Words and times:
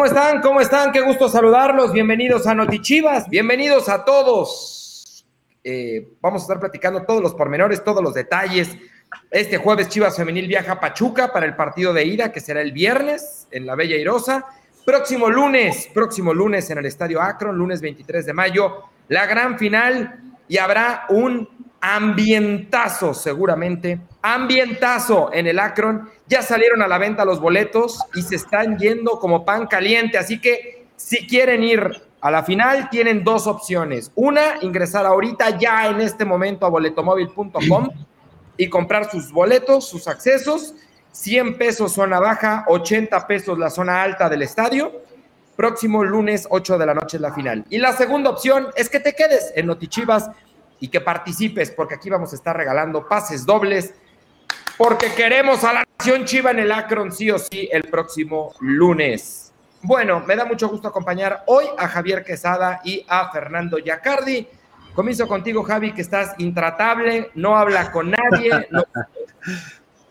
¿Cómo 0.00 0.08
están? 0.08 0.40
¿Cómo 0.40 0.60
están? 0.62 0.92
Qué 0.92 1.02
gusto 1.02 1.28
saludarlos. 1.28 1.92
Bienvenidos 1.92 2.46
a 2.46 2.54
Notichivas. 2.54 3.28
Bienvenidos 3.28 3.90
a 3.90 4.02
todos. 4.02 5.26
Eh, 5.62 6.14
vamos 6.22 6.40
a 6.40 6.44
estar 6.44 6.58
platicando 6.58 7.02
todos 7.02 7.20
los 7.20 7.34
pormenores, 7.34 7.84
todos 7.84 8.02
los 8.02 8.14
detalles. 8.14 8.74
Este 9.30 9.58
jueves 9.58 9.90
Chivas 9.90 10.16
Femenil 10.16 10.48
viaja 10.48 10.72
a 10.72 10.80
Pachuca 10.80 11.30
para 11.30 11.44
el 11.44 11.54
partido 11.54 11.92
de 11.92 12.06
ida, 12.06 12.32
que 12.32 12.40
será 12.40 12.62
el 12.62 12.72
viernes 12.72 13.46
en 13.50 13.66
la 13.66 13.74
Bella 13.74 13.94
Irosa. 13.96 14.46
Próximo 14.86 15.28
lunes, 15.28 15.90
próximo 15.92 16.32
lunes 16.32 16.70
en 16.70 16.78
el 16.78 16.86
Estadio 16.86 17.20
Akron, 17.20 17.58
lunes 17.58 17.82
23 17.82 18.24
de 18.24 18.32
mayo, 18.32 18.84
la 19.08 19.26
gran 19.26 19.58
final 19.58 20.18
y 20.48 20.56
habrá 20.56 21.04
un 21.10 21.46
ambientazo 21.82 23.12
seguramente, 23.12 24.00
ambientazo 24.22 25.30
en 25.30 25.46
el 25.46 25.58
Akron. 25.58 26.08
Ya 26.30 26.42
salieron 26.42 26.80
a 26.80 26.86
la 26.86 26.96
venta 26.96 27.24
los 27.24 27.40
boletos 27.40 27.98
y 28.14 28.22
se 28.22 28.36
están 28.36 28.78
yendo 28.78 29.18
como 29.18 29.44
pan 29.44 29.66
caliente, 29.66 30.16
así 30.16 30.40
que 30.40 30.86
si 30.94 31.26
quieren 31.26 31.64
ir 31.64 32.02
a 32.20 32.30
la 32.30 32.44
final 32.44 32.88
tienen 32.88 33.24
dos 33.24 33.48
opciones. 33.48 34.12
Una, 34.14 34.58
ingresar 34.60 35.06
ahorita 35.06 35.58
ya 35.58 35.88
en 35.88 36.00
este 36.00 36.24
momento 36.24 36.66
a 36.66 36.68
boletomóvil.com 36.68 37.88
y 38.56 38.68
comprar 38.68 39.10
sus 39.10 39.32
boletos, 39.32 39.88
sus 39.88 40.06
accesos. 40.06 40.72
100 41.10 41.58
pesos 41.58 41.94
zona 41.94 42.20
baja, 42.20 42.64
80 42.68 43.26
pesos 43.26 43.58
la 43.58 43.68
zona 43.68 44.00
alta 44.00 44.28
del 44.28 44.42
estadio. 44.42 45.02
Próximo 45.56 46.04
lunes 46.04 46.46
8 46.48 46.78
de 46.78 46.86
la 46.86 46.94
noche 46.94 47.16
es 47.16 47.20
la 47.22 47.34
final. 47.34 47.64
Y 47.70 47.78
la 47.78 47.92
segunda 47.92 48.30
opción 48.30 48.68
es 48.76 48.88
que 48.88 49.00
te 49.00 49.14
quedes 49.14 49.52
en 49.56 49.66
Notichivas 49.66 50.30
y 50.78 50.86
que 50.86 51.00
participes, 51.00 51.72
porque 51.72 51.96
aquí 51.96 52.08
vamos 52.08 52.32
a 52.32 52.36
estar 52.36 52.56
regalando 52.56 53.08
pases 53.08 53.44
dobles, 53.44 53.94
porque 54.78 55.12
queremos 55.12 55.64
a 55.64 55.72
la 55.72 55.84
Chiva 56.24 56.50
en 56.50 56.60
el 56.60 56.72
Akron 56.72 57.12
sí 57.12 57.30
o 57.30 57.38
sí 57.38 57.68
el 57.70 57.82
próximo 57.82 58.54
lunes. 58.60 59.52
Bueno, 59.82 60.20
me 60.20 60.34
da 60.34 60.46
mucho 60.46 60.68
gusto 60.68 60.88
acompañar 60.88 61.44
hoy 61.46 61.66
a 61.76 61.88
Javier 61.88 62.24
Quesada 62.24 62.80
y 62.84 63.04
a 63.06 63.30
Fernando 63.30 63.78
Yacardi. 63.78 64.48
Comienzo 64.94 65.28
contigo, 65.28 65.62
Javi, 65.62 65.92
que 65.92 66.00
estás 66.00 66.34
intratable, 66.38 67.30
no 67.34 67.54
habla 67.54 67.92
con 67.92 68.10
nadie, 68.10 68.50
no 68.70 68.84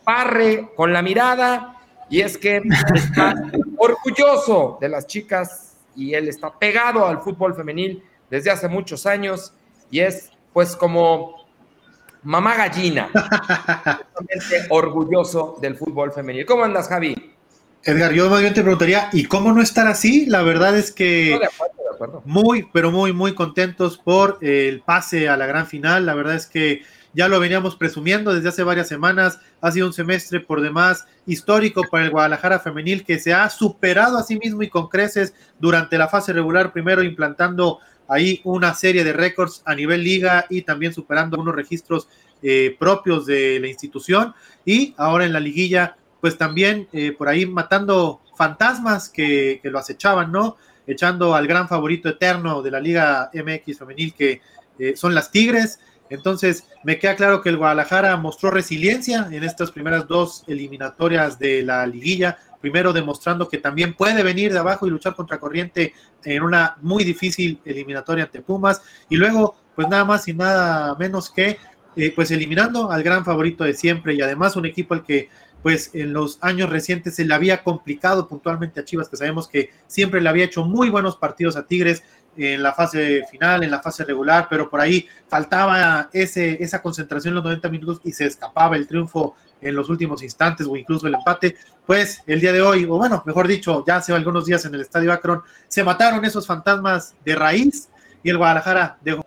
parre 0.04 0.70
con 0.76 0.94
la 0.94 1.02
mirada, 1.02 1.76
y 2.08 2.22
es 2.22 2.38
que 2.38 2.62
está 2.94 3.34
orgulloso 3.78 4.78
de 4.80 4.90
las 4.90 5.08
chicas 5.08 5.76
y 5.95 6.14
él 6.14 6.28
está 6.28 6.52
pegado 6.52 7.06
al 7.08 7.22
fútbol 7.22 7.56
femenil 7.56 8.04
desde 8.30 8.52
hace 8.52 8.67
muchos 8.67 9.08
años 9.08 9.54
y 9.90 10.02
es 10.02 10.32
pues 10.54 10.76
como 10.76 11.39
mamá 12.23 12.56
gallina, 12.56 13.09
orgulloso 14.70 15.58
del 15.62 15.75
fútbol 15.75 16.12
femenil. 16.12 16.45
¿Cómo 16.45 16.64
andas, 16.64 16.88
Javi? 16.88 17.16
Edgar, 17.84 18.11
yo 18.11 18.30
más 18.30 18.42
bien 18.42 18.53
te 18.53 18.61
preguntaría, 18.61 19.09
¿y 19.14 19.26
cómo 19.26 19.53
no 19.53 19.61
estar 19.61 19.88
así? 19.88 20.26
La 20.26 20.42
verdad 20.42 20.78
es 20.78 20.92
que 20.92 21.39
muy, 22.26 22.67
pero 22.73 22.92
muy, 22.92 23.14
muy 23.14 23.34
contentos 23.34 23.98
por 23.98 24.38
el 24.42 24.81
pase 24.81 25.30
a 25.30 25.38
la 25.38 25.45
gran 25.45 25.66
final. 25.66 26.06
La 26.06 26.14
verdad 26.14 26.36
es 26.36 26.45
que 26.45 26.84
ya 27.14 27.28
lo 27.28 27.39
veníamos 27.39 27.76
presumiendo 27.76 28.33
desde 28.33 28.50
hace 28.50 28.64
varias 28.64 28.88
semanas. 28.88 29.39
Ha 29.61 29.72
sido 29.72 29.88
un 29.88 29.94
semestre 29.94 30.39
por 30.39 30.61
demás 30.61 31.06
histórico 31.26 31.83
para 31.89 32.06
el 32.06 32.11
Guadalajara 32.11 32.59
femenil 32.59 33.04
que 33.04 33.20
se 33.20 33.33
ha 33.33 33.50
superado 33.50 34.17
a 34.17 34.23
sí 34.23 34.38
mismo 34.38 34.61
y 34.61 34.70
con 34.70 34.89
creces 34.89 35.33
durante 35.59 35.98
la 35.98 36.08
fase 36.08 36.33
regular, 36.33 36.73
primero 36.73 37.02
implantando 37.02 37.80
ahí 38.10 38.42
una 38.44 38.74
serie 38.74 39.04
de 39.04 39.14
récords 39.14 39.62
a 39.66 39.76
nivel 39.76 40.04
liga 40.04 40.46
y 40.50 40.64
también 40.64 40.94
superando 40.94 41.36
algunos 41.36 41.56
registros 41.56 42.08
eh, 42.42 42.76
propios 42.80 43.26
de 43.26 43.60
la 43.60 43.68
institución 43.68 44.34
y 44.66 44.94
ahora 44.98 45.26
en 45.26 45.34
la 45.34 45.40
liguilla 45.40 45.98
pues 46.22 46.38
también 46.38 46.88
eh, 46.92 47.14
por 47.14 47.30
ahí 47.30 47.46
matando 47.46 48.22
fantasmas 48.36 49.10
que, 49.10 49.60
lo 49.64 49.80
acechaban, 49.80 50.32
¿no? 50.32 50.58
Echando 50.88 51.36
al 51.36 51.48
gran 51.48 51.67
favorito 51.67 52.10
eterno 52.10 52.61
de 52.61 52.72
la 52.72 52.80
Liga 52.80 53.30
MX 53.33 53.78
femenil 53.78 54.14
que 54.14 54.42
eh, 54.80 54.95
son 54.95 55.14
las 55.14 55.32
Tigres. 55.32 55.80
Entonces, 56.10 56.64
me 56.83 56.98
queda 56.98 57.16
claro 57.16 57.42
que 57.42 57.50
el 57.50 57.58
Guadalajara 57.58 58.16
mostró 58.17 58.50
resiliencia 58.50 59.28
en 59.32 59.44
estas 59.44 59.72
primeras 59.72 60.08
dos 60.08 60.44
eliminatorias 60.48 61.38
de 61.38 61.62
la 61.64 61.86
liguilla, 61.86 62.39
primero 62.61 62.93
demostrando 62.93 63.47
que 63.49 63.58
también 63.58 63.93
puede 63.93 64.23
venir 64.23 64.52
de 64.52 64.59
abajo 64.59 64.87
y 64.87 64.89
luchar 64.89 65.15
contra 65.15 65.39
corriente 65.39 65.93
en 66.23 66.43
una 66.43 66.77
muy 66.81 67.03
difícil 67.03 67.59
eliminatoria 67.65 68.25
ante 68.25 68.42
Pumas, 68.42 68.81
y 69.09 69.15
luego, 69.15 69.55
pues 69.75 69.87
nada 69.87 70.05
más 70.05 70.27
y 70.27 70.33
nada 70.33 70.95
menos 70.95 71.30
que, 71.30 71.58
eh, 71.95 72.14
pues 72.15 72.31
eliminando 72.31 72.92
al 72.92 73.03
gran 73.03 73.25
favorito 73.25 73.64
de 73.64 73.73
siempre 73.73 74.14
y 74.14 74.21
además 74.21 74.55
un 74.55 74.65
equipo 74.65 74.93
al 74.93 75.03
que 75.03 75.30
pues 75.61 75.92
en 75.93 76.14
los 76.14 76.37
años 76.42 76.70
recientes 76.70 77.15
se 77.15 77.25
le 77.25 77.33
había 77.33 77.64
complicado 77.64 78.27
puntualmente 78.27 78.80
a 78.80 78.86
Chivas, 78.86 79.09
que 79.09 79.17
sabemos 79.17 79.47
que 79.47 79.71
siempre 79.87 80.21
le 80.21 80.30
había 80.30 80.45
hecho 80.45 80.64
muy 80.64 80.89
buenos 80.89 81.17
partidos 81.17 81.55
a 81.58 81.65
Tigres 81.65 82.03
en 82.39 82.64
la 82.64 82.73
fase 82.73 83.26
final, 83.30 83.64
en 83.64 83.72
la 83.72 83.82
fase 83.82 84.05
regular, 84.05 84.48
pero 84.50 84.70
por 84.70 84.80
ahí 84.80 85.08
faltaba 85.27 86.10
ese, 86.14 86.64
esa 86.64 86.82
concentración 86.82 87.32
en 87.32 87.36
los 87.36 87.44
90 87.44 87.70
minutos 87.70 88.02
y 88.04 88.11
se 88.14 88.26
escapaba 88.26 88.77
el 88.77 88.88
triunfo 88.88 89.36
en 89.61 89.76
los 89.76 89.89
últimos 89.89 90.23
instantes 90.23 90.66
o 90.66 90.76
incluso 90.77 91.08
el 91.08 91.16
empate, 91.16 91.58
pues 91.86 92.23
el 92.26 92.39
día 92.39 92.54
de 92.54 92.61
hoy, 92.61 92.86
o 92.86 92.98
bueno, 92.98 93.22
mejor 93.26 93.48
dicho, 93.48 93.83
ya 93.86 93.98
hace 93.98 94.14
algunos 94.14 94.45
días 94.45 94.64
en 94.66 94.73
el 94.73 94.82
Estadio 94.82 95.11
Akron, 95.11 95.42
se 95.67 95.83
mataron 95.83 96.23
esos 96.23 96.48
fantasmas 96.48 97.16
de 97.26 97.36
raíz 97.36 97.89
y 98.23 98.30
el 98.30 98.38
Guadalajara 98.38 98.98
dejó 99.02 99.26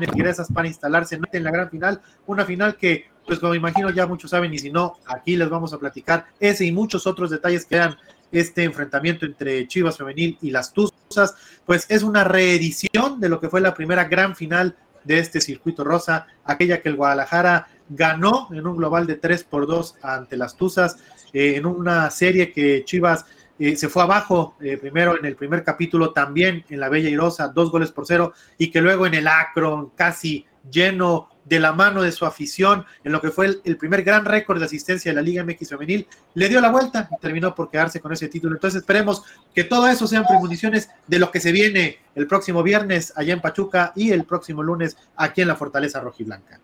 ingresas 0.00 0.48
para 0.52 0.68
instalarse 0.68 1.18
en 1.32 1.44
la 1.44 1.50
gran 1.50 1.70
final, 1.70 2.00
una 2.26 2.44
final 2.44 2.76
que, 2.76 3.08
pues 3.26 3.38
como 3.38 3.54
imagino 3.54 3.90
ya 3.90 4.06
muchos 4.06 4.30
saben 4.30 4.52
y 4.52 4.58
si 4.58 4.70
no, 4.70 4.98
aquí 5.06 5.36
les 5.36 5.48
vamos 5.48 5.72
a 5.72 5.78
platicar 5.78 6.26
ese 6.38 6.64
y 6.64 6.72
muchos 6.72 7.06
otros 7.06 7.30
detalles 7.30 7.64
que 7.64 7.76
eran 7.76 7.96
este 8.32 8.64
enfrentamiento 8.64 9.26
entre 9.26 9.66
Chivas 9.68 9.96
Femenil 9.96 10.38
y 10.42 10.50
las 10.50 10.72
Tuzas, 10.72 11.34
pues 11.64 11.86
es 11.88 12.02
una 12.02 12.24
reedición 12.24 13.20
de 13.20 13.28
lo 13.28 13.40
que 13.40 13.48
fue 13.48 13.60
la 13.60 13.74
primera 13.74 14.04
gran 14.04 14.36
final 14.36 14.76
de 15.04 15.18
este 15.18 15.40
circuito 15.40 15.84
rosa, 15.84 16.26
aquella 16.44 16.82
que 16.82 16.88
el 16.88 16.96
Guadalajara 16.96 17.68
ganó 17.88 18.48
en 18.52 18.66
un 18.66 18.76
global 18.76 19.06
de 19.06 19.14
3 19.14 19.44
por 19.44 19.66
2 19.66 19.96
ante 20.02 20.36
las 20.36 20.56
Tuzas, 20.56 20.98
eh, 21.32 21.54
en 21.56 21.66
una 21.66 22.10
serie 22.10 22.52
que 22.52 22.84
Chivas 22.84 23.24
eh, 23.58 23.76
se 23.76 23.88
fue 23.88 24.02
abajo 24.02 24.56
eh, 24.60 24.76
primero 24.76 25.18
en 25.18 25.24
el 25.24 25.36
primer 25.36 25.64
capítulo, 25.64 26.12
también 26.12 26.64
en 26.68 26.80
la 26.80 26.88
Bella 26.88 27.08
Irosa, 27.08 27.48
dos 27.48 27.70
goles 27.70 27.90
por 27.90 28.06
cero, 28.06 28.34
y 28.58 28.70
que 28.70 28.80
luego 28.80 29.06
en 29.06 29.14
el 29.14 29.28
Akron, 29.28 29.90
casi 29.90 30.44
lleno 30.70 31.28
de 31.46 31.60
la 31.60 31.72
mano 31.72 32.02
de 32.02 32.12
su 32.12 32.26
afición, 32.26 32.84
en 33.04 33.12
lo 33.12 33.20
que 33.20 33.30
fue 33.30 33.60
el, 33.64 33.76
primer 33.76 34.02
gran 34.02 34.24
récord 34.24 34.58
de 34.58 34.64
asistencia 34.64 35.10
de 35.10 35.16
la 35.16 35.22
Liga 35.22 35.44
MX 35.44 35.68
femenil, 35.70 36.06
le 36.34 36.48
dio 36.48 36.60
la 36.60 36.70
vuelta 36.70 37.08
y 37.10 37.20
terminó 37.20 37.54
por 37.54 37.70
quedarse 37.70 38.00
con 38.00 38.12
ese 38.12 38.28
título. 38.28 38.56
Entonces 38.56 38.80
esperemos 38.80 39.22
que 39.54 39.64
todo 39.64 39.88
eso 39.88 40.06
sean 40.06 40.26
premoniciones 40.26 40.90
de 41.06 41.18
lo 41.18 41.30
que 41.30 41.40
se 41.40 41.52
viene 41.52 41.98
el 42.14 42.26
próximo 42.26 42.62
viernes 42.62 43.12
allá 43.16 43.32
en 43.32 43.40
Pachuca 43.40 43.92
y 43.94 44.10
el 44.10 44.24
próximo 44.24 44.62
lunes 44.62 44.96
aquí 45.16 45.42
en 45.42 45.48
la 45.48 45.56
Fortaleza 45.56 46.00
Rojiblanca. 46.00 46.60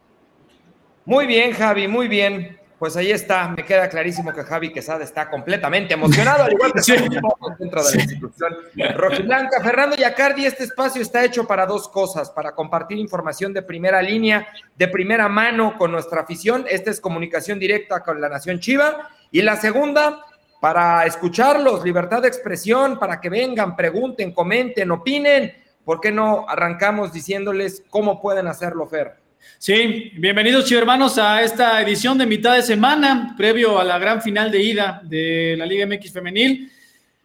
Muy 1.05 1.27
bien, 1.27 1.53
Javi, 1.53 1.89
muy 1.89 2.09
bien. 2.09 2.62
Pues 2.83 2.97
ahí 2.97 3.13
está, 3.13 3.47
me 3.47 3.65
queda 3.65 3.89
clarísimo 3.89 4.33
que 4.33 4.43
Javi 4.43 4.73
Quesada 4.73 5.05
está 5.05 5.31
completamente 5.31 5.95
emocionado, 5.95 6.43
al 6.43 6.53
igual 6.53 6.73
que 6.73 6.83
sí. 6.83 6.95
dentro 7.61 7.85
de 7.85 7.95
la 7.95 8.03
institución 8.03 8.57
rojiblanca. 8.97 9.63
Fernando 9.63 9.95
Yacardi, 9.95 10.47
este 10.47 10.65
espacio 10.65 11.01
está 11.01 11.25
hecho 11.25 11.47
para 11.47 11.65
dos 11.65 11.89
cosas, 11.89 12.33
para 12.33 12.57
compartir 12.57 12.99
información 12.99 13.53
de 13.53 13.63
primera 13.63 14.03
línea, 14.03 14.49
de 14.75 14.89
primera 14.89 15.29
mano 15.29 15.79
con 15.79 15.93
nuestra 15.93 16.23
afición. 16.23 16.65
Esta 16.69 16.91
es 16.91 17.01
comunicación 17.01 17.61
directa 17.61 18.03
con 18.03 18.21
la 18.21 18.29
Nación 18.29 18.59
Chiva. 18.59 19.11
Y 19.31 19.43
la 19.43 19.55
segunda, 19.55 20.25
para 20.61 21.07
escucharlos, 21.07 21.85
libertad 21.85 22.23
de 22.23 22.27
expresión, 22.27 22.99
para 22.99 23.21
que 23.21 23.31
vengan, 23.31 23.77
pregunten, 23.77 24.33
comenten, 24.33 24.91
opinen. 24.91 25.55
¿Por 25.85 26.01
qué 26.01 26.11
no 26.11 26.47
arrancamos 26.49 27.13
diciéndoles 27.13 27.85
cómo 27.91 28.21
pueden 28.21 28.49
hacerlo, 28.49 28.89
Fer? 28.89 29.22
Sí, 29.59 30.13
bienvenidos 30.17 30.71
hermanos 30.73 31.19
a 31.19 31.43
esta 31.43 31.81
edición 31.81 32.19
de 32.19 32.27
mitad 32.27 32.55
de 32.55 32.63
semana, 32.63 33.35
previo 33.37 33.79
a 33.79 33.85
la 33.85 33.99
gran 33.99 34.21
final 34.23 34.51
de 34.51 34.63
ida 34.63 35.01
de 35.05 35.55
la 35.57 35.67
Liga 35.67 35.87
MX 35.87 36.13
femenil. 36.13 36.71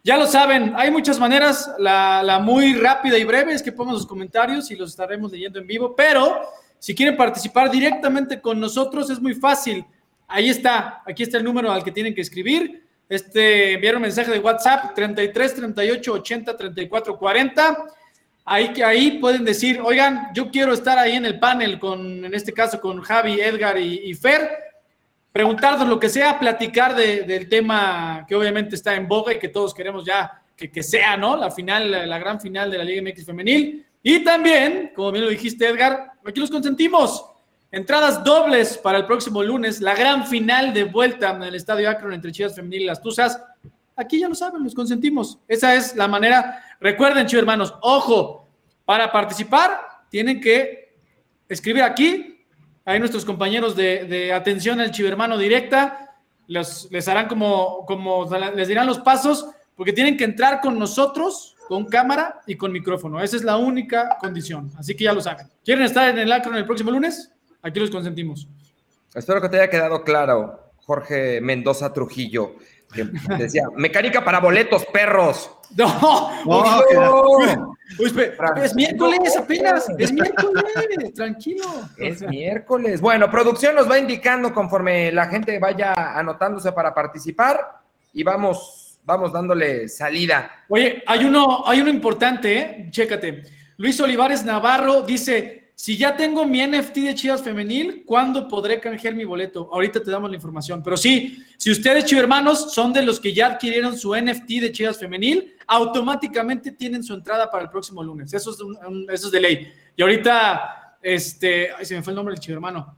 Ya 0.03 0.17
lo 0.17 0.25
saben, 0.25 0.73
hay 0.75 0.91
muchas 0.91 1.19
maneras, 1.19 1.71
la, 1.79 2.39
muy 2.41 2.75
rápida 2.75 3.17
y 3.17 3.23
breve 3.23 3.53
es 3.53 3.61
que 3.61 3.71
pongan 3.71 3.95
sus 3.95 4.05
comentarios 4.05 4.71
y 4.71 4.75
los 4.75 4.91
estaremos 4.91 5.31
leyendo 5.31 5.59
en 5.59 5.67
vivo, 5.67 5.95
pero 5.95 6.41
si 6.79 6.95
quieren 6.95 7.17
participar 7.17 7.69
directamente 7.69 8.39
con 8.39 8.59
nosotros 8.59 9.09
es 9.09 9.19
muy 9.19 9.33
fácil. 9.33 9.83
Ahí 10.27 10.49
está, 10.49 11.01
aquí 11.05 11.23
está 11.23 11.37
el 11.37 11.43
número 11.43 11.71
al 11.71 11.83
que 11.83 11.91
tienen 11.91 12.13
que 12.13 12.21
escribir. 12.21 12.83
Este, 13.09 13.73
enviar 13.73 13.95
un 13.95 14.01
mensaje 14.01 14.31
de 14.31 14.39
WhatsApp 14.39 14.93
33 14.93 15.55
38 15.55 16.13
80 16.13 16.57
34 16.57 17.17
40 17.17 17.77
Ahí, 18.49 18.73
ahí 18.81 19.19
pueden 19.19 19.43
decir, 19.43 19.81
oigan, 19.83 20.29
yo 20.33 20.49
quiero 20.49 20.71
estar 20.71 20.97
ahí 20.97 21.17
en 21.17 21.25
el 21.25 21.37
panel 21.37 21.77
con, 21.77 22.23
en 22.23 22.33
este 22.33 22.53
caso, 22.53 22.79
con 22.79 23.01
Javi, 23.01 23.41
Edgar 23.41 23.77
y, 23.77 24.13
Fer, 24.13 24.49
preguntarnos 25.33 25.85
lo 25.85 25.99
que 25.99 26.07
sea, 26.07 26.39
platicar 26.39 26.95
del 26.95 27.49
tema 27.49 28.25
que 28.25 28.35
obviamente 28.35 28.75
está 28.75 28.95
en 28.95 29.05
boga 29.05 29.33
y 29.33 29.39
que 29.39 29.49
todos 29.49 29.73
queremos 29.73 30.05
ya 30.05 30.41
que, 30.55 30.71
que 30.71 30.81
sea, 30.81 31.17
¿no? 31.17 31.35
La 31.35 31.51
final, 31.51 31.91
la, 31.91 32.17
gran 32.19 32.39
final 32.39 32.71
de 32.71 32.77
la 32.77 32.85
Liga 32.85 33.01
MX 33.01 33.25
femenil. 33.25 33.85
Y 34.01 34.23
también, 34.23 34.93
como 34.95 35.11
bien 35.11 35.25
lo 35.25 35.29
dijiste, 35.29 35.67
Edgar, 35.67 36.13
aquí 36.25 36.39
los 36.39 36.49
consentimos. 36.49 37.25
Entradas 37.69 38.23
dobles 38.23 38.77
para 38.77 38.99
el 38.99 39.05
próximo 39.05 39.43
lunes, 39.43 39.81
la 39.81 39.93
gran 39.93 40.25
final 40.25 40.73
de 40.73 40.85
vuelta 40.85 41.31
en 41.31 41.43
el 41.43 41.55
Estadio 41.55 41.89
Akron 41.89 42.13
entre 42.13 42.31
Chivas 42.31 42.55
Femenil 42.55 42.83
y 42.83 42.85
las 42.85 43.01
Tuzas. 43.01 43.43
aquí 43.97 44.21
ya 44.21 44.29
lo 44.29 44.35
saben, 44.35 44.63
los 44.63 44.73
consentimos. 44.73 45.37
Esa 45.49 45.75
es 45.75 45.97
la 45.97 46.07
manera. 46.07 46.63
Recuerden, 46.79 47.25
chicos 47.25 47.41
hermanos, 47.41 47.73
ojo, 47.81 48.47
para 48.85 49.11
participar 49.11 49.79
tienen 50.09 50.39
que 50.39 50.95
escribir 51.49 51.83
aquí. 51.83 52.45
Hay 52.85 52.99
nuestros 52.99 53.25
compañeros 53.25 53.75
de, 53.75 54.31
atención 54.33 54.79
al 54.79 54.91
chivermano 54.91 55.37
directa. 55.37 56.15
les 56.47 57.07
harán 57.07 57.27
como, 57.27 57.85
como, 57.85 58.29
les 58.55 58.67
dirán 58.67 58.87
los 58.87 58.99
pasos, 58.99 59.49
porque 59.75 59.93
tienen 59.93 60.15
que 60.15 60.23
entrar 60.23 60.61
con 60.61 60.79
nosotros, 60.79 61.55
con 61.67 61.85
cámara 61.85 62.41
y 62.47 62.55
con 62.55 62.71
micrófono. 62.71 63.21
Esa 63.21 63.35
es 63.35 63.43
la 63.43 63.57
única 63.57 64.17
condición. 64.19 64.71
Así 64.77 64.95
que 64.95 65.03
ya 65.03 65.13
lo 65.13 65.21
saben. 65.21 65.47
¿Quieren 65.65 65.83
estar 65.83 66.09
en 66.09 66.19
el 66.19 66.31
acro 66.31 66.55
el 66.55 66.65
próximo 66.65 66.91
lunes? 66.91 67.31
Aquí 67.61 67.79
los 67.79 67.89
consentimos. 67.89 68.47
Espero 69.13 69.41
que 69.41 69.49
te 69.49 69.57
haya 69.57 69.69
quedado 69.69 70.03
claro, 70.03 70.71
Jorge 70.77 71.41
Mendoza 71.41 71.91
Trujillo 71.91 72.55
que 72.93 73.05
decía, 73.37 73.63
mecánica 73.75 74.23
para 74.23 74.39
boletos, 74.39 74.85
perros. 74.85 75.51
No, 75.75 76.43
no, 76.45 77.73
es 78.63 78.75
miércoles 78.75 79.37
apenas, 79.37 79.89
es 79.97 80.11
miércoles, 80.13 81.13
tranquilo. 81.15 81.65
Es 81.97 82.21
miércoles. 82.21 83.01
Bueno, 83.01 83.29
producción 83.29 83.75
nos 83.75 83.89
va 83.89 83.99
indicando 83.99 84.53
conforme 84.53 85.11
la 85.11 85.27
gente 85.27 85.59
vaya 85.59 86.17
anotándose 86.17 86.71
para 86.71 86.93
participar 86.93 87.81
y 88.13 88.23
vamos, 88.23 88.99
vamos 89.03 89.33
dándole 89.33 89.89
salida. 89.89 90.49
Oye, 90.69 91.03
hay 91.05 91.25
uno, 91.25 91.63
hay 91.65 91.81
uno 91.81 91.89
importante, 91.89 92.57
¿eh? 92.57 92.87
chécate. 92.89 93.43
Luis 93.77 93.99
Olivares 93.99 94.43
Navarro 94.43 95.01
dice, 95.01 95.66
si 95.79 95.95
ya 95.95 96.17
tengo 96.17 96.43
mi 96.43 96.65
NFT 96.65 96.95
de 96.95 97.13
Chivas 97.13 97.43
Femenil, 97.43 98.03
¿cuándo 98.03 98.47
podré 98.47 98.79
canjear 98.79 99.13
mi 99.13 99.25
boleto? 99.25 99.69
Ahorita 99.71 100.01
te 100.01 100.09
damos 100.09 100.27
la 100.27 100.35
información. 100.35 100.81
Pero 100.81 100.97
sí, 100.97 101.45
si 101.55 101.69
ustedes, 101.69 102.05
Chivas 102.05 102.23
Hermanos, 102.23 102.73
son 102.73 102.91
de 102.91 103.03
los 103.03 103.19
que 103.19 103.31
ya 103.31 103.45
adquirieron 103.45 103.95
su 103.95 104.15
NFT 104.15 104.47
de 104.59 104.71
Chivas 104.71 104.97
Femenil, 104.97 105.53
automáticamente 105.67 106.71
tienen 106.71 107.03
su 107.03 107.13
entrada 107.13 107.51
para 107.51 107.65
el 107.65 107.69
próximo 107.69 108.01
lunes. 108.01 108.33
Eso 108.33 108.55
es, 109.07 109.31
de 109.31 109.39
ley. 109.39 109.71
Y 109.95 110.01
ahorita, 110.01 110.97
este, 110.99 111.69
ay, 111.71 111.85
se 111.85 111.95
me 111.95 112.01
fue 112.01 112.09
el 112.09 112.15
nombre 112.15 112.33
del 112.33 112.39
Chivas 112.39 112.55
Hermano. 112.55 112.97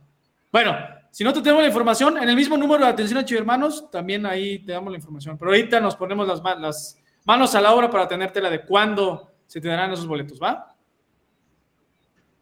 Bueno, 0.50 0.78
si 1.12 1.26
no 1.26 1.34
te 1.34 1.42
tenemos 1.42 1.62
la 1.62 1.68
información, 1.68 2.18
en 2.18 2.30
el 2.30 2.36
mismo 2.38 2.56
número 2.56 2.86
de 2.86 2.92
atención 2.92 3.20
a 3.20 3.26
Chivas 3.26 3.42
Hermanos, 3.42 3.92
también 3.92 4.26
ahí 4.26 4.60
te 4.60 4.72
damos 4.72 4.90
la 4.90 4.98
información. 4.98 5.38
Pero 5.38 5.52
ahorita 5.52 5.81
nos 5.81 5.98
ponemos 5.98 6.26
las, 6.26 6.42
las 6.58 6.98
manos 7.26 7.54
a 7.56 7.60
la 7.60 7.74
obra 7.74 7.90
para 7.90 8.08
tenértela 8.08 8.50
de 8.50 8.62
cuándo 8.62 9.34
se 9.48 9.60
te 9.60 9.68
darán 9.68 9.92
esos 9.92 10.08
boletos, 10.08 10.42
¿va? 10.42 10.78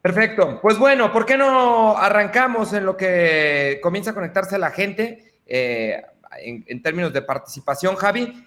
Perfecto. 0.00 0.60
Pues 0.62 0.78
bueno, 0.78 1.12
¿por 1.12 1.26
qué 1.26 1.36
no 1.36 1.96
arrancamos 1.96 2.72
en 2.72 2.86
lo 2.86 2.96
que 2.96 3.80
comienza 3.82 4.12
a 4.12 4.14
conectarse 4.14 4.58
la 4.58 4.70
gente 4.70 5.32
eh, 5.46 6.02
en, 6.40 6.82
términos 6.82 7.12
de 7.12 7.22
participación, 7.22 7.96
Javi? 7.96 8.46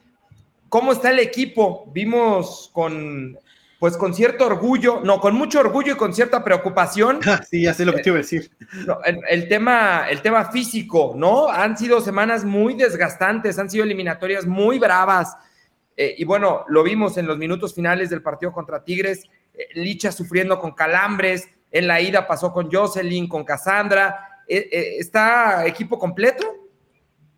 ¿Cómo 0.69 0.94
está 0.94 1.12
el 1.12 1.19
equipo? 1.19 1.92
Vimos 1.94 2.69
con, 2.71 3.38
pues 3.80 3.98
con 3.98 4.13
cierto 4.13 4.45
orgullo, 4.45 5.01
no, 5.03 5.19
con 5.19 5.36
mucho 5.36 5.59
orgullo 5.59 5.94
y 5.94 5.98
con 5.98 6.13
cierta 6.13 6.42
preocupación. 6.42 7.19
sí, 7.50 7.63
ya 7.63 7.74
sé 7.74 7.83
lo 7.83 7.94
que 7.94 8.01
te 8.01 8.09
iba 8.09 8.19
a 8.19 8.21
decir. 8.21 8.50
el, 9.30 9.50
tema, 9.50 10.07
el 10.09 10.21
tema 10.21 10.45
físico, 10.51 11.13
¿no? 11.18 11.50
Han 11.50 11.77
sido 11.77 12.00
semanas 12.00 12.45
muy 12.45 12.75
desgastantes, 12.75 13.59
han 13.59 13.69
sido 13.69 13.83
eliminatorias 13.83 14.45
muy 14.45 14.80
bravas. 14.80 15.36
Eh, 15.98 16.15
y 16.18 16.24
bueno, 16.24 16.63
lo 16.69 16.81
vimos 16.81 17.18
en 17.18 17.27
los 17.27 17.38
minutos 17.38 17.75
finales 17.75 18.09
del 18.09 18.21
partido 18.21 18.53
contra 18.53 18.86
Tigres 18.86 19.27
Licha 19.74 20.12
sufriendo 20.12 20.59
con 20.59 20.71
calambres, 20.71 21.50
en 21.71 21.88
la 21.88 22.01
ida 22.01 22.27
pasó 22.27 22.51
con 22.51 22.71
Jocelyn, 22.71 23.27
con 23.27 23.44
Cassandra. 23.44 24.42
Eh, 24.48 24.69
eh, 24.71 24.95
¿Está 25.00 25.65
equipo 25.65 25.98
completo? 25.98 26.45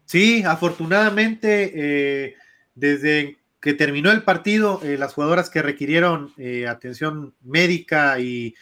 Sí, 0.06 0.44
afortunadamente, 0.44 2.36
desde 2.75 3.38
que 3.62 3.74
terminó 3.74 4.12
el 4.12 4.24
partido, 4.24 4.81
las 4.83 5.13
jugadoras 5.13 5.50
que 5.50 5.62
requirieron 5.62 6.33
atención 6.68 7.33
médica 7.42 8.19
y, 8.19 8.54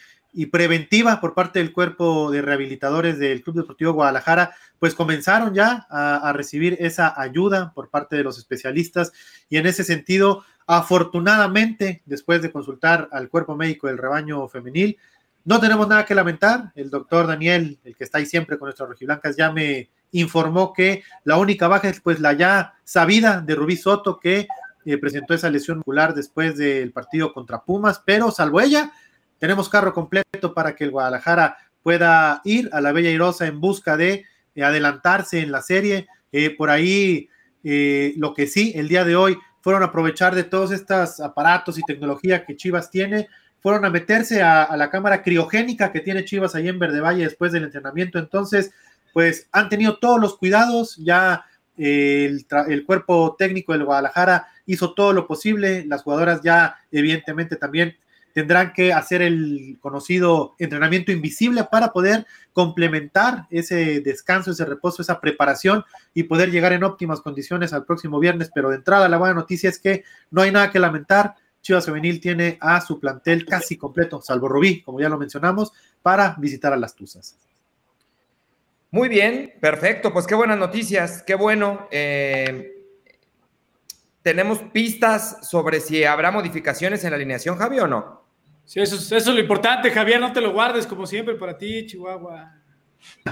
preventiva 0.50 1.20
por 1.20 1.34
parte 1.34 1.58
del 1.58 1.72
cuerpo 1.72 2.30
de 2.30 2.40
rehabilitadores 2.40 3.18
del 3.18 3.42
Club 3.42 3.56
Deportivo 3.56 3.92
Guadalajara, 3.92 4.54
pues 4.82 4.96
comenzaron 4.96 5.54
ya 5.54 5.86
a, 5.90 6.32
recibir 6.32 6.76
esa 6.80 7.14
ayuda 7.20 7.72
por 7.72 7.88
parte 7.88 8.16
de 8.16 8.24
los 8.24 8.36
especialistas 8.36 9.12
y 9.48 9.56
en 9.58 9.66
ese 9.66 9.84
sentido 9.84 10.44
Afortunadamente, 10.66 12.02
después 12.06 12.42
de 12.42 12.52
consultar 12.52 13.08
al 13.12 13.28
cuerpo 13.28 13.56
médico 13.56 13.86
del 13.86 13.98
rebaño 13.98 14.48
femenil, 14.48 14.98
no 15.44 15.60
tenemos 15.60 15.88
nada 15.88 16.06
que 16.06 16.14
lamentar. 16.14 16.72
El 16.74 16.90
doctor 16.90 17.26
Daniel, 17.26 17.78
el 17.84 17.96
que 17.96 18.04
está 18.04 18.18
ahí 18.18 18.26
siempre 18.26 18.58
con 18.58 18.66
nuestras 18.66 18.88
rojiblancas, 18.88 19.36
ya 19.36 19.50
me 19.50 19.90
informó 20.12 20.72
que 20.72 21.02
la 21.24 21.36
única 21.36 21.68
baja 21.68 21.88
es 21.88 22.00
pues 22.00 22.20
la 22.20 22.32
ya 22.34 22.74
sabida 22.84 23.40
de 23.40 23.54
Rubí 23.54 23.76
Soto, 23.76 24.20
que 24.20 24.46
eh, 24.84 24.98
presentó 24.98 25.34
esa 25.34 25.50
lesión 25.50 25.78
muscular 25.78 26.14
después 26.14 26.56
del 26.56 26.92
partido 26.92 27.32
contra 27.32 27.62
Pumas, 27.62 28.02
pero 28.04 28.30
salvo 28.30 28.60
ella, 28.60 28.92
tenemos 29.38 29.68
carro 29.68 29.92
completo 29.92 30.54
para 30.54 30.76
que 30.76 30.84
el 30.84 30.90
Guadalajara 30.90 31.56
pueda 31.82 32.40
ir 32.44 32.70
a 32.72 32.80
la 32.80 32.92
Bella 32.92 33.10
Irosa 33.10 33.46
en 33.46 33.60
busca 33.60 33.96
de 33.96 34.24
eh, 34.54 34.62
adelantarse 34.62 35.40
en 35.40 35.50
la 35.50 35.62
serie. 35.62 36.06
Eh, 36.30 36.54
por 36.56 36.70
ahí, 36.70 37.28
lo 38.16 38.34
que 38.34 38.46
sí, 38.46 38.72
el 38.74 38.88
día 38.88 39.04
de 39.04 39.14
hoy 39.14 39.38
fueron 39.62 39.82
a 39.82 39.86
aprovechar 39.86 40.34
de 40.34 40.44
todos 40.44 40.72
estos 40.72 41.20
aparatos 41.20 41.78
y 41.78 41.82
tecnología 41.82 42.44
que 42.44 42.56
Chivas 42.56 42.90
tiene, 42.90 43.28
fueron 43.60 43.84
a 43.84 43.90
meterse 43.90 44.42
a, 44.42 44.76
la 44.76 44.90
cámara 44.90 45.22
criogénica 45.22 45.92
que 45.92 46.00
tiene 46.00 46.24
Chivas 46.24 46.54
ahí 46.54 46.68
en 46.68 46.78
Verde 46.78 47.00
Valle 47.00 47.24
después 47.24 47.52
del 47.52 47.64
entrenamiento. 47.64 48.18
Entonces, 48.18 48.72
pues 49.12 49.48
han 49.52 49.68
tenido 49.68 49.98
todos 49.98 50.20
los 50.20 50.36
cuidados, 50.36 50.96
ya 50.96 51.44
el, 51.76 52.44
el, 52.68 52.84
cuerpo 52.84 53.36
técnico 53.38 53.72
del 53.72 53.84
Guadalajara 53.84 54.48
hizo 54.66 54.94
todo 54.94 55.12
lo 55.12 55.26
posible, 55.26 55.84
las 55.86 56.02
jugadoras 56.02 56.42
ya 56.42 56.76
evidentemente 56.90 57.56
también 57.56 57.96
tendrán 58.34 58.72
que 58.72 58.92
hacer 58.92 59.22
el 59.22 59.78
conocido 59.80 60.54
entrenamiento 60.58 61.12
invisible 61.12 61.64
para 61.70 61.92
poder 61.92 62.26
complementar 62.52 63.46
ese 63.50 64.00
descanso, 64.00 64.50
ese 64.50 64.64
reposo, 64.64 65.02
esa 65.02 65.20
preparación 65.20 65.84
y 66.14 66.24
poder 66.24 66.50
llegar 66.50 66.72
en 66.72 66.84
óptimas 66.84 67.20
condiciones 67.20 67.72
al 67.72 67.84
próximo 67.84 68.18
viernes. 68.18 68.50
Pero 68.54 68.70
de 68.70 68.76
entrada, 68.76 69.08
la 69.08 69.18
buena 69.18 69.34
noticia 69.34 69.68
es 69.68 69.78
que 69.78 70.04
no 70.30 70.42
hay 70.42 70.50
nada 70.50 70.70
que 70.70 70.78
lamentar. 70.78 71.34
Chivas 71.60 71.86
Femenil 71.86 72.20
tiene 72.20 72.58
a 72.60 72.80
su 72.80 72.98
plantel 72.98 73.46
casi 73.46 73.76
completo, 73.76 74.20
salvo 74.20 74.48
Rubí, 74.48 74.82
como 74.82 75.00
ya 75.00 75.08
lo 75.08 75.18
mencionamos, 75.18 75.72
para 76.02 76.34
visitar 76.38 76.72
a 76.72 76.76
las 76.76 76.94
Tuzas. 76.94 77.36
Muy 78.90 79.08
bien, 79.08 79.54
perfecto, 79.60 80.12
pues 80.12 80.26
qué 80.26 80.34
buenas 80.34 80.58
noticias, 80.58 81.22
qué 81.22 81.34
bueno. 81.34 81.88
Eh, 81.90 82.72
¿Tenemos 84.22 84.58
pistas 84.72 85.48
sobre 85.48 85.80
si 85.80 86.04
habrá 86.04 86.30
modificaciones 86.30 87.02
en 87.02 87.10
la 87.10 87.16
alineación, 87.16 87.56
Javi, 87.56 87.80
o 87.80 87.86
no? 87.86 88.21
Eso, 88.74 89.16
es 89.16 89.26
lo 89.26 89.38
importante, 89.38 89.90
Javier, 89.90 90.20
no 90.20 90.32
te 90.32 90.40
lo 90.40 90.52
guardes 90.52 90.86
como 90.86 91.06
siempre 91.06 91.34
para 91.34 91.58
ti, 91.58 91.86
Chihuahua. 91.86 92.54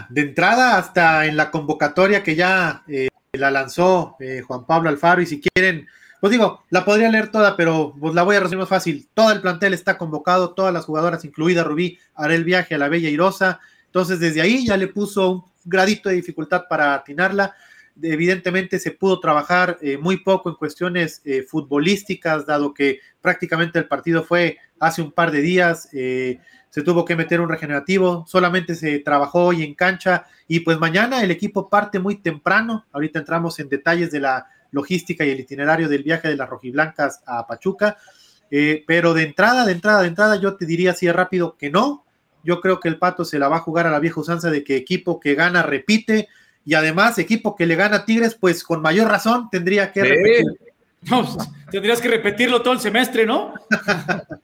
De 0.08 0.20
entrada 0.20 0.76
hasta 0.76 1.26
en 1.26 1.36
la 1.36 1.50
convocatoria 1.50 2.22
que 2.22 2.34
ya 2.34 2.82
eh, 2.86 3.08
la 3.32 3.50
lanzó 3.50 4.16
eh, 4.20 4.42
Juan 4.46 4.66
Pablo 4.66 4.90
Alfaro 4.90 5.22
y 5.22 5.26
si 5.26 5.40
quieren, 5.40 5.88
pues 6.20 6.30
digo, 6.30 6.64
la 6.70 6.84
podría 6.84 7.08
leer 7.08 7.30
toda, 7.30 7.56
pero 7.56 7.94
pues 7.98 8.14
la 8.14 8.22
voy 8.22 8.36
a 8.36 8.40
resumir 8.40 8.60
más 8.60 8.68
fácil. 8.68 9.08
Todo 9.14 9.32
el 9.32 9.40
plantel 9.40 9.72
está 9.72 9.96
convocado, 9.96 10.52
todas 10.52 10.74
las 10.74 10.84
jugadoras, 10.84 11.24
incluida 11.24 11.64
Rubí, 11.64 11.98
hará 12.14 12.34
el 12.34 12.44
viaje 12.44 12.74
a 12.74 12.78
la 12.78 12.88
Bella 12.88 13.08
Irosa. 13.08 13.60
Entonces 13.86 14.20
desde 14.20 14.42
ahí 14.42 14.66
ya 14.66 14.76
le 14.76 14.88
puso 14.88 15.30
un 15.30 15.44
gradito 15.64 16.08
de 16.08 16.16
dificultad 16.16 16.64
para 16.68 16.94
atinarla 16.94 17.54
evidentemente 18.02 18.78
se 18.78 18.92
pudo 18.92 19.20
trabajar 19.20 19.78
eh, 19.80 19.98
muy 19.98 20.18
poco 20.18 20.48
en 20.48 20.56
cuestiones 20.56 21.20
eh, 21.24 21.42
futbolísticas, 21.42 22.46
dado 22.46 22.74
que 22.74 23.00
prácticamente 23.20 23.78
el 23.78 23.88
partido 23.88 24.22
fue 24.22 24.58
hace 24.78 25.02
un 25.02 25.12
par 25.12 25.30
de 25.30 25.40
días, 25.40 25.88
eh, 25.92 26.38
se 26.70 26.82
tuvo 26.82 27.04
que 27.04 27.16
meter 27.16 27.40
un 27.40 27.48
regenerativo, 27.48 28.24
solamente 28.28 28.74
se 28.74 29.00
trabajó 29.00 29.46
hoy 29.46 29.62
en 29.62 29.74
cancha 29.74 30.26
y 30.46 30.60
pues 30.60 30.78
mañana 30.78 31.22
el 31.22 31.30
equipo 31.30 31.68
parte 31.68 31.98
muy 31.98 32.16
temprano, 32.16 32.86
ahorita 32.92 33.18
entramos 33.18 33.58
en 33.58 33.68
detalles 33.68 34.10
de 34.10 34.20
la 34.20 34.46
logística 34.70 35.24
y 35.24 35.30
el 35.30 35.40
itinerario 35.40 35.88
del 35.88 36.02
viaje 36.02 36.28
de 36.28 36.36
las 36.36 36.48
rojiblancas 36.48 37.22
a 37.26 37.46
Pachuca, 37.46 37.96
pero 38.86 39.14
de 39.14 39.24
entrada, 39.24 39.64
de 39.64 39.72
entrada, 39.72 40.02
de 40.02 40.08
entrada 40.08 40.36
yo 40.36 40.56
te 40.56 40.66
diría 40.66 40.92
así 40.92 41.10
rápido 41.10 41.56
que 41.56 41.70
no, 41.70 42.04
yo 42.42 42.60
creo 42.60 42.80
que 42.80 42.88
el 42.88 42.98
Pato 42.98 43.24
se 43.24 43.38
la 43.38 43.48
va 43.48 43.56
a 43.56 43.60
jugar 43.60 43.86
a 43.86 43.90
la 43.90 44.00
vieja 44.00 44.20
usanza 44.20 44.50
de 44.50 44.64
que 44.64 44.76
equipo 44.76 45.20
que 45.20 45.34
gana 45.34 45.62
repite, 45.62 46.28
y 46.70 46.74
además 46.74 47.18
equipo 47.18 47.56
que 47.56 47.66
le 47.66 47.74
gana 47.74 47.96
a 47.96 48.04
Tigres, 48.04 48.36
pues 48.36 48.62
con 48.62 48.80
mayor 48.80 49.08
razón 49.08 49.48
tendría 49.50 49.90
que 49.90 50.04
repetir. 50.04 50.44
Pues, 51.08 51.36
tendrías 51.68 52.00
que 52.00 52.06
repetirlo 52.06 52.62
todo 52.62 52.74
el 52.74 52.78
semestre, 52.78 53.26
¿no? 53.26 53.54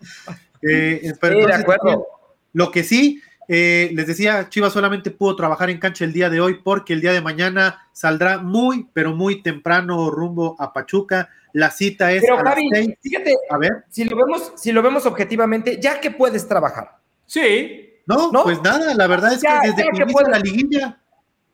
Eh, 0.63 1.13
de 1.23 1.55
acuerdo. 1.55 2.07
Lo 2.53 2.73
que 2.73 2.83
sí, 2.83 3.23
eh, 3.47 3.91
les 3.93 4.09
decía, 4.09 4.49
Chivas 4.49 4.73
solamente 4.73 5.13
pudo 5.13 5.37
trabajar 5.37 5.71
en 5.71 5.79
cancha 5.79 6.05
el 6.05 6.13
día 6.13 6.29
de 6.29 6.41
hoy 6.41 6.55
porque 6.65 6.95
el 6.95 7.01
día 7.03 7.13
de 7.13 7.21
mañana 7.21 7.87
saldrá 7.93 8.39
muy, 8.39 8.89
pero 8.93 9.15
muy 9.15 9.43
temprano 9.43 10.11
rumbo 10.11 10.57
a 10.59 10.73
Pachuca. 10.73 11.29
La 11.53 11.71
cita 11.71 12.11
es. 12.11 12.23
Pero, 12.23 12.41
a 12.41 12.43
Javi, 12.43 12.97
fíjate, 13.01 13.37
a 13.51 13.59
ver. 13.59 13.85
Si 13.91 14.03
lo, 14.05 14.17
vemos, 14.17 14.53
si 14.57 14.73
lo 14.73 14.83
vemos 14.83 15.07
objetivamente, 15.07 15.79
ya 15.81 16.01
que 16.01 16.11
puedes 16.11 16.49
trabajar. 16.49 16.97
Sí. 17.27 18.01
No, 18.07 18.33
pues 18.43 18.61
nada, 18.63 18.95
la 18.95 19.07
verdad 19.07 19.35
es 19.35 19.43
que 19.43 19.69
desde 19.69 19.91
que, 19.91 20.03
inicia 20.03 20.29
la 20.29 20.39
liguilla 20.41 21.01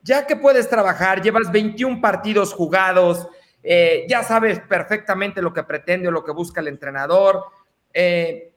ya 0.03 0.27
que 0.27 0.37
puedes 0.37 0.69
trabajar, 0.69 1.23
llevas 1.23 1.51
21 1.51 2.01
partidos 2.01 2.53
jugados, 2.53 3.29
eh, 3.63 4.05
ya 4.09 4.23
sabes 4.23 4.61
perfectamente 4.61 5.41
lo 5.41 5.53
que 5.53 5.63
pretende 5.63 6.09
o 6.09 6.11
lo 6.11 6.25
que 6.25 6.33
busca 6.33 6.61
el 6.61 6.69
entrenador. 6.69 7.45
Eh, 7.95 8.53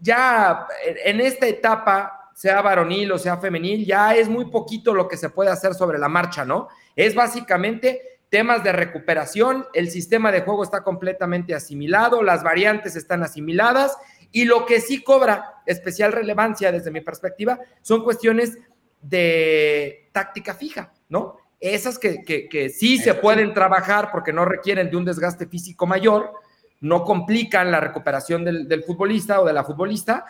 ya 0.00 0.66
en 1.04 1.20
esta 1.20 1.46
etapa, 1.46 2.30
sea 2.34 2.60
varonil 2.60 3.12
o 3.12 3.18
sea 3.18 3.38
femenil, 3.38 3.86
ya 3.86 4.14
es 4.14 4.28
muy 4.28 4.50
poquito 4.50 4.92
lo 4.92 5.08
que 5.08 5.16
se 5.16 5.30
puede 5.30 5.50
hacer 5.50 5.72
sobre 5.74 5.98
la 5.98 6.08
marcha, 6.08 6.44
¿no? 6.44 6.68
Es 6.94 7.14
básicamente 7.14 8.20
temas 8.28 8.62
de 8.62 8.72
recuperación, 8.72 9.66
el 9.72 9.90
sistema 9.90 10.30
de 10.30 10.42
juego 10.42 10.62
está 10.62 10.82
completamente 10.82 11.54
asimilado, 11.54 12.22
las 12.22 12.42
variantes 12.42 12.94
están 12.94 13.22
asimiladas 13.22 13.96
y 14.32 14.44
lo 14.44 14.66
que 14.66 14.80
sí 14.80 15.02
cobra 15.02 15.62
especial 15.64 16.12
relevancia 16.12 16.72
desde 16.72 16.90
mi 16.90 17.00
perspectiva 17.00 17.58
son 17.80 18.04
cuestiones 18.04 18.58
de 19.00 20.05
táctica 20.16 20.54
fija, 20.54 20.94
¿no? 21.10 21.36
Esas 21.60 21.98
que, 21.98 22.72
sí 22.74 22.96
se 22.96 23.12
pueden 23.12 23.52
trabajar 23.52 24.08
porque 24.10 24.32
no 24.32 24.46
requieren 24.46 24.90
de 24.90 24.96
un 24.96 25.04
desgaste 25.04 25.46
físico 25.46 25.86
mayor, 25.86 26.32
no 26.80 27.04
complican 27.04 27.70
la 27.70 27.80
recuperación 27.80 28.42
del, 28.42 28.82
futbolista 28.82 29.42
o 29.42 29.44
de 29.44 29.52
la 29.52 29.62
futbolista. 29.62 30.24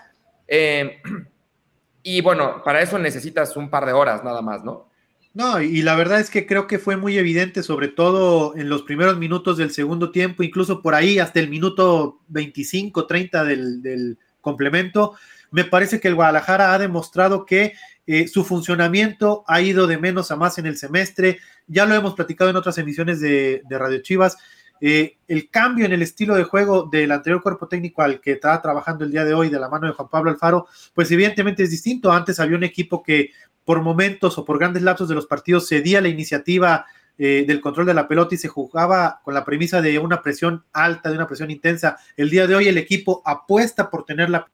Eh, 0.48 1.00
y 2.02 2.20
bueno, 2.20 2.62
para 2.64 2.80
eso 2.80 2.98
necesitas 2.98 3.56
un 3.56 3.70
par 3.70 3.86
de 3.86 3.92
horas 3.92 4.24
nada 4.24 4.42
más, 4.42 4.64
¿no? 4.64 4.88
No, 5.34 5.60
y 5.60 5.82
la 5.82 5.94
verdad 5.94 6.18
es 6.18 6.30
que 6.30 6.46
creo 6.46 6.66
que 6.66 6.80
fue 6.80 6.96
muy 6.96 7.16
evidente, 7.16 7.62
sobre 7.62 7.86
todo 7.86 8.56
en 8.56 8.68
los 8.68 8.82
primeros 8.82 9.18
minutos 9.18 9.56
del 9.56 9.70
segundo 9.70 10.10
tiempo, 10.10 10.42
incluso 10.42 10.82
por 10.82 10.96
ahí 10.96 11.20
hasta 11.20 11.38
el 11.38 11.48
minuto 11.48 12.22
25, 12.28 13.06
30 13.06 13.44
del, 13.44 14.18
complemento. 14.40 15.14
Me 15.52 15.64
parece 15.64 16.00
que 16.00 16.08
el 16.08 16.16
Guadalajara 16.16 16.72
ha 16.72 16.78
demostrado 16.78 17.44
que 17.44 17.74
eh, 18.06 18.28
su 18.28 18.44
funcionamiento 18.44 19.44
ha 19.48 19.60
ido 19.60 19.86
de 19.86 19.98
menos 19.98 20.30
a 20.30 20.36
más 20.36 20.58
en 20.58 20.66
el 20.66 20.76
semestre. 20.76 21.38
Ya 21.66 21.86
lo 21.86 21.94
hemos 21.94 22.14
platicado 22.14 22.50
en 22.50 22.56
otras 22.56 22.78
emisiones 22.78 23.20
de, 23.20 23.62
Radio 23.68 24.00
Chivas. 24.00 24.36
Eh, 24.80 25.16
el 25.26 25.50
cambio 25.50 25.86
en 25.86 25.92
el 25.92 26.02
estilo 26.02 26.34
de 26.34 26.44
juego 26.44 26.84
del 26.84 27.10
anterior 27.10 27.42
cuerpo 27.42 27.66
técnico 27.66 28.02
al 28.02 28.20
que 28.20 28.32
estaba 28.32 28.60
trabajando 28.60 29.04
el 29.04 29.10
día 29.10 29.24
de 29.24 29.34
hoy 29.34 29.48
de 29.48 29.58
la 29.58 29.68
mano 29.68 29.86
de 29.86 29.94
Juan 29.94 30.08
Pablo 30.08 30.30
Alfaro, 30.30 30.66
pues 30.94 31.10
evidentemente 31.10 31.62
es 31.62 31.70
distinto. 31.70 32.12
Antes 32.12 32.38
había 32.38 32.56
un 32.56 32.64
equipo 32.64 33.02
que 33.02 33.30
por 33.64 33.82
momentos 33.82 34.38
o 34.38 34.44
por 34.44 34.58
grandes 34.58 34.82
lapsos 34.82 35.08
de 35.08 35.14
los 35.14 35.26
partidos 35.26 35.68
cedía 35.68 36.00
la 36.00 36.08
iniciativa 36.08 36.86
eh, 37.18 37.44
del 37.46 37.62
control 37.62 37.86
de 37.86 37.94
la 37.94 38.06
pelota 38.06 38.34
y 38.34 38.38
se 38.38 38.48
jugaba 38.48 39.20
con 39.24 39.32
la 39.32 39.44
premisa 39.44 39.80
de 39.80 39.98
una 39.98 40.22
presión 40.22 40.64
alta, 40.72 41.08
de 41.08 41.16
una 41.16 41.26
presión 41.26 41.50
intensa. 41.50 41.98
El 42.16 42.28
día 42.28 42.46
de 42.46 42.54
hoy 42.54 42.68
el 42.68 42.76
equipo 42.76 43.22
apuesta 43.24 43.90
por 43.90 44.04
tener 44.04 44.28
la 44.28 44.46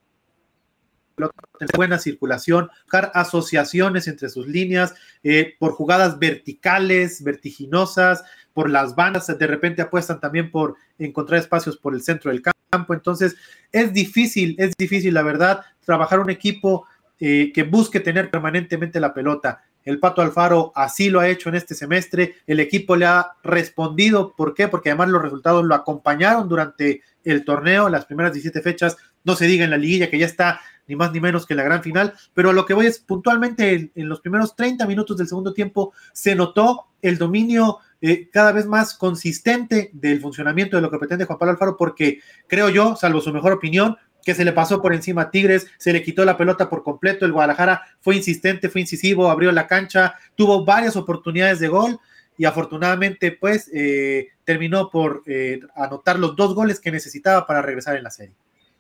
buena 1.77 1.99
circulación, 1.99 2.71
buscar 2.85 3.11
asociaciones 3.15 4.09
entre 4.09 4.29
sus 4.29 4.47
líneas, 4.47 4.95
eh, 5.23 5.55
por 5.59 5.73
jugadas 5.73 6.19
verticales, 6.19 7.23
vertiginosas, 7.23 8.25
por 8.53 8.71
las 8.71 8.95
bandas, 8.95 9.27
de 9.27 9.47
repente 9.47 9.83
apuestan 9.83 10.21
también 10.21 10.51
por 10.51 10.77
encontrar 10.99 11.41
espacios 11.41 11.77
por 11.77 11.95
el 11.95 12.03
centro 12.03 12.31
del 12.31 12.43
campo. 12.43 12.95
Entonces, 12.95 13.37
es 13.71 13.93
difícil, 13.93 14.57
es 14.59 14.73
difícil, 14.77 15.15
la 15.15 15.23
verdad, 15.23 15.63
trabajar 15.85 16.21
un 16.21 16.31
equipo 16.31 16.87
eh, 17.19 17.53
que 17.55 17.63
busque 17.63 18.01
tener 18.01 18.31
permanentemente 18.31 19.01
la 19.01 19.15
pelota. 19.15 19.63
El 19.85 19.99
Pato 19.99 20.23
Alfaro 20.23 20.73
así 20.75 21.11
lo 21.11 21.21
ha 21.21 21.29
hecho 21.29 21.49
en 21.49 21.57
este 21.57 21.75
semestre. 21.75 22.37
El 22.47 22.61
equipo 22.61 22.97
le 22.97 23.07
ha 23.07 23.33
respondido. 23.43 24.35
¿Por 24.37 24.55
qué? 24.55 24.69
Porque 24.69 24.91
además 24.91 25.09
los 25.09 25.23
resultados 25.23 25.65
lo 25.65 25.75
acompañaron 25.75 26.49
durante 26.49 27.03
el 27.25 27.45
torneo, 27.45 27.89
las 27.89 28.07
primeras 28.07 28.33
17 28.33 28.61
fechas. 28.61 28.97
No 29.25 29.35
se 29.35 29.47
diga 29.47 29.65
en 29.65 29.71
la 29.71 29.77
liguilla 29.77 30.11
que 30.11 30.19
ya 30.19 30.27
está 30.27 30.61
ni 30.87 30.97
más 30.97 31.13
ni 31.13 31.21
menos 31.21 31.47
que 31.47 31.55
la 31.55 31.63
gran 31.63 31.83
final. 31.83 32.15
Pero 32.35 32.53
lo 32.53 32.67
que 32.67 32.75
voy 32.75 32.87
es 32.87 32.99
puntualmente 32.99 33.91
en, 33.95 34.09
los 34.09 34.21
primeros 34.21 34.57
30 34.57 34.87
minutos 34.87 35.17
del 35.17 35.29
segundo 35.29 35.53
tiempo 35.53 35.93
se 36.13 36.35
notó 36.35 36.87
el 37.01 37.19
dominio 37.19 37.79
eh, 38.01 38.29
cada 38.31 38.53
vez 38.53 38.67
más 38.67 38.95
consistente 38.95 39.91
del 39.93 40.21
funcionamiento 40.21 40.77
de 40.77 40.83
lo 40.83 40.91
que 40.91 40.99
pretende 40.99 41.25
Juan 41.25 41.39
Pablo 41.39 41.53
Alfaro, 41.53 41.77
porque 41.77 42.21
creo 42.47 42.69
yo, 42.69 42.97
salvo 42.97 43.21
su 43.21 43.33
mejor 43.33 43.53
opinión, 43.53 43.97
que 44.25 44.35
se 44.35 44.45
le 44.45 44.53
pasó 44.53 44.81
por 44.81 44.95
encima 44.95 45.23
a 45.23 45.31
Tigres, 45.31 45.67
se 45.79 45.93
le 45.93 46.03
quitó 46.03 46.25
la 46.25 46.37
pelota 46.37 46.69
por 46.69 46.83
completo, 46.83 47.27
el 47.27 47.33
Guadalajara 47.33 47.83
fue 48.01 48.17
insistente, 48.17 48.69
fue 48.69 48.81
incisivo, 48.81 49.31
abrió 49.31 49.53
la 49.53 49.67
cancha, 49.67 50.15
tuvo 50.37 50.65
varias 50.65 50.97
oportunidades 50.97 51.59
de 51.59 51.69
gol 51.69 51.99
y 52.39 52.45
afortunadamente 52.45 53.33
pues 53.33 53.71
eh, 53.75 54.29
terminó 54.45 54.91
por 54.91 55.23
eh, 55.27 55.61
anotar 55.75 56.19
los 56.19 56.37
dos 56.37 56.55
goles 56.55 56.81
que 56.81 56.91
necesitaba 56.91 57.47
para 57.47 57.63
regresar 57.63 57.97
en 57.97 58.05
la 58.05 58.11
serie. 58.11 58.35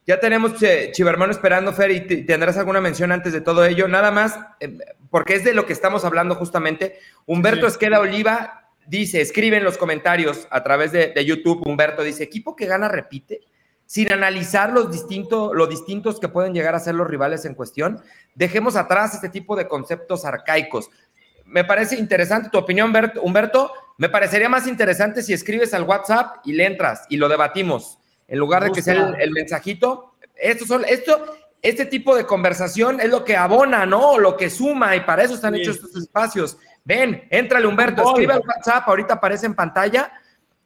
Ya 0.06 0.18
tenemos 0.18 0.61
eh, 0.62 0.90
Chivermano 0.92 1.32
esperando, 1.32 1.73
Fer, 1.73 1.90
y 1.90 2.26
tendrás 2.26 2.56
alguna 2.56 2.80
mención 2.80 3.12
antes 3.12 3.32
de 3.32 3.40
todo 3.40 3.64
ello. 3.64 3.87
Nada 3.88 4.11
más, 4.11 4.38
porque 5.11 5.35
es 5.35 5.44
de 5.44 5.54
lo 5.54 5.66
que 5.66 5.73
estamos 5.73 6.04
hablando 6.04 6.35
justamente. 6.35 6.99
Humberto 7.26 7.66
Esqueda 7.66 8.00
Oliva 8.00 8.71
dice, 8.87 9.21
escribe 9.21 9.59
en 9.59 9.64
los 9.64 9.78
comentarios 9.78 10.49
a 10.50 10.62
través 10.62 10.92
de, 10.92 11.09
de 11.09 11.25
YouTube, 11.25 11.66
Humberto 11.66 12.02
dice, 12.02 12.25
equipo 12.25 12.56
que 12.56 12.66
gana 12.66 12.88
repite 12.88 13.42
sin 13.92 14.11
analizar 14.11 14.73
los 14.73 14.90
distintos, 14.90 15.50
lo 15.54 15.66
distintos 15.66 16.18
que 16.18 16.28
pueden 16.28 16.54
llegar 16.54 16.75
a 16.75 16.80
ser 16.80 16.94
los 16.94 17.06
rivales 17.06 17.44
en 17.44 17.54
cuestión, 17.54 18.00
dejemos 18.35 18.75
atrás 18.75 19.14
este 19.14 19.28
tipo 19.28 19.54
de 19.54 19.68
conceptos 19.68 20.25
arcaicos. 20.25 20.88
Me 21.44 21.62
parece 21.62 21.97
interesante 21.97 22.49
tu 22.49 22.56
opinión, 22.56 22.90
Humberto. 23.21 23.71
Me 23.99 24.09
parecería 24.09 24.49
más 24.49 24.66
interesante 24.66 25.23
si 25.23 25.35
escribes 25.35 25.75
al 25.75 25.82
WhatsApp 25.82 26.37
y 26.47 26.54
le 26.54 26.64
entras 26.64 27.04
y 27.11 27.18
lo 27.18 27.28
debatimos, 27.28 27.99
en 28.28 28.38
lugar 28.38 28.64
de 28.64 28.72
que 28.72 28.82
sea 28.82 29.14
el, 29.18 29.30
mensajito. 29.30 30.14
Esto, 30.34 30.66
son, 30.66 30.84
esto, 30.84 31.36
este 31.60 31.86
tipo 31.86 32.16
de 32.16 32.26
conversación 32.26 33.00
es 33.00 33.10
lo 33.10 33.24
que 33.24 33.36
abona, 33.36 33.86
¿no? 33.86 34.18
Lo 34.18 34.36
que 34.36 34.50
suma, 34.50 34.96
y 34.96 35.00
para 35.00 35.22
eso 35.22 35.34
están 35.34 35.54
hechos 35.54 35.76
estos 35.76 35.96
espacios. 35.96 36.56
Ven, 36.84 37.26
éntrale, 37.30 37.66
Humberto, 37.66 38.02
escribe 38.02 38.34
al 38.34 38.42
WhatsApp, 38.46 38.88
ahorita 38.88 39.14
aparece 39.14 39.46
en 39.46 39.54
pantalla 39.54 40.12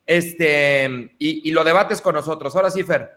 este, 0.07 1.15
y, 1.19 1.51
lo 1.51 1.65
debates 1.65 2.01
con 2.01 2.15
nosotros. 2.15 2.55
Ahora 2.55 2.71
sí, 2.71 2.83
Fer. 2.85 3.11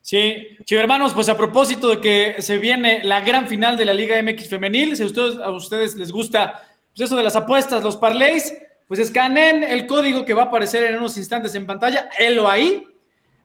Sí, 0.00 0.56
chicos 0.64 0.82
hermanos, 0.82 1.12
pues 1.14 1.28
a 1.28 1.36
propósito 1.36 1.88
de 1.88 2.00
que 2.00 2.36
se 2.40 2.58
viene 2.58 3.02
la 3.02 3.22
gran 3.22 3.48
final 3.48 3.76
de 3.76 3.84
la 3.84 3.92
Liga 3.92 4.22
MX 4.22 4.48
femenil, 4.48 4.96
si 4.96 5.02
a 5.02 5.06
ustedes, 5.06 5.38
a 5.38 5.50
ustedes 5.50 5.96
les 5.96 6.12
gusta 6.12 6.62
pues 6.96 7.08
eso 7.08 7.16
de 7.16 7.24
las 7.24 7.34
apuestas, 7.34 7.82
los 7.82 7.96
parlays, 7.96 8.56
pues 8.86 9.00
escanen 9.00 9.64
el 9.64 9.86
código 9.86 10.24
que 10.24 10.32
va 10.32 10.44
a 10.44 10.46
aparecer 10.46 10.84
en 10.84 10.96
unos 10.96 11.18
instantes 11.18 11.54
en 11.56 11.66
pantalla, 11.66 12.08
helo 12.18 12.48
ahí, 12.48 12.86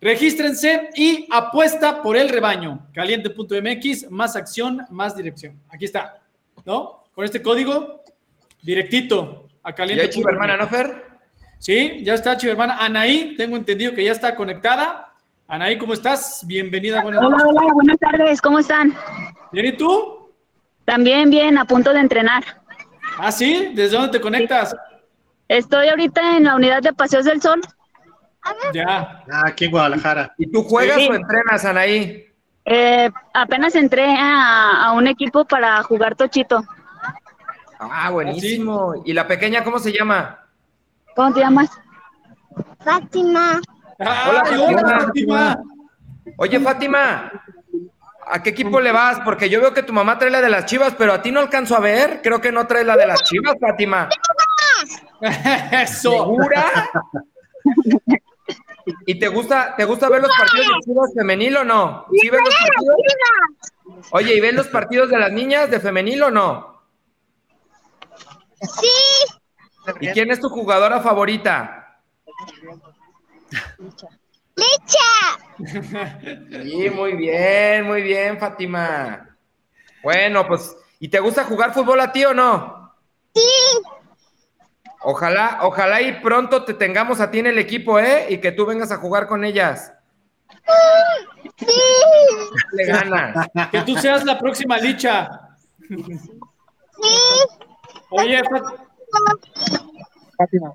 regístrense 0.02 0.90
y 0.96 1.28
apuesta 1.32 2.02
por 2.02 2.18
el 2.18 2.28
rebaño, 2.28 2.88
caliente.mx, 2.94 4.10
más 4.10 4.36
acción, 4.36 4.86
más 4.90 5.16
dirección. 5.16 5.62
Aquí 5.70 5.86
está, 5.86 6.20
¿no? 6.66 7.04
Con 7.14 7.24
este 7.24 7.42
código, 7.42 8.04
directito 8.62 9.48
a 9.64 9.74
caliente. 9.74 10.10
¿Ya 10.10 10.30
hermana, 10.30 10.58
no, 10.58 10.68
Fer? 10.68 11.06
Sí, 11.60 12.02
ya 12.04 12.16
está, 12.16 12.36
chiva 12.36 12.54
hermana. 12.54 12.78
Anaí, 12.80 13.36
tengo 13.38 13.56
entendido 13.56 13.94
que 13.94 14.04
ya 14.04 14.12
está 14.12 14.36
conectada. 14.36 15.14
Anaí, 15.48 15.78
¿cómo 15.78 15.94
estás? 15.94 16.44
Bienvenida. 16.48 17.04
Buenas 17.04 17.24
hola, 17.24 17.44
hola, 17.46 17.74
buenas 17.74 18.00
tardes. 18.00 18.42
¿Cómo 18.42 18.60
están? 18.60 18.96
Bien, 19.52 19.68
¿y 19.68 19.74
tú? 19.74 20.34
También 20.86 21.30
bien, 21.30 21.58
a 21.58 21.66
punto 21.66 21.94
de 21.94 22.00
entrenar. 22.00 22.44
¿Ah, 23.20 23.32
sí? 23.32 23.72
¿Desde 23.76 23.98
dónde 23.98 24.18
te 24.18 24.22
conectas? 24.22 24.76
Estoy 25.48 25.90
ahorita 25.90 26.38
en 26.38 26.46
la 26.46 26.56
unidad 26.56 26.82
de 26.82 26.94
Paseos 26.94 27.26
del 27.26 27.42
Sol. 27.42 27.62
Ya. 28.74 29.24
Ah, 29.32 29.44
aquí 29.48 29.66
en 29.66 29.72
Guadalajara. 29.72 30.34
¿Y 30.38 30.48
tú 30.48 30.64
juegas 30.64 30.98
o 30.98 31.14
entrenas, 31.14 31.66
Anaí? 31.66 32.28
Eh, 32.66 33.10
apenas 33.34 33.76
entré 33.76 34.16
a, 34.18 34.94
un 34.96 35.08
equipo 35.08 35.46
para 35.46 35.82
jugar 35.84 36.16
tochito. 36.16 36.64
Ah, 37.80 38.10
buenísimo. 38.12 39.02
¿Y 39.06 39.14
la 39.14 39.28
pequeña 39.28 39.64
cómo 39.64 39.80
se 39.80 39.92
llama? 39.92 40.40
¿Cómo 41.16 41.34
te 41.34 41.40
llamas? 41.40 41.70
Fátima. 42.84 43.60
hola, 44.00 45.00
Fátima. 45.00 45.58
Oye, 46.38 46.60
Fátima, 46.60 47.32
¿a 48.28 48.44
qué 48.44 48.52
equipo 48.52 48.80
le 48.80 48.92
vas? 48.92 49.20
Porque 49.22 49.50
yo 49.50 49.60
veo 49.60 49.74
que 49.74 49.84
tu 49.84 49.94
mamá 49.94 50.18
trae 50.20 50.32
la 50.32 50.42
de 50.42 50.50
las 50.50 50.66
chivas, 50.66 50.94
pero 50.98 51.14
a 51.14 51.22
ti 51.22 51.32
no 51.32 51.40
alcanzo 51.40 51.76
a 51.76 51.80
ver. 51.80 52.22
Creo 52.22 52.40
que 52.40 52.52
no 52.52 52.68
trae 52.68 52.84
la 52.84 52.96
de 52.96 53.08
las 53.08 53.24
chivas, 53.24 53.56
Fátima. 53.60 54.10
¿Segura? 55.88 56.66
¿Y 59.06 59.20
te 59.20 59.28
gusta, 59.28 59.76
te 59.76 59.86
gusta 59.86 60.10
ver 60.10 60.22
los 60.22 60.32
partidos 60.38 60.68
de 60.68 60.82
chivas 60.86 61.14
femenil 61.16 61.58
o 61.58 61.64
no? 61.64 62.06
¿Sí 62.12 62.30
ves 62.30 62.42
los 62.44 62.56
partidos? 62.56 64.12
Oye, 64.12 64.36
¿y 64.36 64.40
ven 64.40 64.56
los 64.56 64.68
partidos 64.68 65.10
de 65.10 65.20
las 65.20 65.32
niñas 65.32 65.70
de 65.70 65.80
femenil 65.80 66.24
o 66.24 66.32
no? 66.32 66.82
Sí. 68.62 68.88
¿Y 70.00 70.08
quién 70.10 70.32
es 70.32 70.40
tu 70.40 70.50
jugadora 70.50 71.02
favorita? 71.02 72.02
Licha. 74.56 75.10
Sí, 76.64 76.90
muy 76.90 77.14
bien, 77.14 77.86
muy 77.86 78.02
bien, 78.02 78.40
Fátima. 78.40 79.38
Bueno, 80.04 80.48
pues, 80.48 80.76
¿y 81.00 81.08
te 81.08 81.20
gusta 81.20 81.44
jugar 81.44 81.74
fútbol 81.74 82.00
a 82.00 82.12
ti 82.12 82.26
o 82.26 82.34
no? 82.34 82.96
Sí. 83.34 83.42
Ojalá, 85.04 85.60
ojalá 85.62 86.02
y 86.02 86.14
pronto 86.22 86.64
te 86.64 86.74
tengamos 86.74 87.20
a 87.22 87.32
ti 87.32 87.40
en 87.40 87.48
el 87.48 87.58
equipo, 87.58 88.00
¿eh? 88.00 88.28
Y 88.30 88.38
que 88.38 88.52
tú 88.52 88.66
vengas 88.66 88.92
a 88.92 88.98
jugar 88.98 89.28
con 89.28 89.44
ellas. 89.44 89.94
Sí. 91.58 91.66
Le 92.74 92.86
gana. 92.86 93.48
Que 93.72 93.82
tú 93.82 93.98
seas 93.98 94.24
la 94.24 94.38
próxima 94.38 94.78
Licha. 94.78 95.28
Sí. 95.90 96.20
Oye, 98.10 98.42
Fátima. 100.38 100.74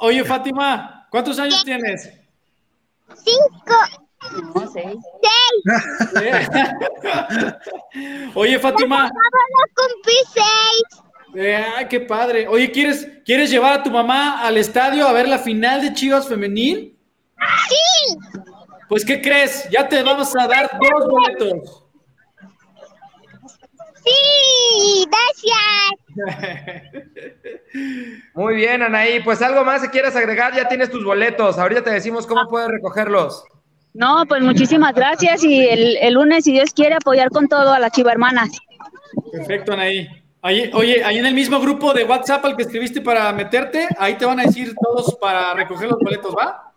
Oye, 0.00 0.24
Fátima, 0.24 1.06
¿Cuántos 1.10 1.38
años 1.38 1.64
tienes? 1.64 2.10
Cinco. 3.14 3.74
No, 4.54 4.70
seis. 4.72 4.96
Oye, 8.34 8.58
Fátima. 8.58 9.04
De 9.04 9.10
cumplir 9.76 10.24
seis. 10.32 10.82
Eh, 11.34 11.64
ay, 11.76 11.86
qué 11.88 12.00
padre. 12.00 12.48
Oye, 12.48 12.70
¿quieres, 12.70 13.06
¿quieres 13.24 13.50
llevar 13.50 13.80
a 13.80 13.82
tu 13.82 13.90
mamá 13.90 14.40
al 14.40 14.56
estadio 14.56 15.06
a 15.06 15.12
ver 15.12 15.28
la 15.28 15.38
final 15.38 15.82
de 15.82 15.92
Chivas 15.92 16.28
Femenil? 16.28 16.96
Sí. 17.68 18.16
Pues, 18.88 19.04
¿qué 19.04 19.20
crees? 19.20 19.68
Ya 19.70 19.88
te 19.88 20.02
vamos 20.02 20.34
a 20.36 20.46
dar 20.46 20.70
dos 20.72 21.10
boletos. 21.10 21.84
Sí. 24.04 25.06
Gracias. 25.10 26.04
Muy 28.34 28.56
bien, 28.56 28.82
Anaí. 28.82 29.20
Pues 29.20 29.42
algo 29.42 29.64
más 29.64 29.82
que 29.82 29.90
quieras 29.90 30.16
agregar, 30.16 30.54
ya 30.54 30.68
tienes 30.68 30.90
tus 30.90 31.04
boletos. 31.04 31.58
Ahorita 31.58 31.82
te 31.82 31.90
decimos 31.90 32.26
cómo 32.26 32.48
puedes 32.48 32.68
recogerlos. 32.68 33.44
No, 33.94 34.24
pues 34.26 34.42
muchísimas 34.42 34.94
gracias 34.94 35.44
y 35.44 35.68
el, 35.68 35.96
el 35.98 36.14
lunes, 36.14 36.44
si 36.44 36.52
Dios 36.52 36.72
quiere, 36.72 36.96
apoyar 36.96 37.30
con 37.30 37.48
todo 37.48 37.72
a 37.72 37.78
las 37.78 37.92
Chiva 37.92 38.12
Hermanas. 38.12 38.50
Perfecto, 39.32 39.72
Anaí. 39.72 40.08
Ahí, 40.46 40.70
oye, 40.74 41.02
ahí 41.02 41.16
en 41.18 41.24
el 41.24 41.32
mismo 41.34 41.58
grupo 41.58 41.94
de 41.94 42.04
WhatsApp 42.04 42.44
al 42.44 42.54
que 42.54 42.64
escribiste 42.64 43.00
para 43.00 43.32
meterte, 43.32 43.88
ahí 43.98 44.16
te 44.16 44.26
van 44.26 44.38
a 44.40 44.42
decir 44.42 44.74
todos 44.78 45.16
para 45.18 45.54
recoger 45.54 45.88
los 45.88 45.98
boletos, 45.98 46.34
¿va? 46.36 46.70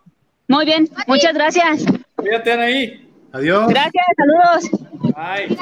Muy 0.48 0.64
bien, 0.64 0.88
muchas 1.06 1.34
gracias. 1.34 1.84
Cuídate, 2.16 2.50
Anaí. 2.52 3.12
Adiós. 3.30 3.68
Gracias, 3.68 4.04
saludos. 4.16 5.14
Ay, 5.14 5.54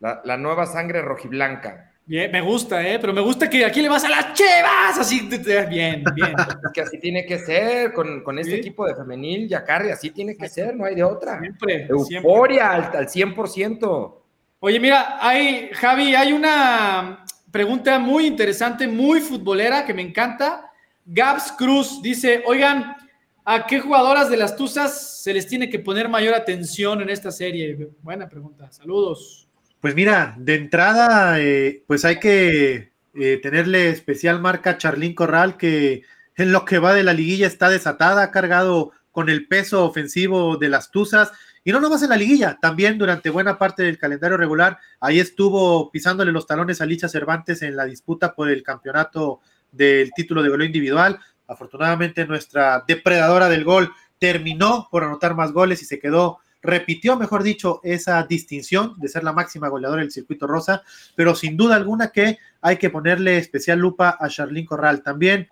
La, 0.00 0.20
la 0.24 0.36
nueva 0.36 0.66
sangre 0.66 1.00
rojiblanca. 1.00 1.92
bien, 2.04 2.30
me 2.30 2.42
gusta, 2.42 2.86
¿eh? 2.86 2.98
Pero 3.00 3.14
me 3.14 3.22
gusta 3.22 3.48
que 3.48 3.64
aquí 3.64 3.80
le 3.80 3.88
vas 3.88 4.04
a 4.04 4.10
las 4.10 4.34
chevas, 4.34 4.98
así, 4.98 5.28
bien, 5.70 6.04
bien. 6.14 6.34
Es 6.38 6.72
que 6.74 6.82
así 6.82 6.98
tiene 7.00 7.24
que 7.24 7.38
ser, 7.38 7.94
con, 7.94 8.22
con 8.22 8.38
este 8.38 8.52
Sí. 8.52 8.58
equipo 8.58 8.84
de 8.86 8.94
femenil, 8.94 9.48
Yacarri, 9.48 9.90
así 9.92 10.10
tiene 10.10 10.36
que 10.36 10.46
ser, 10.50 10.76
no 10.76 10.84
hay 10.84 10.94
de 10.94 11.04
otra. 11.04 11.38
Siempre, 11.40 11.86
siempre. 11.86 12.16
Euforia 12.30 12.70
al, 12.72 12.82
al 12.94 13.08
100%. 13.08 14.19
Oye, 14.62 14.78
mira, 14.78 15.16
hay, 15.26 15.70
Javi, 15.72 16.14
hay 16.14 16.34
una 16.34 17.24
pregunta 17.50 17.98
muy 17.98 18.26
interesante, 18.26 18.86
muy 18.86 19.22
futbolera, 19.22 19.86
que 19.86 19.94
me 19.94 20.02
encanta. 20.02 20.70
Gabs 21.06 21.52
Cruz 21.52 22.02
dice, 22.02 22.42
oigan, 22.44 22.94
¿a 23.42 23.66
qué 23.66 23.80
jugadoras 23.80 24.28
de 24.28 24.36
las 24.36 24.56
Tuzas 24.56 25.22
se 25.22 25.32
les 25.32 25.46
tiene 25.46 25.70
que 25.70 25.78
poner 25.78 26.10
mayor 26.10 26.34
atención 26.34 27.00
en 27.00 27.08
esta 27.08 27.30
serie? 27.30 27.88
Buena 28.02 28.28
pregunta, 28.28 28.70
saludos. 28.70 29.48
Pues 29.80 29.94
mira, 29.94 30.34
de 30.36 30.56
entrada, 30.56 31.40
eh, 31.40 31.82
pues 31.86 32.04
hay 32.04 32.20
que 32.20 32.92
eh, 33.14 33.40
tenerle 33.42 33.88
especial 33.88 34.42
marca 34.42 34.72
a 34.72 34.78
Charlín 34.78 35.14
Corral, 35.14 35.56
que 35.56 36.02
en 36.36 36.52
lo 36.52 36.66
que 36.66 36.78
va 36.78 36.92
de 36.92 37.02
la 37.02 37.14
liguilla 37.14 37.46
está 37.46 37.70
desatada, 37.70 38.30
cargado 38.30 38.92
con 39.10 39.30
el 39.30 39.48
peso 39.48 39.86
ofensivo 39.86 40.58
de 40.58 40.68
las 40.68 40.90
Tuzas, 40.90 41.32
y 41.64 41.72
no 41.72 41.80
nomás 41.80 42.02
en 42.02 42.10
la 42.10 42.16
liguilla, 42.16 42.58
también 42.60 42.96
durante 42.96 43.30
buena 43.30 43.58
parte 43.58 43.82
del 43.82 43.98
calendario 43.98 44.36
regular, 44.36 44.78
ahí 45.00 45.20
estuvo 45.20 45.90
pisándole 45.90 46.32
los 46.32 46.46
talones 46.46 46.80
a 46.80 46.86
Licha 46.86 47.08
Cervantes 47.08 47.62
en 47.62 47.76
la 47.76 47.84
disputa 47.84 48.34
por 48.34 48.48
el 48.48 48.62
campeonato 48.62 49.40
del 49.70 50.10
título 50.14 50.42
de 50.42 50.48
goleo 50.48 50.66
individual. 50.66 51.18
Afortunadamente 51.46 52.26
nuestra 52.26 52.84
depredadora 52.86 53.48
del 53.48 53.64
gol 53.64 53.92
terminó 54.18 54.88
por 54.90 55.04
anotar 55.04 55.34
más 55.34 55.52
goles 55.52 55.82
y 55.82 55.84
se 55.84 55.98
quedó 55.98 56.38
repitió, 56.62 57.16
mejor 57.16 57.42
dicho, 57.42 57.80
esa 57.82 58.22
distinción 58.24 58.94
de 58.98 59.08
ser 59.08 59.24
la 59.24 59.32
máxima 59.32 59.68
goleadora 59.68 60.02
del 60.02 60.12
circuito 60.12 60.46
rosa, 60.46 60.82
pero 61.16 61.34
sin 61.34 61.56
duda 61.56 61.76
alguna 61.76 62.08
que 62.08 62.38
hay 62.60 62.76
que 62.76 62.90
ponerle 62.90 63.38
especial 63.38 63.78
lupa 63.78 64.16
a 64.20 64.28
Charlín 64.28 64.66
Corral. 64.66 65.02
También 65.02 65.48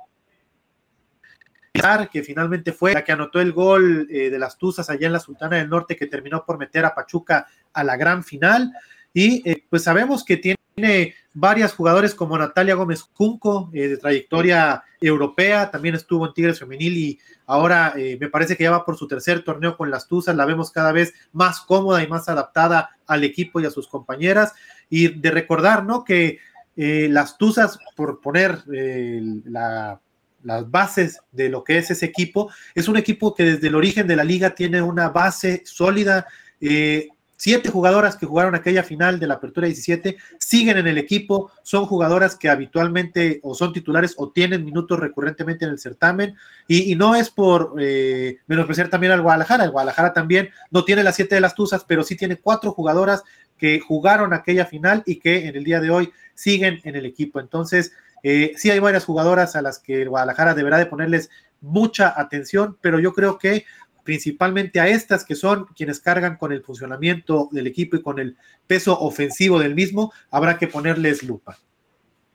que 2.11 2.23
finalmente 2.23 2.73
fue 2.73 2.93
la 2.93 3.05
que 3.05 3.13
anotó 3.13 3.41
el 3.41 3.53
gol 3.53 4.09
eh, 4.11 4.31
de 4.31 4.39
las 4.39 4.59
Tuzas 4.59 4.91
allá 4.91 5.07
en 5.07 5.13
la 5.13 5.21
Sultana 5.21 5.57
del 5.57 5.69
Norte 5.69 5.97
que 5.97 6.07
terminó 6.07 6.45
por 6.45 6.59
meter 6.59 6.85
a 6.85 6.95
Pachuca 6.95 7.47
a 7.73 7.85
la 7.85 7.97
gran 7.97 8.25
final 8.25 8.73
y 9.13 9.49
eh, 9.49 9.65
pues 9.69 9.85
sabemos 9.85 10.25
que 10.25 10.37
tiene 10.37 11.15
varias 11.33 11.75
jugadores 11.75 12.15
como 12.15 12.39
Natalia 12.39 12.75
Gómez 12.75 13.03
Junco 13.13 13.71
eh, 13.73 13.89
de 13.89 13.97
trayectoria 13.97 14.83
europea, 15.01 15.71
también 15.71 15.95
estuvo 15.95 16.27
en 16.27 16.35
Tigres 16.35 16.59
Femenil 16.59 16.97
y 16.97 17.19
ahora 17.47 17.95
me 17.97 18.29
parece 18.29 18.57
que 18.57 18.65
ya 18.65 18.73
va 18.73 18.85
por 18.85 18.97
su 18.97 19.07
tercer 19.07 19.45
torneo 19.45 19.77
con 19.77 19.91
las 19.93 20.09
Tuzas, 20.09 20.35
la 20.35 20.45
vemos 20.45 20.73
cada 20.73 20.91
vez 20.91 21.15
más 21.33 21.61
cómoda 21.61 22.03
y 22.03 22.09
más 22.09 22.29
adaptada 22.29 22.97
al 23.07 23.23
equipo 23.23 23.61
y 23.61 23.67
a 23.67 23.71
sus 23.71 23.87
compañeras 23.87 24.55
y 24.91 25.09
de 25.09 25.31
recordar, 25.31 25.85
¿no? 25.85 26.03
Que 26.03 26.41
las 26.75 27.39
Tuzas, 27.39 27.79
por 27.95 28.21
poner 28.21 28.65
la 28.67 30.01
las 30.43 30.71
bases 30.71 31.21
de 31.33 31.49
lo 31.49 31.65
que 31.65 31.79
es 31.79 31.91
ese 31.91 32.07
equipo. 32.07 32.51
Es 32.75 32.89
un 32.89 32.97
equipo 32.97 33.35
que 33.35 33.45
desde 33.45 33.69
el 33.69 33.75
origen 33.75 34.07
de 34.07 34.17
la 34.17 34.25
liga 34.25 34.55
tiene 34.55 34.83
una 34.83 35.09
base 35.09 35.63
sólida. 35.65 36.27
Eh, 36.61 37.09
siete 37.39 37.71
jugadoras 37.71 38.17
que 38.17 38.27
jugaron 38.27 38.55
aquella 38.55 38.83
final 38.83 39.21
de 39.21 39.29
la 39.29 39.35
Apertura 39.35 39.69
17 39.69 40.17
siguen 40.39 40.77
en 40.77 40.89
el 40.89 40.99
equipo, 40.99 41.53
son 41.63 41.87
jugadoras 41.87 42.35
que 42.35 42.49
habitualmente 42.49 43.39
o 43.45 43.55
son 43.55 43.73
titulares 43.73 44.15
o 44.17 44.31
tienen 44.31 44.65
minutos 44.65 44.99
recurrentemente 44.99 45.65
en 45.65 45.71
el 45.71 45.79
certamen 45.79 46.35
y, 46.67 46.91
y 46.91 46.97
no 46.97 47.15
es 47.15 47.31
por 47.31 47.75
eh, 47.79 48.39
menospreciar 48.49 48.89
también 48.89 49.13
al 49.13 49.23
Guadalajara, 49.23 49.65
el 49.65 49.71
Guadalajara 49.71 50.13
también 50.13 50.51
no 50.73 50.85
tiene 50.85 51.05
las 51.05 51.15
siete 51.15 51.37
de 51.37 51.41
las 51.41 51.55
Tuzas, 51.55 51.85
pero 51.85 52.03
sí 52.03 52.17
tiene 52.17 52.37
cuatro 52.37 52.73
jugadoras 52.73 53.23
que 53.57 53.79
jugaron 53.79 54.33
aquella 54.33 54.67
final 54.67 55.03
y 55.07 55.21
que 55.21 55.47
en 55.47 55.57
el 55.57 55.65
día 55.65 55.81
de 55.81 55.91
hoy 55.91 56.13
siguen 56.35 56.81
en 56.85 56.97
el 56.97 57.05
equipo. 57.05 57.41
Entonces, 57.41 57.93
eh, 58.23 58.53
sí 58.57 58.71
hay 58.71 58.79
varias 58.79 59.05
jugadoras 59.05 59.57
a 59.57 59.63
las 59.63 59.79
que 59.79 60.03
el 60.03 60.09
Guadalajara 60.09 60.55
deberá 60.55 60.79
de 60.79 60.87
ponerles 60.87 61.31
mucha 61.61 62.19
atención, 62.21 62.77
pero 62.81 62.99
yo 63.01 63.13
creo 63.13 63.39
que 63.39 63.65
principalmente 64.05 64.81
a 64.81 64.89
estas 64.89 65.25
que 65.25 65.35
son 65.35 65.67
quienes 65.77 66.01
cargan 66.01 66.37
con 66.37 66.51
el 66.53 66.63
funcionamiento 66.63 67.49
del 67.53 67.67
equipo 67.67 67.97
y 67.97 68.03
con 68.03 68.19
el 68.19 68.37
peso 68.67 68.99
ofensivo 68.99 69.59
del 69.59 69.75
mismo, 69.75 70.13
habrá 70.31 70.57
que 70.59 70.67
ponerles 70.67 71.23
lupa. 71.23 71.59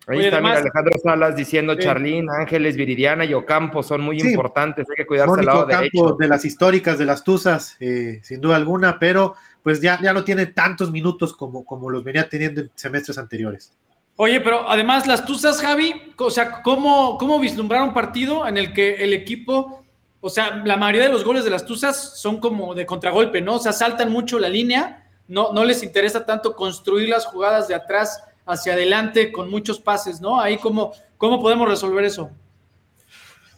Ahí 0.05 0.17
Oye, 0.17 0.27
está, 0.27 0.41
mira, 0.41 0.51
además- 0.51 0.61
Alejandro 0.61 0.99
Salas 1.01 1.35
diciendo 1.35 1.73
Sí. 1.75 1.79
Charlín, 1.79 2.29
Ángeles, 2.29 2.75
Viridiana 2.75 3.23
y 3.25 3.33
Ocampo 3.33 3.81
son 3.81 4.01
muy 4.01 4.19
Sí. 4.19 4.29
importantes, 4.31 4.85
hay 4.89 4.97
que 4.97 5.05
cuidarse 5.07 5.39
al 5.39 5.45
lado 5.45 5.65
Campo 5.65 5.77
derecho. 5.81 6.15
de 6.19 6.27
las 6.27 6.43
históricas 6.45 6.97
de 6.99 7.05
las 7.05 7.23
Tuzas, 7.23 7.77
eh, 7.79 8.19
sin 8.21 8.41
duda 8.41 8.57
alguna, 8.57 8.99
pero 8.99 9.35
pues 9.63 9.79
ya, 9.79 9.97
ya 10.01 10.11
no 10.13 10.25
tiene 10.25 10.47
tantos 10.47 10.91
minutos 10.91 11.33
como, 11.33 11.63
como 11.65 11.89
los 11.89 12.03
venía 12.03 12.27
teniendo 12.27 12.59
en 12.61 12.71
semestres 12.75 13.17
anteriores. 13.17 13.71
Oye, 14.15 14.41
pero 14.41 14.69
además 14.69 15.07
las 15.07 15.25
Tuzas, 15.25 15.59
Javi, 15.59 16.13
o 16.17 16.29
sea, 16.29 16.61
¿cómo, 16.61 17.17
¿cómo 17.17 17.39
vislumbrar 17.39 17.81
un 17.81 17.93
partido 17.93 18.47
en 18.47 18.57
el 18.57 18.71
que 18.71 18.95
el 18.95 19.11
equipo, 19.13 19.83
o 20.21 20.29
sea, 20.29 20.61
la 20.63 20.77
mayoría 20.77 21.07
de 21.07 21.13
los 21.13 21.23
goles 21.23 21.43
de 21.43 21.49
las 21.49 21.65
Tuzas 21.65 22.19
son 22.19 22.39
como 22.39 22.75
de 22.75 22.85
contragolpe, 22.85 23.41
¿no? 23.41 23.55
O 23.55 23.59
sea, 23.59 23.73
saltan 23.73 24.11
mucho 24.11 24.37
la 24.37 24.49
línea, 24.49 25.09
no, 25.27 25.51
no 25.51 25.65
les 25.65 25.81
interesa 25.81 26.25
tanto 26.25 26.55
construir 26.55 27.09
las 27.09 27.25
jugadas 27.25 27.67
de 27.67 27.75
atrás 27.75 28.23
hacia 28.45 28.73
adelante 28.73 29.31
con 29.31 29.49
muchos 29.49 29.79
pases, 29.79 30.21
¿no? 30.21 30.39
Ahí 30.39 30.57
cómo, 30.57 30.93
cómo 31.17 31.41
podemos 31.41 31.67
resolver 31.67 32.03
eso. 32.03 32.29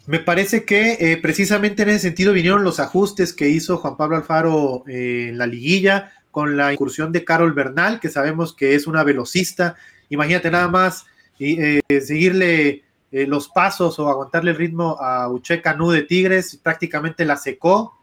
Me 0.08 0.20
parece 0.20 0.66
que 0.66 0.98
eh, 1.00 1.18
precisamente 1.18 1.84
en 1.84 1.90
ese 1.90 2.00
sentido 2.00 2.32
vinieron 2.32 2.64
los 2.64 2.80
ajustes 2.80 3.34
que 3.34 3.50
hizo 3.50 3.78
Juan 3.78 3.98
Pablo 3.98 4.18
Alfaro 4.18 4.84
eh, 4.88 5.28
en 5.30 5.38
la 5.40 5.48
liguilla 5.48 6.12
con 6.30 6.58
la 6.58 6.74
incursión 6.74 7.12
de 7.12 7.24
Carol 7.24 7.54
Bernal, 7.54 8.00
que 8.00 8.10
sabemos 8.10 8.54
que 8.54 8.76
es 8.76 8.88
una 8.88 9.04
velocista. 9.04 9.76
Imagínate 10.10 10.52
nada 10.52 10.68
más 10.68 11.06
y, 11.38 11.62
eh, 11.62 11.82
seguirle 12.02 12.84
eh, 13.12 13.28
los 13.28 13.50
pasos 13.50 14.00
o 14.00 14.10
aguantarle 14.10 14.52
el 14.52 14.58
ritmo 14.58 14.98
a 15.00 15.30
Uche 15.30 15.62
Canú 15.62 15.92
de 15.92 16.04
Tigres, 16.04 16.60
prácticamente 16.62 17.26
la 17.26 17.38
secó, 17.38 17.98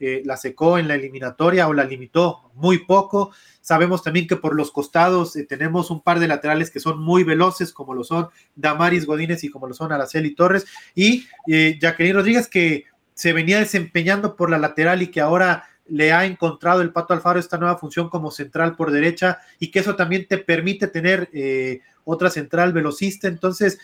eh, 0.00 0.22
la 0.24 0.36
secó 0.36 0.78
en 0.78 0.88
la 0.88 0.94
eliminatoria 0.94 1.68
o 1.68 1.72
la 1.72 1.84
limitó 1.84 2.50
muy 2.54 2.78
poco. 2.78 3.32
Sabemos 3.60 4.02
también 4.02 4.26
que 4.26 4.36
por 4.36 4.54
los 4.54 4.70
costados 4.70 5.36
tenemos 5.48 5.90
un 5.90 6.02
par 6.02 6.18
de 6.20 6.28
laterales 6.28 6.70
que 6.70 6.80
son 6.80 7.00
muy 7.00 7.24
veloces, 7.24 7.72
como 7.72 7.94
lo 7.94 8.04
son 8.04 8.28
Damaris 8.54 9.06
Godínez 9.06 9.44
y 9.44 9.50
como 9.50 9.66
lo 9.66 9.74
son 9.74 9.92
Araceli 9.92 10.34
Torres, 10.34 10.66
y 10.94 11.24
Jacqueline 11.46 12.16
Rodríguez, 12.16 12.48
que 12.48 12.84
se 13.14 13.32
venía 13.32 13.60
desempeñando 13.60 14.36
por 14.36 14.50
la 14.50 14.58
lateral 14.58 15.00
y 15.00 15.06
que 15.06 15.22
ahora 15.22 15.64
le 15.86 16.12
ha 16.12 16.24
encontrado 16.24 16.82
el 16.82 16.92
Pato 16.92 17.14
Alfaro 17.14 17.38
esta 17.38 17.58
nueva 17.58 17.76
función 17.76 18.08
como 18.08 18.30
central 18.30 18.76
por 18.76 18.90
derecha 18.90 19.38
y 19.58 19.70
que 19.70 19.80
eso 19.80 19.96
también 19.96 20.26
te 20.26 20.38
permite 20.38 20.88
tener 20.88 21.28
eh, 21.32 21.80
otra 22.04 22.30
central 22.30 22.72
velocista. 22.72 23.28
Entonces, 23.28 23.78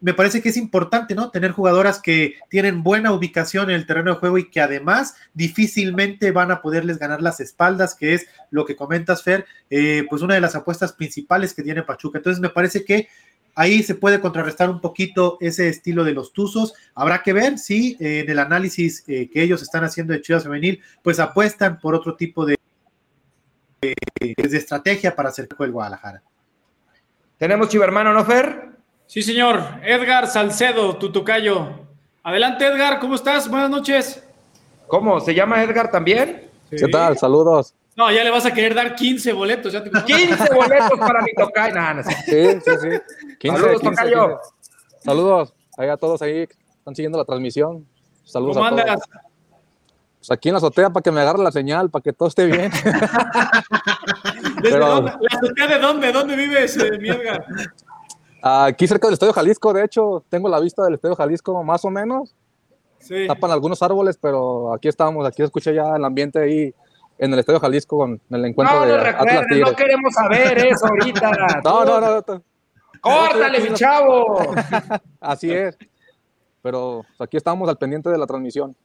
me 0.00 0.14
parece 0.14 0.40
que 0.40 0.50
es 0.50 0.56
importante, 0.56 1.14
¿no? 1.14 1.30
Tener 1.30 1.50
jugadoras 1.50 2.00
que 2.00 2.36
tienen 2.48 2.82
buena 2.82 3.12
ubicación 3.12 3.70
en 3.70 3.76
el 3.76 3.86
terreno 3.86 4.12
de 4.12 4.20
juego 4.20 4.38
y 4.38 4.48
que 4.48 4.60
además 4.60 5.16
difícilmente 5.34 6.30
van 6.30 6.52
a 6.52 6.62
poderles 6.62 6.98
ganar 6.98 7.20
las 7.20 7.40
espaldas, 7.40 7.94
que 7.94 8.14
es 8.14 8.26
lo 8.50 8.64
que 8.64 8.76
comentas, 8.76 9.22
Fer, 9.22 9.46
eh, 9.70 10.06
pues 10.08 10.22
una 10.22 10.34
de 10.34 10.40
las 10.40 10.54
apuestas 10.54 10.92
principales 10.92 11.52
que 11.52 11.64
tiene 11.64 11.82
Pachuca. 11.82 12.18
Entonces, 12.18 12.40
me 12.40 12.50
parece 12.50 12.84
que 12.84 13.08
ahí 13.54 13.82
se 13.82 13.94
puede 13.94 14.20
contrarrestar 14.20 14.70
un 14.70 14.80
poquito 14.80 15.36
ese 15.40 15.68
estilo 15.68 16.04
de 16.04 16.12
los 16.12 16.32
Tuzos. 16.32 16.74
Habrá 16.94 17.22
que 17.22 17.32
ver 17.32 17.58
si 17.58 17.96
eh, 18.00 18.20
en 18.20 18.30
el 18.30 18.38
análisis 18.38 19.04
eh, 19.08 19.28
que 19.32 19.42
ellos 19.42 19.62
están 19.62 19.84
haciendo 19.84 20.12
de 20.12 20.20
Chivas 20.20 20.44
Femenil, 20.44 20.82
pues 21.02 21.18
apuestan 21.18 21.78
por 21.78 21.94
otro 21.94 22.16
tipo 22.16 22.46
de, 22.46 22.56
de, 23.80 23.94
de 24.36 24.56
estrategia 24.56 25.14
para 25.14 25.30
hacer 25.30 25.48
el 25.58 25.72
Guadalajara. 25.72 26.22
Tenemos 27.38 27.68
chivermano, 27.68 28.12
¿no, 28.12 28.24
Fer? 28.24 28.70
Sí, 29.06 29.22
señor. 29.22 29.62
Edgar 29.84 30.26
Salcedo, 30.26 30.96
tu 30.96 31.10
tocayo. 31.12 31.86
Adelante, 32.22 32.66
Edgar, 32.66 32.98
¿cómo 32.98 33.14
estás? 33.14 33.48
Buenas 33.48 33.70
noches. 33.70 34.22
¿Cómo? 34.86 35.20
¿Se 35.20 35.34
llama 35.34 35.62
Edgar 35.62 35.90
también? 35.90 36.50
¿Qué 36.70 36.88
tal? 36.88 37.16
Saludos. 37.16 37.74
No, 37.96 38.12
ya 38.12 38.22
le 38.22 38.30
vas 38.30 38.46
a 38.46 38.52
querer 38.52 38.74
dar 38.74 38.94
15 38.94 39.32
boletos. 39.32 39.72
Ya 39.72 39.82
15 39.82 40.36
boletos 40.54 40.98
para 40.98 41.22
mi 41.22 41.32
tocayo. 41.32 41.74
No, 41.74 42.02
sí, 42.02 42.12
sí, 42.26 42.70
sí. 42.80 42.88
Saludos, 43.40 43.80
tocayo. 43.82 44.40
Saludos 45.04 45.54
a 45.76 45.96
todos 45.96 46.20
ahí 46.22 46.46
que 46.46 46.54
están 46.78 46.94
siguiendo 46.94 47.18
la 47.18 47.24
transmisión. 47.24 47.86
Saludos 48.24 48.56
¿Cómo 48.56 48.66
a 48.66 48.70
todos. 48.70 48.82
andas? 48.82 49.00
Pues 50.18 50.30
aquí 50.32 50.48
en 50.48 50.54
la 50.54 50.58
azotea 50.58 50.90
para 50.90 51.02
que 51.02 51.12
me 51.12 51.20
agarre 51.20 51.42
la 51.42 51.52
señal, 51.52 51.90
para 51.90 52.02
que 52.02 52.12
todo 52.12 52.28
esté 52.28 52.46
bien. 52.46 52.70
¿Desde 54.62 54.78
dónde? 54.78 55.12
¿La 55.20 55.38
azotea 55.38 55.66
de 55.68 55.78
dónde? 55.78 56.12
¿Dónde 56.12 56.34
vives, 56.34 56.76
eh, 56.76 56.98
mi 56.98 57.10
Edgar? 57.10 57.44
Aquí 58.42 58.88
cerca 58.88 59.06
del 59.06 59.14
Estadio 59.14 59.32
Jalisco, 59.32 59.72
de 59.72 59.84
hecho, 59.84 60.24
tengo 60.28 60.48
la 60.48 60.58
vista 60.58 60.82
del 60.84 60.94
Estadio 60.94 61.14
Jalisco 61.14 61.62
más 61.62 61.84
o 61.84 61.90
menos. 61.90 62.34
Sí. 62.98 63.28
Tapan 63.28 63.52
algunos 63.52 63.80
árboles, 63.82 64.18
pero 64.20 64.74
aquí 64.74 64.88
estamos, 64.88 65.24
aquí 65.26 65.42
escuché 65.42 65.72
ya 65.72 65.94
el 65.96 66.04
ambiente 66.04 66.40
ahí 66.40 66.74
en 67.18 67.32
el 67.32 67.38
Estadio 67.38 67.60
Jalisco 67.60 67.98
con 67.98 68.20
el 68.30 68.44
encuentro 68.44 68.80
no, 68.80 68.86
de 68.86 68.96
no, 68.96 69.02
Atlas 69.02 69.44
No 69.48 69.72
queremos 69.76 70.14
saber 70.14 70.58
eso 70.66 70.86
ahorita. 70.86 71.30
no, 71.64 71.84
no, 71.84 72.00
no, 72.00 72.42
Córtale, 73.00 73.60
mi 73.60 73.74
chavo. 73.74 74.38
Así 75.20 75.50
es. 75.50 75.76
Pero 76.62 77.04
pues, 77.16 77.28
aquí 77.28 77.36
estamos 77.36 77.68
al 77.68 77.78
pendiente 77.78 78.10
de 78.10 78.18
la 78.18 78.26
transmisión. 78.26 78.76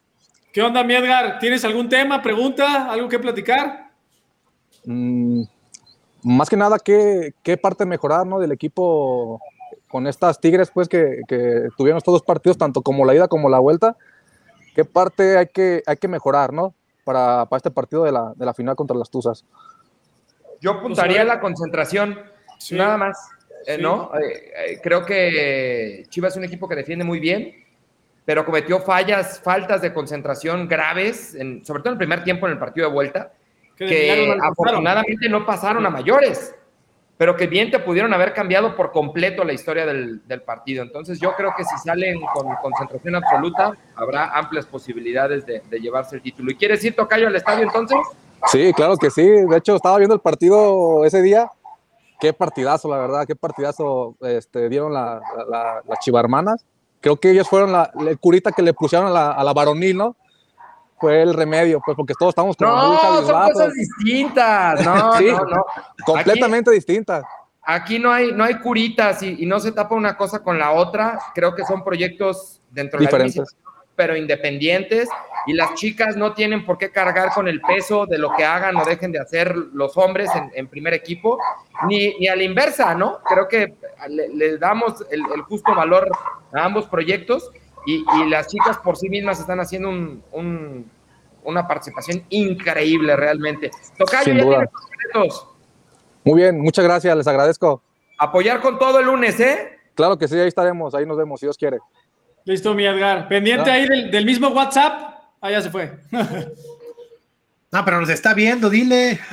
¿Qué 0.54 0.62
onda, 0.62 0.84
mi 0.84 0.94
Edgar? 0.94 1.40
¿Tienes 1.40 1.66
algún 1.66 1.90
tema, 1.90 2.22
pregunta, 2.22 2.92
algo 2.92 3.10
que 3.10 3.18
platicar? 3.18 3.90
Mm, 4.86 5.44
más 6.24 6.50
que 6.50 6.58
nada, 6.58 6.78
¿qué, 6.78 7.34
¿qué, 7.42 7.58
parte 7.58 7.86
mejorar 7.86 8.28
¿no? 8.28 8.40
del 8.40 8.52
equipo 8.52 9.42
con 9.88 10.08
estas 10.08 10.40
Tigres 10.40 10.70
pues, 10.72 10.88
que, 10.88 11.22
que, 11.28 11.70
tuvieron 11.76 11.98
estos 11.98 12.14
dos 12.14 12.22
partidos, 12.22 12.58
tanto 12.58 12.82
como 12.82 13.06
la 13.06 13.16
ida 13.16 13.28
como 13.28 13.50
la 13.50 13.60
vuelta? 13.60 13.98
¿Qué 14.76 14.86
parte 14.86 15.38
hay 15.38 15.48
que, 15.48 15.84
hay 15.86 15.98
que 15.98 16.08
mejorar 16.08 16.54
¿no? 16.54 16.74
para, 17.04 17.46
para 17.46 17.58
este 17.58 17.72
partido 17.72 18.04
de 18.04 18.12
la, 18.12 18.34
de 18.36 18.46
la, 18.46 18.54
final 18.54 18.76
contra 18.76 18.98
las 18.98 19.10
Tuzas? 19.10 19.46
Yo 20.62 20.72
apuntaría 20.72 21.24
la 21.24 21.40
concentración, 21.40 22.20
sí. 22.58 22.76
nada 22.76 22.98
más. 22.98 23.18
Eh, 23.66 23.78
¿no? 23.78 24.12
Eh, 24.16 24.52
eh, 24.56 24.80
creo 24.82 25.06
que 25.06 26.06
Chivas 26.10 26.34
es 26.34 26.38
un 26.38 26.44
equipo 26.44 26.68
que 26.68 26.76
defiende 26.76 27.06
muy 27.06 27.20
bien, 27.20 27.64
pero 28.26 28.46
cometió 28.46 28.80
fallas, 28.80 29.40
faltas 29.42 29.82
de 29.82 29.94
concentración 29.94 30.68
graves, 30.68 31.36
en, 31.36 31.66
sobre 31.66 31.82
todo 31.82 31.90
en 31.90 31.94
el 31.94 32.00
primer 32.00 32.24
tiempo 32.24 32.46
en 32.46 32.54
el 32.54 32.60
partido 32.60 32.88
de 32.88 32.94
vuelta, 32.94 33.34
que, 33.76 33.86
que 33.86 34.38
afortunadamente 34.42 35.30
no 35.30 35.46
pasaron 35.46 35.86
a 35.86 35.90
mayores, 35.90 36.56
pero 37.18 37.36
que 37.36 37.48
bien 37.48 37.72
te 37.72 37.80
pudieron 37.80 38.14
haber 38.14 38.34
cambiado 38.34 38.76
por 38.76 38.92
completo 38.92 39.44
la 39.44 39.54
historia 39.54 39.86
del, 39.86 40.26
del, 40.28 40.42
partido. 40.42 40.84
Entonces 40.84 41.20
yo 41.20 41.34
creo 41.36 41.54
que 41.56 41.64
si 41.64 41.78
salen 41.78 42.20
con 42.34 42.54
concentración 42.62 43.16
absoluta, 43.16 43.74
habrá 43.96 44.38
amplias 44.38 44.66
posibilidades 44.66 45.46
de, 45.46 45.62
de 45.70 45.80
llevarse 45.80 46.16
el 46.16 46.22
título. 46.22 46.52
¿Y 46.52 46.56
quieres 46.56 46.84
ir, 46.84 46.96
Tocayo, 46.96 47.28
al 47.28 47.36
estadio 47.36 47.64
entonces? 47.64 47.98
Sí, 48.48 48.74
claro 48.74 48.98
que 48.98 49.10
sí. 49.10 49.24
De 49.24 49.58
hecho, 49.58 49.76
estaba 49.76 49.98
viendo 49.98 50.16
el 50.16 50.22
partido 50.22 51.06
ese 51.06 51.22
día 51.22 51.50
qué 52.24 52.32
partidazo, 52.32 52.90
la 52.90 53.00
verdad, 53.00 53.28
qué 53.28 53.36
partidazo 53.36 54.16
este, 54.22 54.70
dieron 54.70 54.94
las 54.94 55.22
la, 55.50 55.82
la, 55.86 55.96
chivarmanas. 55.98 56.66
Creo 57.02 57.18
que 57.18 57.32
ellos 57.32 57.50
fueron 57.50 57.74
la, 57.74 57.92
la, 57.96 58.16
curita 58.16 58.54
que 58.54 58.62
le 58.62 58.74
pusieron 58.74 59.10
a 59.10 59.12
la, 59.12 59.32
a 59.32 59.54
varonil, 59.54 59.98
¿no? 59.98 60.16
Fue 61.02 61.22
el 61.22 61.34
remedio, 61.34 61.82
pues 61.86 61.98
porque 61.98 62.14
todos 62.18 62.30
estamos 62.30 62.56
con 62.56 62.70
No, 62.70 62.98
son 63.26 63.52
cosas 63.52 63.74
distintas. 63.74 64.86
No, 64.86 65.14
sí, 65.18 65.26
no, 65.26 65.44
no. 65.44 65.66
Completamente 66.06 66.70
aquí, 66.70 66.78
distintas. 66.78 67.26
Aquí 67.62 68.00
no 68.00 68.10
hay, 68.10 68.32
no 68.32 68.46
hay 68.46 68.58
curitas 68.60 69.22
y, 69.22 69.44
y, 69.44 69.46
no 69.46 69.60
se 69.60 69.74
tapa 69.74 69.94
una 69.94 70.16
cosa 70.16 70.42
con 70.42 70.58
la 70.58 70.72
otra. 70.72 71.20
Creo 71.36 71.54
que 71.54 71.66
son 71.66 71.84
proyectos 71.84 72.62
dentro 72.72 73.02
de 73.02 73.12
la 73.12 73.24
misma, 73.26 73.44
pero 73.96 74.16
independientes 74.16 75.10
y 75.46 75.54
las 75.54 75.74
chicas 75.76 76.16
no 76.16 76.34
tienen 76.34 76.66
por 76.66 76.78
qué 76.78 76.92
cargar 76.92 77.34
con 77.34 77.48
el 77.48 77.62
peso 77.62 78.06
de 78.06 78.18
lo 78.18 78.34
que 78.36 78.46
hagan 78.46 78.76
o 78.78 78.86
dejen 78.86 79.12
de 79.12 79.20
hacer 79.20 79.56
los 79.56 79.98
hombres 79.98 80.30
en, 80.36 80.52
en 80.54 80.68
primer 80.68 80.94
equipo, 80.94 81.38
ni, 81.88 82.18
ni, 82.18 82.28
a 82.28 82.36
la 82.36 82.44
inversa, 82.44 82.96
¿no? 82.96 83.20
Creo 83.28 83.48
que 83.48 83.74
le, 84.08 84.30
le 84.30 84.58
damos 84.58 85.06
el, 85.12 85.22
el, 85.36 85.42
justo 85.42 85.76
valor 85.76 86.10
a 86.54 86.64
ambos 86.64 86.86
proyectos 86.88 87.52
y, 87.86 88.06
y, 88.16 88.30
las 88.30 88.48
chicas 88.48 88.78
por 88.78 88.96
sí 88.96 89.10
mismas 89.10 89.40
están 89.40 89.60
haciendo 89.60 89.90
un, 89.90 90.24
un, 90.32 90.90
una 91.44 91.68
participación 91.68 92.24
increíble 92.30 93.16
realmente. 93.16 93.72
Tocayo, 93.98 94.24
Sin 94.24 94.38
duda. 94.38 94.70
Muy 96.24 96.42
bien, 96.42 96.60
muchas 96.62 96.86
gracias, 96.86 97.18
les 97.18 97.28
agradezco. 97.28 97.82
Apoyar 98.18 98.62
con 98.62 98.80
todo 98.80 99.00
el 99.00 99.08
lunes, 99.08 99.38
¿eh? 99.42 99.78
Claro 99.96 100.18
que 100.18 100.28
sí, 100.28 100.40
ahí 100.40 100.48
estaremos, 100.48 100.96
ahí 100.96 101.06
nos 101.06 101.18
vemos, 101.18 101.40
si 101.40 101.46
Dios 101.46 101.58
quiere. 101.58 101.80
Listo, 102.46 102.74
mi 102.74 102.86
Edgar. 102.86 103.28
Pendiente 103.28 103.70
Ah. 103.70 103.74
ahí 103.74 103.88
del, 103.88 104.12
del, 104.12 104.26
mismo 104.26 104.50
WhatsApp. 104.50 105.14
Ah, 105.42 105.52
ya 105.52 105.62
se 105.62 105.70
fue. 105.70 106.00
no, 107.72 107.86
pero 107.86 108.02
nos 108.02 108.10
está 108.10 108.34
viendo, 108.34 108.70
dile. 108.70 109.20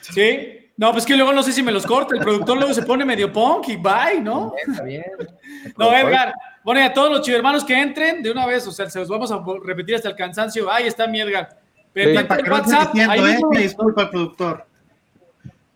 Sí. 0.00 0.60
No, 0.76 0.92
pues 0.92 1.04
que 1.04 1.14
luego 1.14 1.32
no 1.32 1.42
sé 1.42 1.52
si 1.52 1.62
me 1.62 1.70
los 1.70 1.86
corta. 1.86 2.14
El 2.14 2.22
productor 2.22 2.56
luego 2.56 2.72
se 2.72 2.82
pone 2.82 3.04
medio 3.04 3.30
punk 3.30 3.68
y 3.68 3.76
bye, 3.76 4.20
¿no? 4.22 4.54
Está 4.66 4.82
bien. 4.82 5.04
No, 5.76 5.94
Edgar. 5.94 6.32
Bueno, 6.64 6.80
y 6.80 6.84
a 6.84 6.92
todos 6.92 7.10
los 7.10 7.20
chivermanos 7.20 7.64
que 7.64 7.78
entren 7.78 8.22
de 8.22 8.30
una 8.30 8.46
vez, 8.46 8.66
o 8.66 8.72
sea, 8.72 8.88
se 8.88 8.98
los 8.98 9.08
vamos 9.08 9.30
a 9.30 9.42
repetir 9.62 9.96
hasta 9.96 10.08
el 10.08 10.16
cansancio. 10.16 10.72
Ahí 10.72 10.86
está 10.86 11.06
mi 11.06 11.20
Edgar. 11.20 11.60
Pendiente 11.92 12.34
sí. 12.34 12.42
del 12.42 12.50
WhatsApp. 12.50 12.92
Diciendo, 12.92 13.12
ahí 13.12 13.20
eh, 13.20 13.34
mismo, 13.34 13.50
disculpa 13.50 14.02
al 14.02 14.10
productor. 14.10 14.66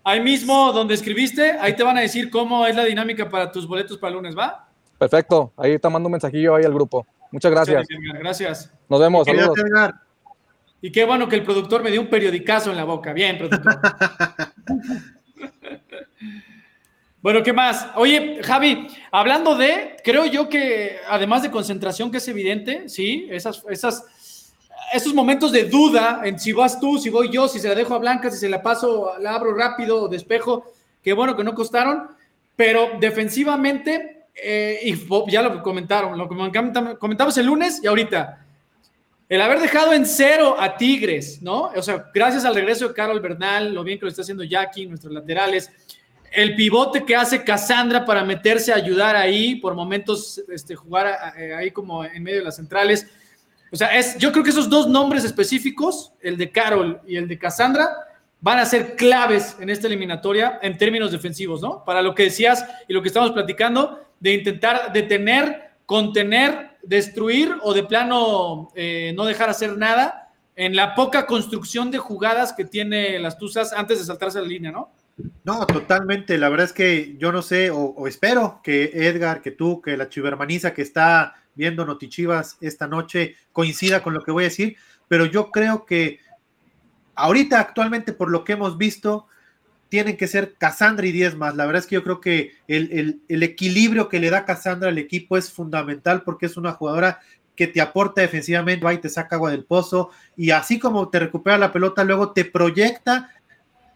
Ahí 0.05 0.21
mismo 0.21 0.73
donde 0.73 0.95
escribiste, 0.95 1.53
ahí 1.53 1.75
te 1.75 1.83
van 1.83 1.99
a 1.99 2.01
decir 2.01 2.31
cómo 2.31 2.67
es 2.67 2.75
la 2.75 2.85
dinámica 2.85 3.29
para 3.29 3.53
tus 3.53 3.67
boletos 3.69 3.99
para 3.99 4.11
el 4.11 4.17
lunes, 4.17 4.37
¿va? 4.37 4.69
Perfecto, 4.99 5.53
ahí 5.57 5.79
te 5.79 5.89
mando 5.89 6.07
un 6.07 6.13
mensajillo 6.13 6.55
ahí 6.55 6.65
al 6.65 6.75
grupo. 6.75 7.07
Muchas 7.31 7.51
gracias. 7.51 7.87
Gracias. 8.21 8.73
Nos 8.89 9.01
vemos, 9.01 9.27
saludos. 9.27 9.59
Y 10.81 10.93
qué 10.93 11.05
bueno 11.05 11.29
que 11.29 11.37
el 11.37 11.43
productor 11.43 11.83
me 11.83 11.91
dio 11.91 12.01
un 12.01 12.09
periodicazo 12.09 12.71
en 12.71 12.77
la 12.77 12.85
boca. 12.85 13.13
Bien, 13.13 13.39
productor. 13.39 13.81
bueno, 17.23 17.43
¿qué 17.43 17.53
más? 17.55 17.89
Oye, 17.97 18.41
Javi, 18.43 18.87
hablando 19.11 19.57
de, 19.57 19.97
creo 20.05 20.27
yo 20.27 20.49
que 20.49 20.99
además 21.09 21.43
de 21.43 21.51
concentración, 21.51 22.11
que 22.11 22.19
es 22.19 22.29
evidente, 22.29 22.89
sí, 22.89 23.27
esas, 23.31 23.65
esas, 23.71 24.53
esos 24.93 25.15
momentos 25.15 25.53
de 25.53 25.65
duda 25.65 26.21
en 26.23 26.39
si 26.39 26.53
vas 26.53 26.79
tú, 26.79 26.99
si 26.99 27.09
voy 27.09 27.31
yo, 27.31 27.49
si 27.49 27.59
se 27.59 27.69
la 27.69 27.75
dejo 27.75 27.95
a 27.95 27.99
Blanca, 27.99 28.31
si 28.31 28.37
se 28.37 28.49
la 28.51 28.63
paso, 28.63 29.15
la 29.21 29.35
abro 29.35 29.55
rápido, 29.55 30.07
despejo, 30.07 30.71
qué 31.03 31.15
bueno 31.15 31.35
que 31.35 31.45
no 31.45 31.55
costaron, 31.55 32.11
pero 32.57 32.91
defensivamente 33.01 34.24
eh, 34.35 34.81
y 34.83 35.31
ya 35.31 35.43
lo 35.43 35.63
comentaron, 35.63 36.19
lo 36.19 36.29
comentamos 36.29 37.39
el 37.39 37.47
lunes 37.47 37.81
y 37.83 37.87
ahorita. 37.87 38.41
El 39.27 39.41
haber 39.41 39.59
dejado 39.59 39.93
en 39.95 40.05
cero 40.05 40.57
a 40.59 40.77
Tigres, 40.77 41.41
¿no? 41.41 41.71
O 41.75 41.83
sea, 41.83 42.11
gracias 42.13 42.45
al 42.45 42.55
regreso 42.55 42.89
de 42.89 42.95
Carol 42.95 43.21
Bernal, 43.21 43.73
lo 43.73 43.83
bien 43.83 43.99
que 43.99 44.05
lo 44.05 44.11
está 44.11 44.23
haciendo 44.23 44.45
Jackie, 44.45 44.87
nuestros 44.87 45.13
laterales, 45.13 45.71
el 46.31 46.55
pivote 46.55 47.05
que 47.05 47.17
hace 47.17 47.43
Cassandra 47.43 48.05
para 48.05 48.25
meterse 48.25 48.73
a 48.73 48.77
ayudar 48.77 49.17
ahí, 49.17 49.57
por 49.57 49.75
momentos 49.75 50.43
este, 50.49 50.75
jugar 50.75 51.07
ahí 51.57 51.71
como 51.71 52.05
en 52.05 52.23
medio 52.23 52.39
de 52.39 52.45
las 52.45 52.57
centrales. 52.57 53.07
O 53.71 53.77
sea, 53.77 53.97
es, 53.97 54.19
yo 54.19 54.31
creo 54.31 54.45
que 54.45 54.51
esos 54.51 54.69
dos 54.69 54.89
nombres 54.89 55.25
específicos, 55.25 56.13
el 56.21 56.37
de 56.37 56.51
Carol 56.51 57.01
y 57.07 57.17
el 57.17 57.27
de 57.27 57.39
Cassandra, 57.39 57.89
van 58.41 58.59
a 58.59 58.67
ser 58.67 58.97
claves 58.97 59.57
en 59.59 59.71
esta 59.71 59.87
eliminatoria 59.87 60.59
en 60.63 60.77
términos 60.77 61.13
defensivos, 61.13 61.63
¿no? 61.63 61.85
Para 61.85 62.03
lo 62.03 62.15
que 62.15 62.25
decías 62.25 62.65
y 62.89 62.93
lo 62.93 63.03
que 63.03 63.09
estamos 63.09 63.33
platicando, 63.33 64.01
de 64.21 64.35
intentar 64.35 64.93
detener, 64.93 65.71
contener, 65.87 66.77
destruir 66.83 67.55
o 67.63 67.73
de 67.75 67.85
plano 67.85 68.71
eh, 68.75 69.13
no 69.17 69.25
dejar 69.25 69.49
hacer 69.49 69.77
nada 69.77 70.33
en 70.57 70.77
la 70.77 70.95
poca 70.95 71.27
construcción 71.27 71.91
de 71.91 71.99
jugadas 71.99 72.53
que 72.53 72.65
tiene 72.65 73.19
las 73.19 73.39
Tuzas 73.39 73.73
antes 73.73 73.99
de 73.99 74.05
saltarse 74.05 74.41
la 74.41 74.47
línea, 74.47 74.71
¿no? 74.71 74.91
No, 75.45 75.67
totalmente. 75.67 76.39
La 76.39 76.49
verdad 76.49 76.67
es 76.67 76.73
que 76.73 77.17
yo 77.19 77.33
no 77.33 77.43
sé, 77.43 77.71
o, 77.71 78.07
espero 78.07 78.61
que 78.63 78.91
Edgar, 78.95 79.43
que 79.43 79.51
tú, 79.51 79.81
que 79.81 79.97
la 79.97 80.09
chivermaniza 80.09 80.75
que 80.75 80.83
está 80.83 81.35
viendo 81.55 81.85
Notichivas 81.85 82.57
esta 82.61 82.89
noche 82.89 83.37
coincida 83.53 84.03
con 84.03 84.15
lo 84.15 84.23
que 84.23 84.33
voy 84.33 84.45
a 84.45 84.49
decir, 84.49 84.77
pero 85.07 85.27
yo 85.27 85.51
creo 85.51 85.85
que 85.85 86.19
ahorita 87.15 87.61
actualmente 87.61 88.13
por 88.13 88.31
lo 88.31 88.45
que 88.45 88.53
hemos 88.53 88.79
visto, 88.79 89.27
tienen 89.89 90.17
que 90.17 90.27
ser 90.27 90.55
Cassandra 90.55 91.07
y 91.07 91.13
10 91.13 91.37
más. 91.37 91.55
La 91.55 91.67
verdad 91.67 91.81
es 91.81 91.87
que 91.87 91.95
yo 91.95 92.03
creo 92.03 92.21
que 92.21 92.53
el, 92.67 93.21
el, 93.29 93.43
equilibrio 93.43 94.09
que 94.09 94.19
le 94.19 94.31
da 94.31 94.45
Cassandra 94.45 94.89
al 94.89 94.99
equipo 94.99 95.37
es 95.37 95.53
fundamental 95.53 96.23
porque 96.23 96.47
es 96.47 96.57
una 96.57 96.73
jugadora 96.73 97.21
que 97.55 97.69
te 97.69 97.81
aporta 97.81 98.21
defensivamente, 98.21 98.85
va 98.85 98.95
y 98.95 98.99
te 98.99 99.09
saca 99.09 99.37
agua 99.37 99.53
del 99.53 99.65
pozo 99.65 100.11
y 100.37 100.51
así 100.51 100.79
como 100.79 101.09
te 101.09 101.21
recupera 101.21 101.59
la 101.59 101.73
pelota, 101.73 102.03
luego 102.03 102.33
te 102.33 102.45
proyecta 102.45 103.31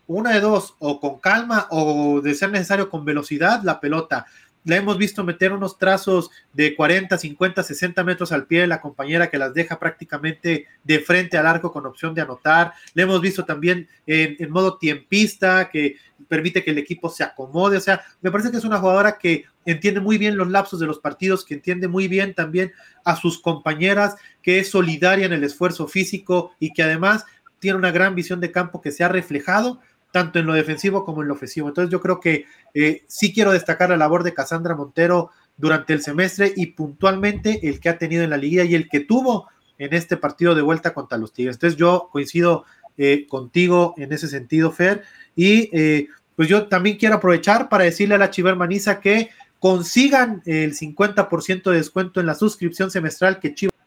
una 0.06 0.32
de 0.32 0.40
dos, 0.40 0.74
o 0.78 1.00
con 1.00 1.18
calma 1.18 1.66
o 1.70 2.20
de 2.22 2.34
ser 2.34 2.50
necesario 2.50 2.88
con 2.88 3.04
velocidad 3.04 3.62
la 3.62 3.78
pelota. 3.78 4.26
La 4.68 4.76
hemos 4.76 4.98
visto 4.98 5.24
meter 5.24 5.52
unos 5.52 5.78
trazos 5.78 6.30
de 6.52 6.76
40, 6.76 7.16
50, 7.16 7.62
60 7.62 8.04
metros 8.04 8.32
al 8.32 8.46
pie 8.46 8.60
de 8.60 8.66
la 8.66 8.82
compañera 8.82 9.30
que 9.30 9.38
las 9.38 9.54
deja 9.54 9.78
prácticamente 9.78 10.66
de 10.84 10.98
frente 11.00 11.38
al 11.38 11.46
arco 11.46 11.72
con 11.72 11.86
opción 11.86 12.14
de 12.14 12.20
anotar. 12.20 12.74
Le 12.92 13.04
hemos 13.04 13.20
visto 13.22 13.46
también 13.46 13.88
en, 14.06 14.36
en 14.38 14.50
modo 14.50 14.76
tiempista, 14.76 15.70
que 15.70 15.96
permite 16.28 16.62
que 16.62 16.72
el 16.72 16.78
equipo 16.78 17.08
se 17.08 17.24
acomode. 17.24 17.78
O 17.78 17.80
sea, 17.80 18.02
me 18.20 18.30
parece 18.30 18.50
que 18.50 18.58
es 18.58 18.64
una 18.64 18.78
jugadora 18.78 19.16
que 19.18 19.46
entiende 19.64 20.00
muy 20.00 20.18
bien 20.18 20.36
los 20.36 20.50
lapsos 20.50 20.78
de 20.80 20.86
los 20.86 20.98
partidos, 20.98 21.46
que 21.46 21.54
entiende 21.54 21.88
muy 21.88 22.06
bien 22.06 22.34
también 22.34 22.72
a 23.06 23.16
sus 23.16 23.40
compañeras, 23.40 24.16
que 24.42 24.58
es 24.58 24.70
solidaria 24.70 25.24
en 25.24 25.32
el 25.32 25.44
esfuerzo 25.44 25.88
físico 25.88 26.52
y 26.60 26.74
que 26.74 26.82
además 26.82 27.24
tiene 27.58 27.78
una 27.78 27.90
gran 27.90 28.14
visión 28.14 28.40
de 28.40 28.52
campo 28.52 28.80
que 28.80 28.92
se 28.92 29.02
ha 29.02 29.08
reflejado 29.08 29.80
tanto 30.10 30.38
en 30.38 30.46
lo 30.46 30.54
defensivo 30.54 31.04
como 31.04 31.22
en 31.22 31.28
lo 31.28 31.34
ofensivo. 31.34 31.68
Entonces 31.68 31.90
yo 31.90 32.00
creo 32.00 32.20
que 32.20 32.46
eh, 32.74 33.04
sí 33.06 33.32
quiero 33.32 33.52
destacar 33.52 33.90
la 33.90 33.96
labor 33.96 34.22
de 34.22 34.34
Casandra 34.34 34.74
Montero 34.74 35.30
durante 35.56 35.92
el 35.92 36.02
semestre 36.02 36.52
y 36.56 36.66
puntualmente 36.66 37.68
el 37.68 37.80
que 37.80 37.88
ha 37.88 37.98
tenido 37.98 38.22
en 38.22 38.30
la 38.30 38.36
liguilla 38.36 38.64
y 38.64 38.74
el 38.74 38.88
que 38.88 39.00
tuvo 39.00 39.48
en 39.78 39.94
este 39.94 40.16
partido 40.16 40.54
de 40.54 40.62
vuelta 40.62 40.94
contra 40.94 41.18
los 41.18 41.32
Tigres. 41.32 41.56
Entonces 41.56 41.78
yo 41.78 42.08
coincido 42.10 42.64
eh, 42.96 43.26
contigo 43.28 43.94
en 43.96 44.12
ese 44.12 44.28
sentido, 44.28 44.72
Fer, 44.72 45.04
y 45.36 45.70
eh, 45.72 46.08
pues 46.34 46.48
yo 46.48 46.66
también 46.66 46.96
quiero 46.96 47.16
aprovechar 47.16 47.68
para 47.68 47.84
decirle 47.84 48.16
a 48.16 48.18
la 48.18 48.30
Chivermaniza 48.30 49.00
que 49.00 49.30
consigan 49.58 50.42
el 50.46 50.74
50% 50.74 51.70
de 51.70 51.76
descuento 51.76 52.20
en 52.20 52.26
la 52.26 52.34
suscripción 52.34 52.90
semestral 52.90 53.40
que 53.40 53.54
Chivas 53.54 53.77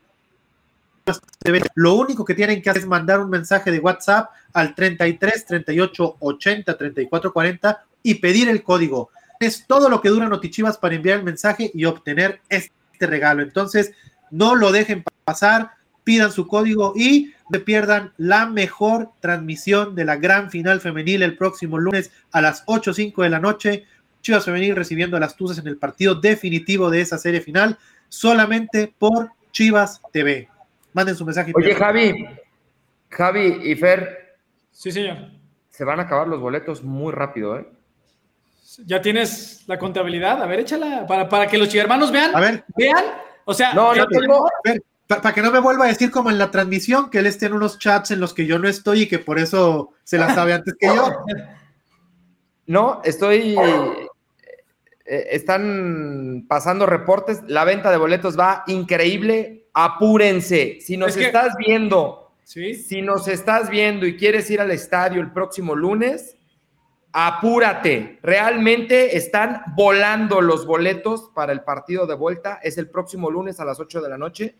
lo 1.75 1.93
único 1.95 2.23
que 2.23 2.35
tienen 2.35 2.61
que 2.61 2.69
hacer 2.69 2.83
es 2.83 2.87
mandar 2.87 3.19
un 3.19 3.29
mensaje 3.29 3.71
de 3.71 3.79
WhatsApp 3.79 4.29
al 4.53 4.75
33 4.75 5.45
38 5.45 6.17
80 6.19 6.77
34 6.77 7.33
40 7.33 7.85
y 8.03 8.15
pedir 8.15 8.49
el 8.49 8.63
código. 8.63 9.09
Es 9.39 9.65
todo 9.65 9.89
lo 9.89 10.01
que 10.01 10.09
dura 10.09 10.29
Notichivas 10.29 10.77
para 10.77 10.95
enviar 10.95 11.19
el 11.19 11.25
mensaje 11.25 11.71
y 11.73 11.85
obtener 11.85 12.41
este 12.49 12.71
regalo. 13.07 13.41
Entonces, 13.41 13.91
no 14.29 14.55
lo 14.55 14.71
dejen 14.71 15.03
pasar, 15.23 15.71
pidan 16.03 16.31
su 16.31 16.47
código 16.47 16.93
y 16.95 17.33
no 17.49 17.59
pierdan 17.59 18.13
la 18.17 18.45
mejor 18.45 19.09
transmisión 19.19 19.95
de 19.95 20.05
la 20.05 20.15
gran 20.15 20.51
final 20.51 20.79
femenil 20.79 21.23
el 21.23 21.37
próximo 21.37 21.77
lunes 21.77 22.11
a 22.31 22.41
las 22.41 22.65
8.05 22.65 23.23
de 23.23 23.29
la 23.29 23.39
noche. 23.39 23.85
Chivas 24.21 24.45
Femenil 24.45 24.75
recibiendo 24.75 25.19
las 25.19 25.35
Tuzas 25.35 25.57
en 25.57 25.67
el 25.67 25.77
partido 25.77 26.15
definitivo 26.15 26.89
de 26.89 27.01
esa 27.01 27.17
serie 27.17 27.41
final, 27.41 27.77
solamente 28.07 28.93
por 28.97 29.31
Chivas 29.51 30.01
TV. 30.13 30.50
Manden 30.93 31.15
su 31.15 31.25
mensaje. 31.25 31.51
Oye, 31.55 31.75
Javi, 31.75 32.27
Javi 33.09 33.61
y 33.63 33.75
Fer. 33.75 34.37
Sí, 34.71 34.91
señor. 34.91 35.17
Se 35.69 35.83
van 35.83 35.99
a 35.99 36.03
acabar 36.03 36.27
los 36.27 36.39
boletos 36.39 36.83
muy 36.83 37.13
rápido, 37.13 37.57
¿eh? 37.57 37.67
¿Ya 38.85 39.01
tienes 39.01 39.63
la 39.67 39.77
contabilidad? 39.77 40.41
A 40.41 40.45
ver, 40.45 40.61
échala, 40.61 41.05
para, 41.05 41.27
para 41.27 41.47
que 41.47 41.57
los 41.57 41.73
hermanos 41.75 42.11
vean. 42.11 42.35
A 42.35 42.39
ver. 42.39 42.63
Vean. 42.75 43.03
O 43.45 43.53
sea, 43.53 43.73
no, 43.73 43.93
no 43.93 44.07
tengo. 44.07 44.47
para, 45.07 45.33
que 45.33 45.41
no 45.41 45.51
me 45.51 45.59
vuelva 45.59 45.85
a 45.85 45.87
decir 45.89 46.09
como 46.09 46.29
en 46.29 46.37
la 46.37 46.51
transmisión, 46.51 47.09
que 47.09 47.19
él 47.19 47.25
esté 47.25 47.47
en 47.47 47.53
unos 47.53 47.79
chats 47.79 48.11
en 48.11 48.19
los 48.19 48.33
que 48.33 48.45
yo 48.45 48.59
no 48.59 48.69
estoy 48.69 49.01
y 49.01 49.07
que 49.07 49.19
por 49.19 49.39
eso 49.39 49.91
se 50.03 50.17
la 50.17 50.33
sabe 50.33 50.53
antes 50.53 50.75
que 50.79 50.87
yo. 50.87 51.09
No, 52.67 53.01
estoy. 53.03 53.57
Eh, 55.05 55.27
están 55.31 56.45
pasando 56.47 56.85
reportes. 56.85 57.41
La 57.47 57.65
venta 57.65 57.91
de 57.91 57.97
boletos 57.97 58.39
va 58.39 58.63
increíble 58.67 59.60
apúrense. 59.73 60.79
Si 60.81 60.97
nos 60.97 61.15
estás 61.17 61.55
viendo, 61.57 62.31
si 62.43 63.01
nos 63.01 63.27
estás 63.27 63.69
viendo 63.69 64.05
y 64.05 64.17
quieres 64.17 64.49
ir 64.49 64.61
al 64.61 64.71
estadio 64.71 65.21
el 65.21 65.31
próximo 65.31 65.75
lunes, 65.75 66.35
apúrate. 67.13 68.19
Realmente 68.21 69.17
están 69.17 69.63
volando 69.75 70.41
los 70.41 70.65
boletos 70.65 71.29
para 71.33 71.51
el 71.53 71.61
partido 71.61 72.07
de 72.07 72.15
vuelta. 72.15 72.59
Es 72.61 72.77
el 72.77 72.89
próximo 72.89 73.29
lunes 73.29 73.59
a 73.59 73.65
las 73.65 73.79
8 73.79 74.01
de 74.01 74.09
la 74.09 74.17
noche. 74.17 74.55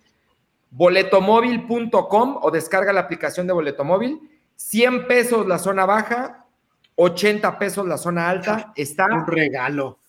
Boletomóvil.com 0.70 2.40
o 2.42 2.52
descarga 2.52 2.94
la 2.94 3.02
aplicación 3.02 3.48
de 3.48 3.54
Boletomóvil. 3.54 4.20
100 4.56 5.08
pesos 5.08 5.48
la 5.48 5.58
zona 5.58 5.86
baja, 5.86 6.46
80 6.96 7.58
pesos 7.58 7.88
la 7.88 7.98
zona 7.98 8.30
alta. 8.30 8.72
Está 8.76 9.08
un 9.08 9.26
regalo. 9.28 10.00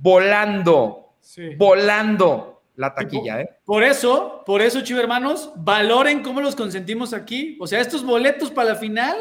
Volando, 0.00 1.14
volando 1.56 2.57
la 2.78 2.94
taquilla, 2.94 3.40
¿eh? 3.40 3.50
Por 3.64 3.82
eso, 3.82 4.44
por 4.46 4.62
eso, 4.62 4.82
chivo 4.82 5.00
hermanos, 5.00 5.50
valoren 5.56 6.22
cómo 6.22 6.40
los 6.40 6.54
consentimos 6.54 7.12
aquí. 7.12 7.58
O 7.60 7.66
sea, 7.66 7.80
estos 7.80 8.04
boletos 8.04 8.52
para 8.52 8.70
la 8.70 8.74
final, 8.76 9.16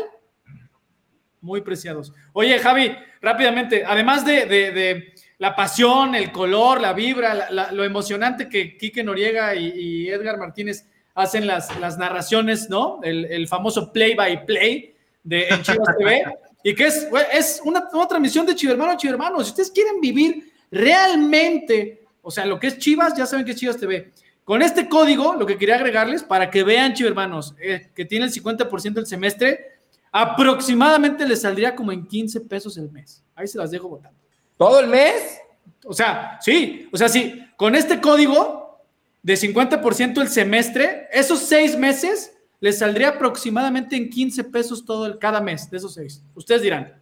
muy 1.42 1.62
preciados. 1.62 2.14
Oye, 2.34 2.60
Javi, 2.60 2.96
rápidamente, 3.20 3.84
además 3.84 4.24
de, 4.24 5.14
la 5.40 5.56
pasión, 5.56 6.14
el 6.14 6.32
color, 6.32 6.80
la 6.80 6.94
vibra, 6.94 7.50
lo 7.72 7.84
emocionante 7.84 8.48
que 8.48 8.78
Quique 8.78 9.04
Noriega 9.04 9.56
y, 9.56 10.08
Edgar 10.08 10.38
Martínez 10.38 10.88
hacen 11.16 11.48
las, 11.48 11.76
las 11.80 11.98
narraciones, 11.98 12.70
¿no? 12.70 13.00
El, 13.02 13.48
famoso 13.48 13.92
play 13.92 14.14
by 14.14 14.46
play 14.46 14.96
de 15.24 15.48
en 15.48 15.62
Chivas 15.64 15.98
TV. 15.98 16.24
Y 16.64 16.76
que 16.76 16.88
es, 16.88 17.08
es 17.32 17.62
una, 17.64 17.88
transmisión 18.10 18.46
de 18.46 18.54
Chivo 18.54 18.74
Hermano, 18.74 18.98
Chivo 18.98 19.14
Hermano. 19.14 19.42
Si 19.42 19.52
ustedes 19.52 19.72
quieren 19.72 20.02
vivir 20.02 20.52
realmente 20.70 22.07
o 22.28 22.32
sea, 22.32 22.46
lo 22.46 22.60
que 22.60 22.68
es 22.68 22.78
Chivas, 22.78 23.16
ya 23.16 23.26
saben 23.26 23.46
que 23.46 23.52
es 23.52 23.58
Chivas 23.58 23.78
TV. 23.78 24.12
Con 24.44 24.62
este 24.62 24.90
código, 24.90 25.34
lo 25.36 25.46
que 25.46 25.58
quería 25.58 25.76
agregarles 25.76 26.24
para 26.24 26.50
que 26.50 26.62
vean, 26.62 26.94
chivermanos, 26.94 27.56
eh, 27.58 27.90
que 27.96 28.04
tiene 28.04 28.26
el 28.26 28.34
50% 28.34 28.96
del 28.96 29.08
semestre, 29.08 29.80
aproximadamente 30.12 31.26
les 31.26 31.44
saldría 31.44 31.74
como 31.74 31.94
en 31.94 32.06
15 32.06 32.42
pesos 32.42 32.78
el 32.78 32.92
mes. 32.92 33.24
Ahí 33.34 33.48
se 33.48 33.58
las 33.58 33.72
dejo 33.72 33.88
votando. 33.88 34.20
¿Todo 34.58 34.82
el 34.82 34.88
mes? 34.88 35.40
O 35.86 35.94
sea, 35.94 36.38
sí, 36.42 36.90
o 36.92 36.98
sea, 36.98 37.08
sí, 37.08 37.46
con 37.56 37.76
este 37.76 38.02
código 38.02 38.82
de 39.24 39.36
50% 39.36 40.20
el 40.22 40.28
semestre, 40.28 41.08
esos 41.14 41.40
seis 41.40 41.78
meses 41.78 42.34
les 42.60 42.80
saldría 42.80 43.10
aproximadamente 43.10 43.96
en 43.96 44.10
15 44.10 44.44
pesos 44.44 44.84
todo 44.84 45.06
el, 45.06 45.18
cada 45.18 45.40
mes 45.40 45.70
de 45.72 45.78
esos 45.78 45.94
seis. 45.94 46.22
Ustedes 46.36 46.62
dirán. 46.62 47.02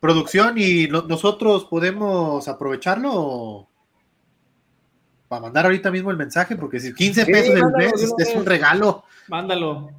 Producción, 0.00 0.54
¿y 0.56 0.86
nosotros 0.86 1.66
podemos 1.66 2.48
aprovecharlo? 2.48 3.68
Para 5.28 5.42
mandar 5.42 5.64
ahorita 5.64 5.90
mismo 5.90 6.10
el 6.10 6.16
mensaje, 6.16 6.56
porque 6.56 6.80
si 6.80 6.94
15 6.94 7.26
pesos 7.26 7.54
del 7.54 7.72
mes 7.76 7.92
es, 8.18 8.34
un 8.34 8.44
regalo. 8.44 9.04
Mándalo. 9.28 9.90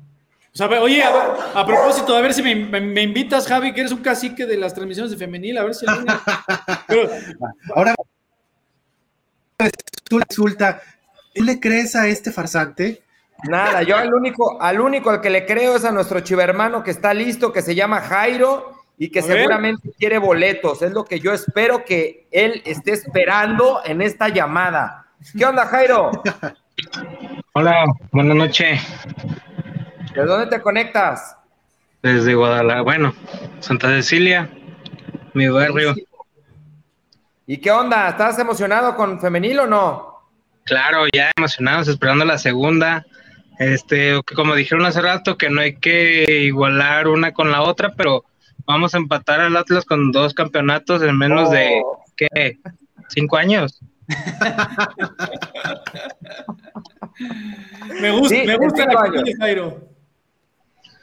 O 0.53 0.57
sea, 0.57 0.67
oye, 0.81 1.03
a, 1.03 1.65
propósito, 1.65 2.15
a 2.15 2.21
ver 2.21 2.33
si 2.33 2.41
me, 2.41 3.03
invitas, 3.03 3.45
Javi, 3.45 3.73
que 3.73 3.81
eres 3.81 3.91
un 3.91 4.01
cacique 4.01 4.45
de 4.45 4.55
las 4.55 4.73
transmisiones 4.73 5.11
de 5.11 5.17
femenil, 5.17 5.57
a 5.57 5.65
ver 5.65 5.75
si 5.75 5.85
Ahora 7.75 7.93
resulta, 10.09 10.81
¿tú 11.33 11.43
le 11.43 11.59
crees 11.59 11.95
a 11.95 12.07
este 12.07 12.31
farsante? 12.31 13.03
Nada, 13.43 13.83
yo 13.83 13.97
al 13.97 14.13
único, 14.13 14.61
al 14.61 14.79
único 14.79 15.09
al 15.09 15.21
que 15.21 15.29
le 15.29 15.45
creo 15.45 15.75
es 15.75 15.85
a 15.85 15.91
nuestro 15.91 16.21
chivermano 16.21 16.83
que 16.83 16.91
está 16.91 17.13
listo, 17.13 17.51
que 17.51 17.61
se 17.61 17.75
llama 17.75 18.01
Jairo 18.01 18.75
y 18.97 19.09
que 19.11 19.21
seguramente 19.21 19.91
quiere 19.97 20.17
boletos. 20.17 20.81
Es 20.81 20.93
lo 20.93 21.05
que 21.05 21.19
yo 21.19 21.33
espero 21.33 21.83
que 21.83 22.27
él 22.31 22.61
esté 22.65 22.93
esperando 22.93 23.81
en 23.83 24.01
esta 24.01 24.29
llamada. 24.29 25.04
¿Qué 25.37 25.45
onda, 25.45 25.65
Jairo? 25.65 26.11
Hola, 27.53 27.85
buenas 28.11 28.35
noches. 28.35 28.81
¿De 30.13 30.25
dónde 30.25 30.47
te 30.47 30.61
conectas? 30.61 31.35
Desde 32.01 32.35
Guadalajara, 32.35 32.81
bueno, 32.81 33.13
Santa 33.59 33.89
Cecilia, 33.89 34.49
mi 35.33 35.47
barrio. 35.47 35.95
¿Y 37.47 37.57
qué 37.57 37.71
onda? 37.71 38.09
¿Estás 38.09 38.39
emocionado 38.39 38.95
con 38.95 39.19
femenil 39.19 39.59
o 39.59 39.67
no? 39.67 40.15
Claro, 40.63 41.05
ya 41.13 41.31
emocionados, 41.37 41.87
esperando 41.87 42.25
la 42.25 42.37
segunda. 42.37 43.05
Este, 43.59 44.21
como 44.35 44.55
dijeron 44.55 44.85
hace 44.85 45.01
rato, 45.01 45.37
que 45.37 45.49
no 45.49 45.61
hay 45.61 45.75
que 45.77 46.41
igualar 46.41 47.07
una 47.07 47.33
con 47.33 47.51
la 47.51 47.61
otra, 47.61 47.93
pero 47.95 48.25
vamos 48.65 48.93
a 48.93 48.97
empatar 48.97 49.39
al 49.39 49.55
Atlas 49.55 49.85
con 49.85 50.11
dos 50.11 50.33
campeonatos 50.33 51.01
en 51.01 51.17
menos 51.17 51.51
de, 51.51 51.81
oh. 51.83 52.03
¿qué? 52.17 52.59
¿Cinco 53.09 53.37
años? 53.37 53.79
Me 58.01 58.11
gusta, 58.11 58.35
me 58.45 58.57
gusta 58.57 58.85
la 58.85 59.01
años. 59.01 59.23
Jairo. 59.39 59.89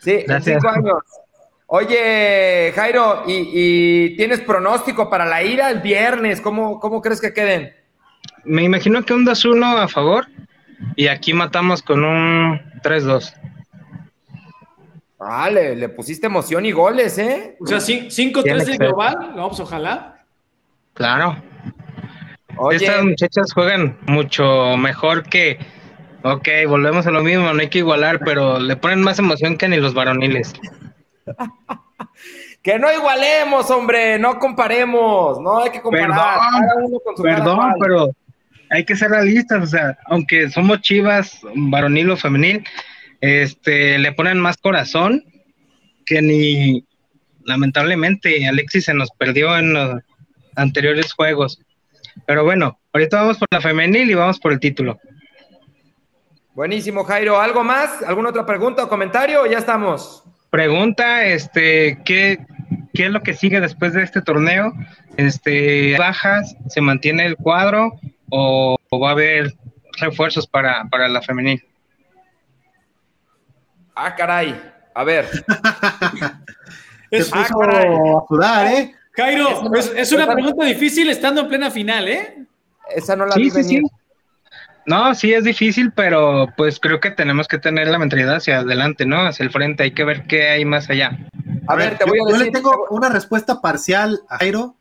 Sí, 0.00 0.24
cinco 0.40 0.68
años. 0.68 0.98
Oye, 1.66 2.72
Jairo, 2.74 3.24
¿y, 3.26 4.14
tienes 4.16 4.40
pronóstico 4.40 5.08
para 5.08 5.24
la 5.24 5.42
ira 5.42 5.70
el 5.70 5.80
viernes? 5.80 6.40
¿Cómo, 6.40 6.78
cómo 6.78 7.00
crees 7.00 7.20
que 7.20 7.32
queden? 7.32 7.74
Me 8.44 8.62
imagino 8.62 9.02
que 9.04 9.14
un 9.14 9.24
2-1 9.24 9.78
a 9.78 9.88
favor 9.88 10.26
y 10.96 11.08
aquí 11.08 11.32
matamos 11.32 11.82
con 11.82 12.04
un 12.04 12.60
3-2. 12.82 13.34
Vale, 15.18 15.76
le 15.76 15.88
pusiste 15.88 16.26
emoción 16.26 16.66
y 16.66 16.72
goles, 16.72 17.16
¿eh? 17.16 17.56
O 17.60 17.66
sea, 17.66 17.78
5-3 17.78 18.64
de 18.64 18.76
global, 18.76 19.32
vamos, 19.36 19.60
ojalá. 19.60 20.24
Claro. 20.94 21.36
Estas 22.70 23.04
muchachas 23.04 23.52
juegan 23.52 23.96
mucho 24.06 24.76
mejor 24.76 25.24
que, 25.24 25.58
ok, 26.22 26.48
volvemos 26.68 27.06
a 27.06 27.10
lo 27.10 27.22
mismo, 27.22 27.52
no 27.52 27.60
hay 27.60 27.68
que 27.68 27.78
igualar, 27.78 28.20
pero 28.24 28.58
le 28.58 28.76
ponen 28.76 29.02
más 29.02 29.18
emoción 29.18 29.56
que 29.56 29.68
ni 29.68 29.76
los 29.78 29.94
varoniles. 29.94 30.52
Que 32.62 32.78
no 32.78 32.92
igualemos, 32.92 33.68
hombre, 33.72 34.20
no 34.20 34.38
comparemos, 34.38 35.40
no 35.40 35.64
hay 35.64 35.70
que 35.70 35.82
comparar. 35.82 36.38
Perdón, 37.20 37.58
perdón 37.58 37.74
pero 37.80 38.12
hay 38.70 38.84
que 38.84 38.94
ser 38.94 39.10
realistas, 39.10 39.64
o 39.64 39.66
sea, 39.66 39.98
aunque 40.06 40.48
somos 40.48 40.80
chivas, 40.80 41.40
varonil 41.56 42.10
o 42.10 42.16
femenil, 42.16 42.64
este, 43.20 43.98
le 43.98 44.12
ponen 44.12 44.38
más 44.38 44.56
corazón 44.56 45.24
que 46.06 46.22
ni, 46.22 46.84
lamentablemente, 47.44 48.46
Alexis 48.46 48.84
se 48.84 48.94
nos 48.94 49.10
perdió 49.10 49.56
en 49.58 49.74
los 49.74 50.00
anteriores 50.56 51.12
juegos. 51.12 51.60
Pero 52.26 52.44
bueno, 52.44 52.78
ahorita 52.92 53.20
vamos 53.20 53.38
por 53.38 53.48
la 53.50 53.60
femenil 53.60 54.10
y 54.10 54.14
vamos 54.14 54.38
por 54.38 54.52
el 54.52 54.60
título. 54.60 54.98
Buenísimo, 56.54 57.04
Jairo. 57.04 57.40
¿Algo 57.40 57.64
más? 57.64 58.02
¿Alguna 58.02 58.28
otra 58.28 58.44
pregunta 58.44 58.84
o 58.84 58.88
comentario? 58.88 59.46
Ya 59.46 59.58
estamos. 59.58 60.22
Pregunta, 60.50 61.24
este, 61.24 61.98
¿qué, 62.04 62.44
¿qué 62.92 63.06
es 63.06 63.10
lo 63.10 63.22
que 63.22 63.32
sigue 63.32 63.60
después 63.60 63.94
de 63.94 64.02
este 64.02 64.20
torneo? 64.20 64.74
Este, 65.16 65.96
¿Bajas? 65.98 66.54
¿Se 66.68 66.82
mantiene 66.82 67.24
el 67.24 67.36
cuadro? 67.36 67.98
¿O, 68.28 68.76
va 68.92 69.08
a 69.08 69.12
haber 69.12 69.54
refuerzos 69.98 70.46
para, 70.46 70.86
la 71.08 71.22
femenil? 71.22 71.64
Ah, 73.94 74.14
caray. 74.14 74.60
A 74.94 75.04
ver. 75.04 75.28
es, 77.10 77.32
ah, 77.32 77.46
a 77.46 78.26
sudar, 78.28 78.66
¿eh? 78.66 78.94
Jairo, 79.12 79.74
es, 79.74 80.12
una 80.12 80.32
pregunta 80.32 80.64
difícil 80.64 81.10
estando 81.10 81.42
en 81.42 81.48
plena 81.48 81.70
final, 81.70 82.08
¿eh? 82.08 82.46
Esa 82.94 83.14
no 83.14 83.26
la 83.26 83.34
sí, 83.34 83.50
sí, 83.50 83.62
sí. 83.64 83.82
No, 84.86 85.14
sí 85.14 85.32
es 85.32 85.44
difícil, 85.44 85.92
pero 85.92 86.48
pues 86.56 86.80
creo 86.80 86.98
que 86.98 87.10
tenemos 87.10 87.46
que 87.46 87.58
tener 87.58 87.88
la 87.88 87.98
mentalidad 87.98 88.36
hacia 88.36 88.60
adelante, 88.60 89.06
¿no? 89.06 89.26
Hacia 89.26 89.44
el 89.44 89.50
frente, 89.50 89.84
hay 89.84 89.92
que 89.92 90.04
ver 90.04 90.26
qué 90.26 90.48
hay 90.48 90.64
más 90.64 90.90
allá. 90.90 91.18
A, 91.68 91.76
ver, 91.76 91.98
te 91.98 92.04
voy 92.04 92.18
a 92.18 92.24
decir. 92.24 92.38
Yo 92.38 92.44
le 92.46 92.50
tengo 92.50 92.86
una 92.90 93.08
respuesta 93.08 93.60
parcial 93.60 94.22
a 94.28 94.38
Jairo. 94.38 94.76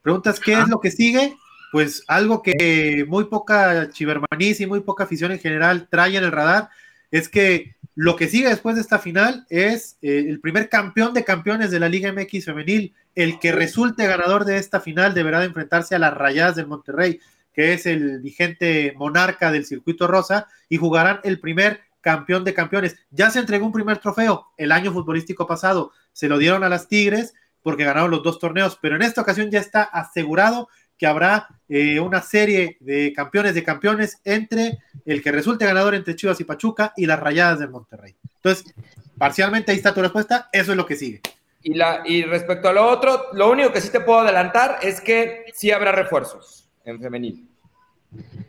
Preguntas 0.00 0.40
qué 0.40 0.54
es 0.54 0.68
lo 0.68 0.80
que 0.80 0.90
sigue. 0.90 1.36
Pues 1.70 2.04
algo 2.06 2.42
que 2.42 3.04
muy 3.08 3.24
poca 3.24 3.90
chivermanís 3.90 4.60
y 4.60 4.66
muy 4.66 4.80
poca 4.80 5.04
afición 5.04 5.32
en 5.32 5.38
general 5.38 5.88
trae 5.90 6.16
en 6.16 6.24
el 6.24 6.32
radar 6.32 6.68
es 7.10 7.28
que 7.28 7.74
lo 7.94 8.16
que 8.16 8.28
sigue 8.28 8.48
después 8.48 8.76
de 8.76 8.82
esta 8.82 8.98
final 8.98 9.46
es 9.50 9.98
eh, 10.02 10.24
el 10.28 10.40
primer 10.40 10.68
campeón 10.68 11.14
de 11.14 11.24
campeones 11.24 11.70
de 11.70 11.80
la 11.80 11.88
Liga 11.88 12.12
MX 12.12 12.46
femenil. 12.46 12.94
El 13.14 13.38
que 13.38 13.52
resulte 13.52 14.06
ganador 14.06 14.44
de 14.44 14.56
esta 14.56 14.80
final 14.80 15.12
deberá 15.12 15.40
de 15.40 15.46
enfrentarse 15.46 15.94
a 15.94 15.98
las 15.98 16.14
Rayadas 16.14 16.56
del 16.56 16.66
Monterrey 16.66 17.20
que 17.52 17.74
es 17.74 17.86
el 17.86 18.20
vigente 18.20 18.94
monarca 18.96 19.52
del 19.52 19.66
circuito 19.66 20.06
rosa, 20.06 20.48
y 20.68 20.76
jugarán 20.78 21.20
el 21.24 21.40
primer 21.40 21.80
campeón 22.00 22.44
de 22.44 22.54
campeones. 22.54 22.96
Ya 23.10 23.30
se 23.30 23.38
entregó 23.38 23.66
un 23.66 23.72
primer 23.72 23.98
trofeo 23.98 24.48
el 24.56 24.72
año 24.72 24.92
futbolístico 24.92 25.46
pasado, 25.46 25.92
se 26.12 26.28
lo 26.28 26.38
dieron 26.38 26.64
a 26.64 26.68
las 26.68 26.88
Tigres 26.88 27.34
porque 27.62 27.84
ganaron 27.84 28.10
los 28.10 28.24
dos 28.24 28.40
torneos, 28.40 28.76
pero 28.82 28.96
en 28.96 29.02
esta 29.02 29.20
ocasión 29.20 29.50
ya 29.50 29.60
está 29.60 29.84
asegurado 29.84 30.68
que 30.98 31.06
habrá 31.06 31.48
eh, 31.68 31.98
una 32.00 32.20
serie 32.20 32.76
de 32.80 33.12
campeones 33.12 33.54
de 33.54 33.64
campeones 33.64 34.20
entre 34.24 34.78
el 35.04 35.22
que 35.22 35.32
resulte 35.32 35.64
ganador 35.64 35.94
entre 35.94 36.16
Chivas 36.16 36.40
y 36.40 36.44
Pachuca 36.44 36.92
y 36.96 37.06
las 37.06 37.18
Rayadas 37.18 37.58
de 37.58 37.68
Monterrey. 37.68 38.14
Entonces, 38.36 38.72
parcialmente 39.18 39.72
ahí 39.72 39.78
está 39.78 39.94
tu 39.94 40.00
respuesta, 40.00 40.48
eso 40.52 40.72
es 40.72 40.76
lo 40.76 40.86
que 40.86 40.96
sigue. 40.96 41.20
Y, 41.62 41.74
la, 41.74 42.02
y 42.04 42.24
respecto 42.24 42.68
a 42.68 42.72
lo 42.72 42.86
otro, 42.86 43.28
lo 43.34 43.50
único 43.50 43.72
que 43.72 43.80
sí 43.80 43.90
te 43.90 44.00
puedo 44.00 44.20
adelantar 44.20 44.78
es 44.82 45.00
que 45.00 45.44
sí 45.54 45.70
habrá 45.70 45.92
refuerzos 45.92 46.68
en 46.84 47.00
femenil. 47.00 47.48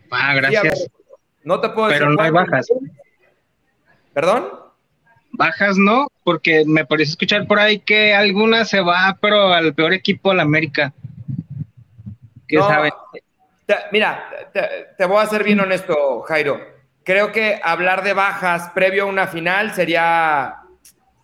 Ah, 0.10 0.34
gracias. 0.36 0.90
no 1.44 1.62
te 1.62 1.70
puedo 1.70 1.90
Pero 1.90 2.10
no 2.10 2.22
hay 2.22 2.32
bajas. 2.32 2.68
¿Perdón? 4.14 4.50
Bajas 5.32 5.78
no, 5.78 6.08
porque 6.24 6.64
me 6.66 6.86
parece 6.86 7.12
escuchar 7.12 7.48
por 7.48 7.60
ahí 7.60 7.80
que 7.80 8.14
alguna 8.14 8.66
se 8.66 8.82
va, 8.82 9.18
pero 9.20 9.54
al 9.54 9.74
peor 9.74 9.94
equipo 9.94 10.30
de 10.30 10.38
la 10.38 10.44
América. 10.44 10.94
¿Qué 12.62 13.24
mira, 13.92 14.30
te, 14.98 15.06
voy 15.06 15.18
a 15.18 15.28
ser 15.28 15.44
bien 15.44 15.60
honesto, 15.60 16.22
Jairo. 16.22 16.60
Creo 17.04 17.32
que 17.32 17.60
hablar 17.64 18.04
de 18.04 18.14
bajas 18.14 18.70
previo 18.74 19.04
a 19.04 19.08
una 19.08 19.28
final 19.28 19.74
sería, 19.74 20.56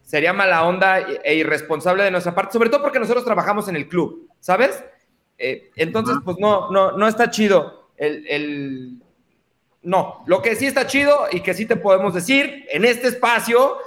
sería 0.04 0.34
mala 0.34 0.66
onda 0.66 1.00
e 1.00 1.36
irresponsable 1.36 2.04
de 2.04 2.12
nuestra 2.12 2.36
parte, 2.36 2.54
sobre 2.54 2.70
todo 2.70 2.82
porque 2.82 3.00
nosotros 3.00 3.24
trabajamos 3.24 3.68
en 3.70 3.76
el 3.76 3.88
club, 3.88 4.30
¿sabes? 4.40 4.84
Eh, 5.38 5.70
entonces, 5.76 6.18
pues 6.24 6.38
no, 6.40 6.70
no, 6.72 6.92
no 6.94 7.08
está 7.08 7.30
chido 7.30 7.92
el, 7.96 9.02
No, 9.82 10.24
lo 10.26 10.42
que 10.42 10.56
sí 10.56 10.68
está 10.68 10.86
chido 10.86 11.28
y 11.32 11.42
que 11.42 11.54
sí 11.54 11.66
te 11.66 11.78
podemos 11.78 12.14
decir 12.14 12.66
en 12.70 12.84
este 12.84 13.08
espacio 13.08 13.78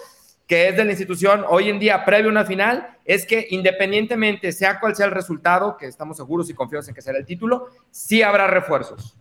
que 0.47 0.69
es 0.69 0.77
de 0.77 0.85
la 0.85 0.91
institución 0.91 1.45
hoy 1.49 1.71
en 1.71 1.79
día 1.79 2.05
previo 2.05 2.29
a 2.29 2.33
una 2.33 2.45
final, 2.45 2.97
es 3.05 3.27
que 3.27 3.47
independientemente 3.51 4.53
sea 4.53 4.81
cual 4.81 4.95
sea 4.95 5.07
el 5.07 5.13
resultado, 5.13 5.77
que 5.77 5.87
estamos 5.87 6.17
seguros 6.17 6.49
y 6.51 6.55
confiados 6.55 6.89
en 6.89 6.95
que 6.95 7.03
será 7.03 7.19
el 7.19 7.27
título, 7.27 7.69
sí 7.91 8.23
habrá 8.23 8.47
refuerzos 8.47 9.17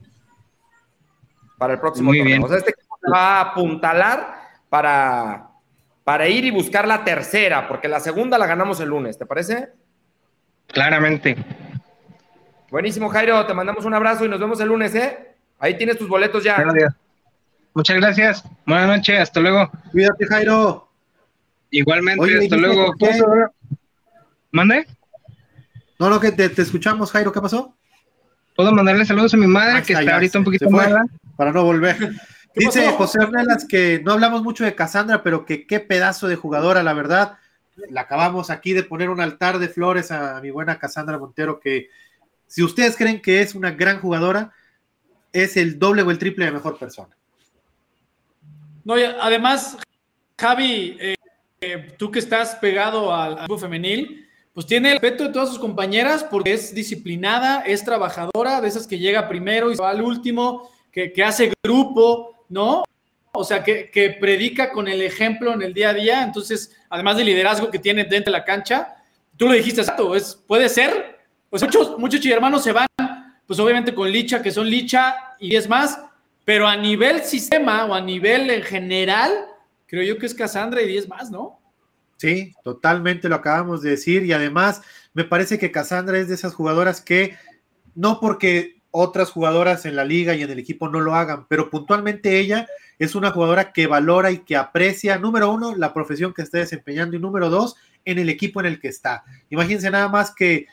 para 1.57 1.73
el 1.73 1.79
próximo 1.79 2.09
Muy 2.09 2.21
Bien. 2.21 2.43
O 2.43 2.47
sea, 2.47 2.57
este 2.57 2.71
equipo 2.71 2.97
va 3.13 3.37
a 3.37 3.41
apuntalar 3.41 4.49
para, 4.69 5.49
para 6.03 6.27
ir 6.27 6.43
y 6.45 6.51
buscar 6.51 6.87
la 6.87 7.03
tercera, 7.03 7.67
porque 7.67 7.87
la 7.87 7.99
segunda 7.99 8.37
la 8.37 8.47
ganamos 8.47 8.79
el 8.79 8.89
lunes, 8.89 9.17
¿te 9.17 9.25
parece? 9.25 9.69
Claramente. 10.67 11.37
Buenísimo, 12.69 13.09
Jairo. 13.09 13.45
Te 13.45 13.53
mandamos 13.53 13.85
un 13.85 13.93
abrazo 13.93 14.25
y 14.25 14.29
nos 14.29 14.39
vemos 14.39 14.59
el 14.61 14.69
lunes, 14.69 14.95
¿eh? 14.95 15.35
Ahí 15.59 15.77
tienes 15.77 15.97
tus 15.97 16.07
boletos 16.07 16.43
ya. 16.43 16.63
Muchas 17.73 17.97
gracias. 17.97 18.43
Buenas 18.65 18.87
noches. 18.87 19.19
Hasta 19.19 19.39
luego. 19.39 19.69
Cuídate, 19.91 20.25
Jairo. 20.25 20.90
Igualmente, 21.71 22.37
hasta 22.37 22.57
luego. 22.57 22.93
¿Mande? 24.51 24.85
No, 25.97 26.09
lo 26.09 26.19
que 26.19 26.31
te, 26.31 26.61
escuchamos, 26.61 27.11
Jairo. 27.11 27.31
¿Qué 27.31 27.41
pasó? 27.41 27.75
Puedo 28.55 28.71
mandarle 28.73 29.05
saludos 29.05 29.33
a 29.33 29.37
mi 29.37 29.47
madre, 29.47 29.77
ah, 29.77 29.81
que 29.81 29.93
está 29.93 30.13
ahorita 30.13 30.39
un 30.39 30.45
poquito 30.45 30.69
mala. 30.69 31.05
Para 31.37 31.51
no 31.51 31.63
volver. 31.63 31.97
Dice 32.55 32.91
José 32.91 33.19
Ornelas 33.19 33.65
que 33.65 34.01
no 34.03 34.11
hablamos 34.11 34.43
mucho 34.43 34.65
de 34.65 34.75
Cassandra, 34.75 35.23
pero 35.23 35.45
que 35.45 35.65
qué 35.65 35.79
pedazo 35.79 36.27
de 36.27 36.35
jugadora, 36.35 36.83
la 36.83 36.93
verdad. 36.93 37.37
La 37.89 38.01
acabamos 38.01 38.49
aquí 38.49 38.73
de 38.73 38.83
poner 38.83 39.09
un 39.09 39.21
altar 39.21 39.57
de 39.57 39.69
flores 39.69 40.11
a 40.11 40.41
mi 40.41 40.51
buena 40.51 40.77
Cassandra 40.77 41.17
Montero, 41.17 41.61
que 41.61 41.89
si 42.47 42.61
ustedes 42.61 42.97
creen 42.97 43.21
que 43.21 43.41
es 43.41 43.55
una 43.55 43.71
gran 43.71 44.01
jugadora, 44.01 44.51
es 45.31 45.55
el 45.55 45.79
doble 45.79 46.01
o 46.01 46.11
el 46.11 46.17
triple 46.17 46.45
de 46.45 46.51
mejor 46.51 46.77
persona. 46.77 47.15
No, 48.83 48.95
además, 48.95 49.77
Javi, 50.37 50.97
eh, 50.99 51.15
tú 51.97 52.11
que 52.11 52.19
estás 52.19 52.55
pegado 52.55 53.13
al 53.13 53.35
grupo 53.35 53.57
femenil, 53.57 54.27
pues 54.53 54.65
tiene 54.65 54.93
el 54.93 54.99
respeto 54.99 55.25
de 55.25 55.33
todas 55.33 55.49
sus 55.49 55.59
compañeras 55.59 56.23
porque 56.23 56.53
es 56.53 56.73
disciplinada, 56.73 57.61
es 57.61 57.85
trabajadora, 57.85 58.61
de 58.61 58.67
esas 58.67 58.87
que 58.87 58.99
llega 58.99 59.29
primero 59.29 59.71
y 59.71 59.75
va 59.75 59.91
al 59.91 60.01
último, 60.01 60.69
que, 60.91 61.13
hace 61.23 61.53
grupo, 61.63 62.45
¿no? 62.49 62.83
O 63.33 63.43
sea, 63.43 63.63
que, 63.63 63.89
que, 63.89 64.09
predica 64.09 64.71
con 64.71 64.87
el 64.87 65.01
ejemplo 65.01 65.53
en 65.53 65.61
el 65.61 65.73
día 65.73 65.89
a 65.89 65.93
día. 65.93 66.23
Entonces, 66.23 66.75
además 66.89 67.15
del 67.15 67.27
liderazgo 67.27 67.71
que 67.71 67.79
tiene 67.79 68.03
dentro 68.03 68.33
de 68.33 68.39
la 68.39 68.43
cancha, 68.43 68.95
tú 69.37 69.47
lo 69.47 69.53
dijiste 69.53 69.81
exacto, 69.81 70.15
es, 70.15 70.35
puede 70.47 70.67
ser 70.67 71.21
pues 71.51 71.61
muchos, 71.63 71.99
muchos 71.99 72.25
hermanos 72.25 72.63
se 72.63 72.71
van, 72.71 72.87
pues 73.45 73.59
obviamente 73.59 73.93
con 73.93 74.09
Licha, 74.09 74.41
que 74.41 74.51
son 74.51 74.69
Licha 74.69 75.35
y 75.37 75.57
es 75.57 75.67
más, 75.67 75.99
pero 76.45 76.65
a 76.65 76.77
nivel 76.77 77.25
sistema 77.25 77.83
o 77.83 77.93
a 77.93 77.99
nivel 77.99 78.49
en 78.49 78.63
general, 78.63 79.31
creo 79.91 80.03
yo 80.03 80.17
que 80.17 80.25
es 80.25 80.33
Cassandra 80.33 80.81
y 80.81 80.87
10 80.87 81.09
más, 81.09 81.29
¿no? 81.29 81.59
Sí, 82.15 82.53
totalmente 82.63 83.27
lo 83.27 83.35
acabamos 83.35 83.81
de 83.81 83.89
decir 83.89 84.23
y 84.23 84.31
además 84.31 84.81
me 85.13 85.25
parece 85.25 85.59
que 85.59 85.71
Cassandra 85.71 86.17
es 86.17 86.29
de 86.29 86.35
esas 86.35 86.53
jugadoras 86.53 87.01
que 87.01 87.35
no 87.93 88.21
porque 88.21 88.81
otras 88.89 89.31
jugadoras 89.31 89.85
en 89.85 89.97
la 89.97 90.05
liga 90.05 90.33
y 90.33 90.43
en 90.43 90.49
el 90.49 90.59
equipo 90.59 90.87
no 90.87 91.01
lo 91.01 91.13
hagan, 91.13 91.45
pero 91.49 91.69
puntualmente 91.69 92.39
ella 92.39 92.67
es 92.99 93.15
una 93.15 93.31
jugadora 93.31 93.73
que 93.73 93.85
valora 93.85 94.31
y 94.31 94.39
que 94.39 94.55
aprecia, 94.55 95.17
número 95.17 95.51
uno, 95.51 95.75
la 95.75 95.93
profesión 95.93 96.33
que 96.33 96.43
está 96.43 96.59
desempeñando 96.59 97.17
y 97.17 97.19
número 97.19 97.49
dos, 97.49 97.75
en 98.05 98.17
el 98.17 98.29
equipo 98.29 98.61
en 98.61 98.67
el 98.67 98.79
que 98.79 98.87
está. 98.87 99.25
Imagínense 99.49 99.91
nada 99.91 100.07
más 100.07 100.33
que 100.33 100.67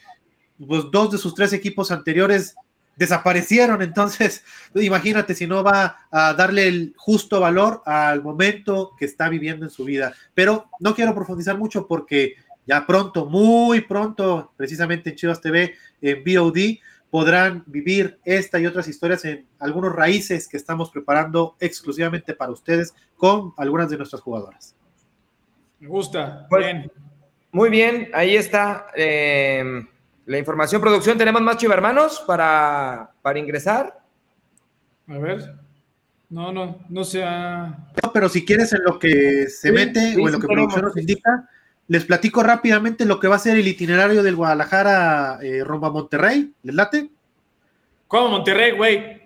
pues 0.65 0.85
dos 0.93 1.11
de 1.11 1.19
sus 1.19 1.35
tres 1.35 1.53
equipos 1.53 1.91
anteriores 1.91 2.55
desaparecieron, 2.99 3.81
entonces 3.81 4.45
imagínate 4.75 5.35
si 5.35 5.47
no 5.47 5.63
va 5.63 5.97
a 6.11 6.35
darle 6.35 6.67
el 6.67 6.95
justo 6.97 7.41
valor 7.41 7.83
al 7.87 8.23
momento 8.23 8.93
que 8.99 9.07
está 9.07 9.29
viviendo 9.29 9.65
en 9.65 9.71
su 9.71 9.85
vida. 9.85 10.13
Pero 10.35 10.69
no 10.81 10.95
quiero 10.95 11.15
profundizar 11.15 11.57
mucho 11.57 11.87
porque 11.87 12.35
ya 12.67 12.85
pronto, 12.85 13.25
muy 13.25 13.81
pronto, 13.83 14.53
precisamente 14.57 15.11
en 15.11 15.17
Chivas 15.17 15.41
TV, 15.41 15.75
en 16.03 16.23
VOD, 16.25 16.81
podrán 17.09 17.65
vivir 17.67 18.19
esta 18.25 18.59
y 18.59 18.67
otras 18.67 18.87
historias 18.89 19.25
en 19.25 19.47
algunos 19.59 19.95
raíces 19.95 20.47
que 20.47 20.59
estamos 20.59 20.91
preparando 20.91 21.57
exclusivamente 21.61 22.35
para 22.35 22.53
ustedes 22.53 22.93
con 23.17 23.55
algunas 23.57 23.89
de 23.89 23.97
nuestras 23.97 24.21
jugadoras. 24.21 24.75
Me 25.79 25.89
gusta. 25.89 26.47
Pues, 26.51 26.67
bien. 26.67 26.93
Muy 27.53 27.71
bien, 27.71 28.11
ahí 28.13 28.37
está. 28.37 28.89
Eh 28.95 29.87
la 30.29 30.39
información, 30.39 30.83
producción, 30.83 31.17
¿tenemos 31.17 31.41
más 31.41 31.57
chivermanos 31.57 32.23
para, 32.27 33.11
para 33.23 33.39
ingresar? 33.39 33.99
A 35.09 35.17
ver. 35.17 35.55
No, 36.29 36.53
no, 36.53 36.85
no 36.91 37.03
sea. 37.03 37.89
No, 38.03 38.13
pero 38.13 38.29
si 38.29 38.45
quieres 38.45 38.71
en 38.75 38.85
lo 38.85 38.99
que 38.99 39.47
se 39.49 39.73
mete 39.73 40.17
o 40.21 40.27
en 40.27 40.33
lo 40.33 40.39
que 40.39 40.47
producción 40.47 40.85
nos 40.85 40.97
indica, 40.99 41.49
les 41.87 42.05
platico 42.05 42.43
rápidamente 42.43 43.07
lo 43.07 43.19
que 43.19 43.27
va 43.27 43.37
a 43.37 43.39
ser 43.39 43.57
el 43.57 43.67
itinerario 43.67 44.23
del 44.23 44.37
Guadalajara 44.37 45.39
eh, 45.41 45.65
rumbo 45.65 45.87
a 45.87 45.93
Monterrey. 45.93 46.53
¿Les 46.63 46.75
late? 46.75 47.11
¿Cómo 48.07 48.29
Monterrey, 48.29 48.73
güey? 48.73 49.23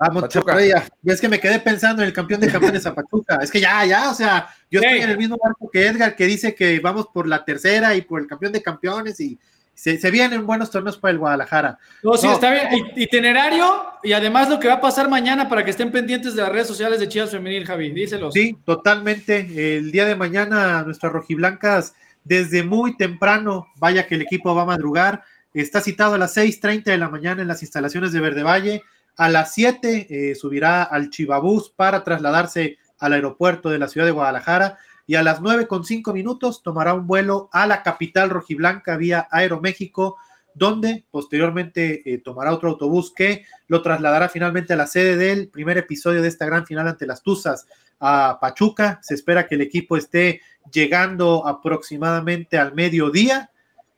Ah, 0.00 0.10
Monterrey, 0.10 0.70
ya. 0.70 0.84
Es 1.04 1.20
que 1.20 1.28
me 1.28 1.38
quedé 1.38 1.60
pensando 1.60 2.02
en 2.02 2.08
el 2.08 2.12
campeón 2.12 2.40
de 2.40 2.50
campeones 2.50 2.84
a 2.86 2.92
Pachuca. 2.92 3.36
Es 3.36 3.52
que 3.52 3.60
ya, 3.60 3.86
ya, 3.86 4.10
o 4.10 4.14
sea, 4.14 4.48
yo 4.68 4.80
estoy 4.80 4.98
en 4.98 5.10
el 5.10 5.16
mismo 5.18 5.38
barco 5.40 5.70
que 5.70 5.86
Edgar, 5.86 6.16
que 6.16 6.26
dice 6.26 6.56
que 6.56 6.80
vamos 6.80 7.06
por 7.14 7.28
la 7.28 7.44
tercera 7.44 7.94
y 7.94 8.02
por 8.02 8.20
el 8.20 8.26
campeón 8.26 8.52
de 8.52 8.62
campeones 8.62 9.20
y 9.20 9.38
se, 9.80 10.10
vienen 10.10 10.46
buenos 10.46 10.70
torneos 10.70 10.98
para 10.98 11.12
el 11.12 11.18
Guadalajara. 11.18 11.78
No, 12.02 12.14
sí, 12.18 12.26
está 12.26 12.50
bien. 12.50 12.92
Itinerario 12.96 13.64
y 14.02 14.12
además 14.12 14.50
lo 14.50 14.60
que 14.60 14.68
va 14.68 14.74
a 14.74 14.80
pasar 14.80 15.08
mañana 15.08 15.48
para 15.48 15.64
que 15.64 15.70
estén 15.70 15.90
pendientes 15.90 16.34
de 16.34 16.42
las 16.42 16.52
redes 16.52 16.66
sociales 16.66 17.00
de 17.00 17.08
Chivas 17.08 17.30
Femenil, 17.30 17.64
Javi. 17.64 17.90
Díselos. 17.90 18.34
Sí, 18.34 18.58
totalmente. 18.66 19.78
El 19.78 19.90
día 19.90 20.04
de 20.04 20.16
mañana, 20.16 20.82
nuestras 20.82 21.12
rojiblancas, 21.12 21.94
desde 22.24 22.62
muy 22.62 22.94
temprano, 22.98 23.68
vaya 23.76 24.06
que 24.06 24.16
el 24.16 24.22
equipo 24.22 24.54
va 24.54 24.62
a 24.62 24.66
madrugar. 24.66 25.24
Está 25.54 25.80
citado 25.80 26.14
a 26.14 26.18
las 26.18 26.36
6:30 26.36 26.84
de 26.84 26.98
la 26.98 27.08
mañana 27.08 27.40
en 27.40 27.48
las 27.48 27.62
instalaciones 27.62 28.12
de 28.12 28.20
Verde 28.20 28.42
Valle. 28.42 28.82
A 29.16 29.30
las 29.30 29.54
7 29.54 30.08
eh, 30.10 30.34
subirá 30.34 30.82
al 30.82 31.08
Chivabús 31.08 31.70
para 31.70 32.04
trasladarse 32.04 32.76
al 32.98 33.14
aeropuerto 33.14 33.70
de 33.70 33.78
la 33.78 33.88
ciudad 33.88 34.06
de 34.06 34.12
Guadalajara 34.12 34.78
y 35.10 35.16
a 35.16 35.24
las 35.24 35.40
nueve 35.40 35.66
con 35.66 35.84
cinco 35.84 36.12
minutos 36.12 36.62
tomará 36.62 36.94
un 36.94 37.08
vuelo 37.08 37.48
a 37.50 37.66
la 37.66 37.82
capital 37.82 38.30
rojiblanca 38.30 38.96
vía 38.96 39.26
Aeroméxico, 39.32 40.18
donde 40.54 41.04
posteriormente 41.10 42.08
eh, 42.08 42.18
tomará 42.18 42.54
otro 42.54 42.68
autobús 42.68 43.12
que 43.12 43.44
lo 43.66 43.82
trasladará 43.82 44.28
finalmente 44.28 44.72
a 44.72 44.76
la 44.76 44.86
sede 44.86 45.16
del 45.16 45.48
primer 45.48 45.78
episodio 45.78 46.22
de 46.22 46.28
esta 46.28 46.46
gran 46.46 46.64
final 46.64 46.86
ante 46.86 47.08
las 47.08 47.24
Tuzas 47.24 47.66
a 47.98 48.38
Pachuca. 48.40 49.00
Se 49.02 49.14
espera 49.14 49.48
que 49.48 49.56
el 49.56 49.62
equipo 49.62 49.96
esté 49.96 50.42
llegando 50.72 51.44
aproximadamente 51.44 52.56
al 52.56 52.72
mediodía. 52.76 53.50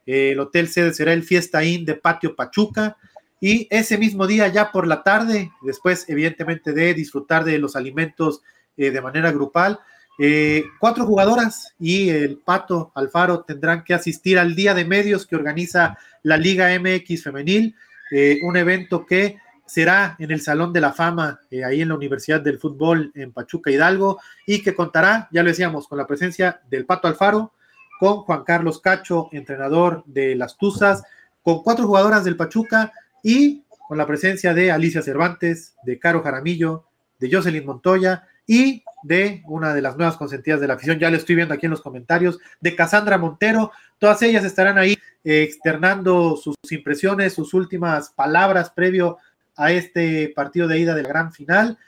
el 0.07 0.41
hotel 0.41 0.69
sede 0.69 0.95
será 0.95 1.13
el 1.13 1.25
Fiesta 1.25 1.63
Inn 1.63 1.85
de 1.85 1.97
Patio 1.97 2.35
Pachuca. 2.35 2.97
Y 3.39 3.69
ese 3.71 3.99
mismo 3.99 4.27
día, 4.27 4.49
ya 4.49 4.73
por 4.73 4.87
la 4.87 5.03
tarde, 5.03 5.53
después 5.61 6.09
evidentemente 6.09 6.73
de 6.73 6.95
disfrutar 6.95 7.45
de 7.45 7.59
los 7.59 7.77
alimentos 7.77 8.41
eh, 8.79 8.91
de 8.91 9.03
manera 9.03 9.31
grupal, 9.31 9.79
eh, 10.19 10.65
cuatro 10.79 11.07
jugadoras 11.07 11.75
y 11.79 12.11
el 12.11 12.39
Pato 12.39 12.93
Alfaro 12.95 13.43
tendrán 13.43 13.83
que 13.83 13.95
asistir 13.95 14.39
al 14.39 14.55
Día 14.55 14.75
de 14.75 14.85
Medios 14.85 15.27
que 15.27 15.37
organiza 15.37 15.97
la 16.23 16.37
Liga 16.37 16.69
MX 16.79 17.25
Femenil, 17.25 17.75
eh, 18.11 18.39
un 18.43 18.57
evento 18.57 19.07
que 19.07 19.39
será 19.65 20.17
en 20.19 20.31
el 20.31 20.43
Salón 20.43 20.73
de 20.73 20.83
la 20.83 20.93
Fama, 20.93 21.41
eh, 21.51 21.65
ahí 21.65 21.81
en 21.81 21.89
la 21.89 21.95
Universidad 21.95 22.43
del 22.43 22.59
Fútbol 22.59 23.11
en 23.15 23.33
Pachuca 23.33 23.71
Hidalgo, 23.71 24.21
y 24.47 24.63
que 24.63 24.75
contará, 24.75 25.29
ya 25.33 25.43
lo 25.43 25.49
decíamos, 25.49 25.89
con 25.89 25.97
la 25.97 26.07
presencia 26.07 26.61
del 26.69 26.85
Pato 26.85 27.09
Alfaro, 27.09 27.53
con 27.99 28.19
Juan 28.19 28.45
Carlos 28.45 28.81
Cacho, 28.81 29.29
entrenador 29.33 30.03
de 30.05 30.35
las 30.35 30.59
Tuzas, 30.59 31.03
con 31.43 31.63
cuatro 31.63 31.87
jugadoras 31.87 32.25
del 32.25 32.37
Pachuca 32.37 32.93
y 33.23 33.65
con 33.89 33.97
la 33.97 34.07
presencia 34.07 34.53
de 34.53 34.71
Alicia 34.71 35.03
Cervantes, 35.03 35.75
de 35.85 35.99
Caro 35.99 36.23
Jaramillo, 36.23 36.85
de 37.19 37.35
Jocelyn 37.35 37.65
Montoya 37.65 38.29
y 38.47 38.85
de 39.03 39.43
una 39.47 39.75
de 39.75 39.83
las 39.83 39.97
nuevas 39.97 40.17
consentidas 40.17 40.61
de 40.61 40.69
la 40.69 40.75
afición, 40.75 40.99
ya 40.99 41.11
lo 41.11 41.17
estoy 41.17 41.35
viendo 41.35 41.55
aquí 41.55 41.67
en 41.67 41.71
los 41.71 41.83
comentarios, 41.83 42.39
de 42.61 42.77
Cassandra 42.77 43.19
Montero. 43.19 43.73
Todas 43.99 44.23
ellas 44.23 44.45
estarán 44.45 44.79
ahí 44.79 44.97
eh, 45.25 45.43
externando 45.43 46.37
sus 46.37 46.57
impresiones, 46.71 47.33
sus 47.33 47.55
últimas 47.55 48.11
palabras 48.11 48.71
previo 48.71 49.19
a 49.57 49.73
este 49.73 50.33
partido 50.35 50.69
de 50.69 50.79
ida 50.79 50.95
del 50.95 51.07
gran 51.07 51.33
final. 51.33 51.79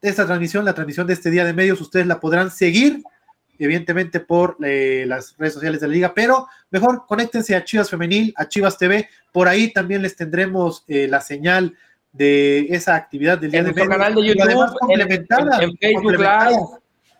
Esta 0.00 0.26
transmisión, 0.26 0.64
la 0.64 0.74
transmisión 0.74 1.06
de 1.06 1.14
este 1.14 1.30
día 1.30 1.44
de 1.44 1.52
medios, 1.52 1.80
ustedes 1.80 2.06
la 2.06 2.20
podrán 2.20 2.50
seguir, 2.50 3.02
evidentemente 3.58 4.20
por 4.20 4.56
eh, 4.62 5.04
las 5.06 5.36
redes 5.36 5.54
sociales 5.54 5.80
de 5.80 5.88
la 5.88 5.92
liga, 5.92 6.14
pero 6.14 6.46
mejor 6.70 7.06
conéctense 7.06 7.56
a 7.56 7.64
Chivas 7.64 7.90
Femenil, 7.90 8.32
a 8.36 8.48
Chivas 8.48 8.78
TV, 8.78 9.08
por 9.32 9.48
ahí 9.48 9.72
también 9.72 10.02
les 10.02 10.14
tendremos 10.14 10.84
eh, 10.86 11.08
la 11.08 11.20
señal 11.20 11.76
de 12.16 12.66
esa 12.70 12.94
actividad 12.94 13.38
del 13.38 13.50
día 13.50 13.60
en 13.60 13.66
de 13.66 13.72
nuestro 13.72 13.90
canal 13.90 14.14
de 14.14 14.26
YouTube, 14.26 14.78
complementada, 14.78 15.62
en, 15.62 15.76
Facebook 15.76 16.12
Live. 16.12 16.60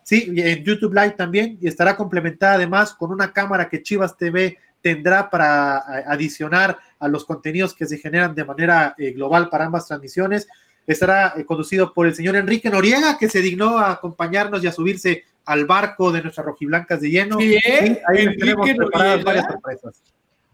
Sí, 0.03 0.33
en 0.37 0.63
YouTube 0.63 0.93
Live 0.93 1.11
también, 1.11 1.57
y 1.61 1.67
estará 1.67 1.95
complementada 1.95 2.53
además 2.53 2.93
con 2.93 3.11
una 3.11 3.31
cámara 3.31 3.69
que 3.69 3.83
Chivas 3.83 4.17
TV 4.17 4.57
tendrá 4.81 5.29
para 5.29 5.77
adicionar 6.11 6.77
a 6.99 7.07
los 7.07 7.25
contenidos 7.25 7.73
que 7.73 7.85
se 7.85 7.97
generan 7.97 8.33
de 8.33 8.45
manera 8.45 8.95
eh, 8.97 9.11
global 9.11 9.49
para 9.49 9.65
ambas 9.65 9.87
transmisiones. 9.87 10.47
Estará 10.85 11.33
eh, 11.35 11.45
conducido 11.45 11.93
por 11.93 12.07
el 12.07 12.15
señor 12.15 12.35
Enrique 12.35 12.69
Noriega, 12.69 13.17
que 13.17 13.29
se 13.29 13.41
dignó 13.41 13.77
a 13.77 13.91
acompañarnos 13.91 14.63
y 14.63 14.67
a 14.67 14.71
subirse 14.71 15.25
al 15.45 15.65
barco 15.65 16.11
de 16.11 16.21
nuestras 16.21 16.45
rojiblancas 16.45 17.01
de 17.01 17.09
lleno. 17.09 17.37
Bien, 17.37 17.99
ahí 18.07 18.37
tenemos 18.37 18.69
preparadas 18.69 19.23
varias 19.23 19.45
sorpresas. 19.45 20.01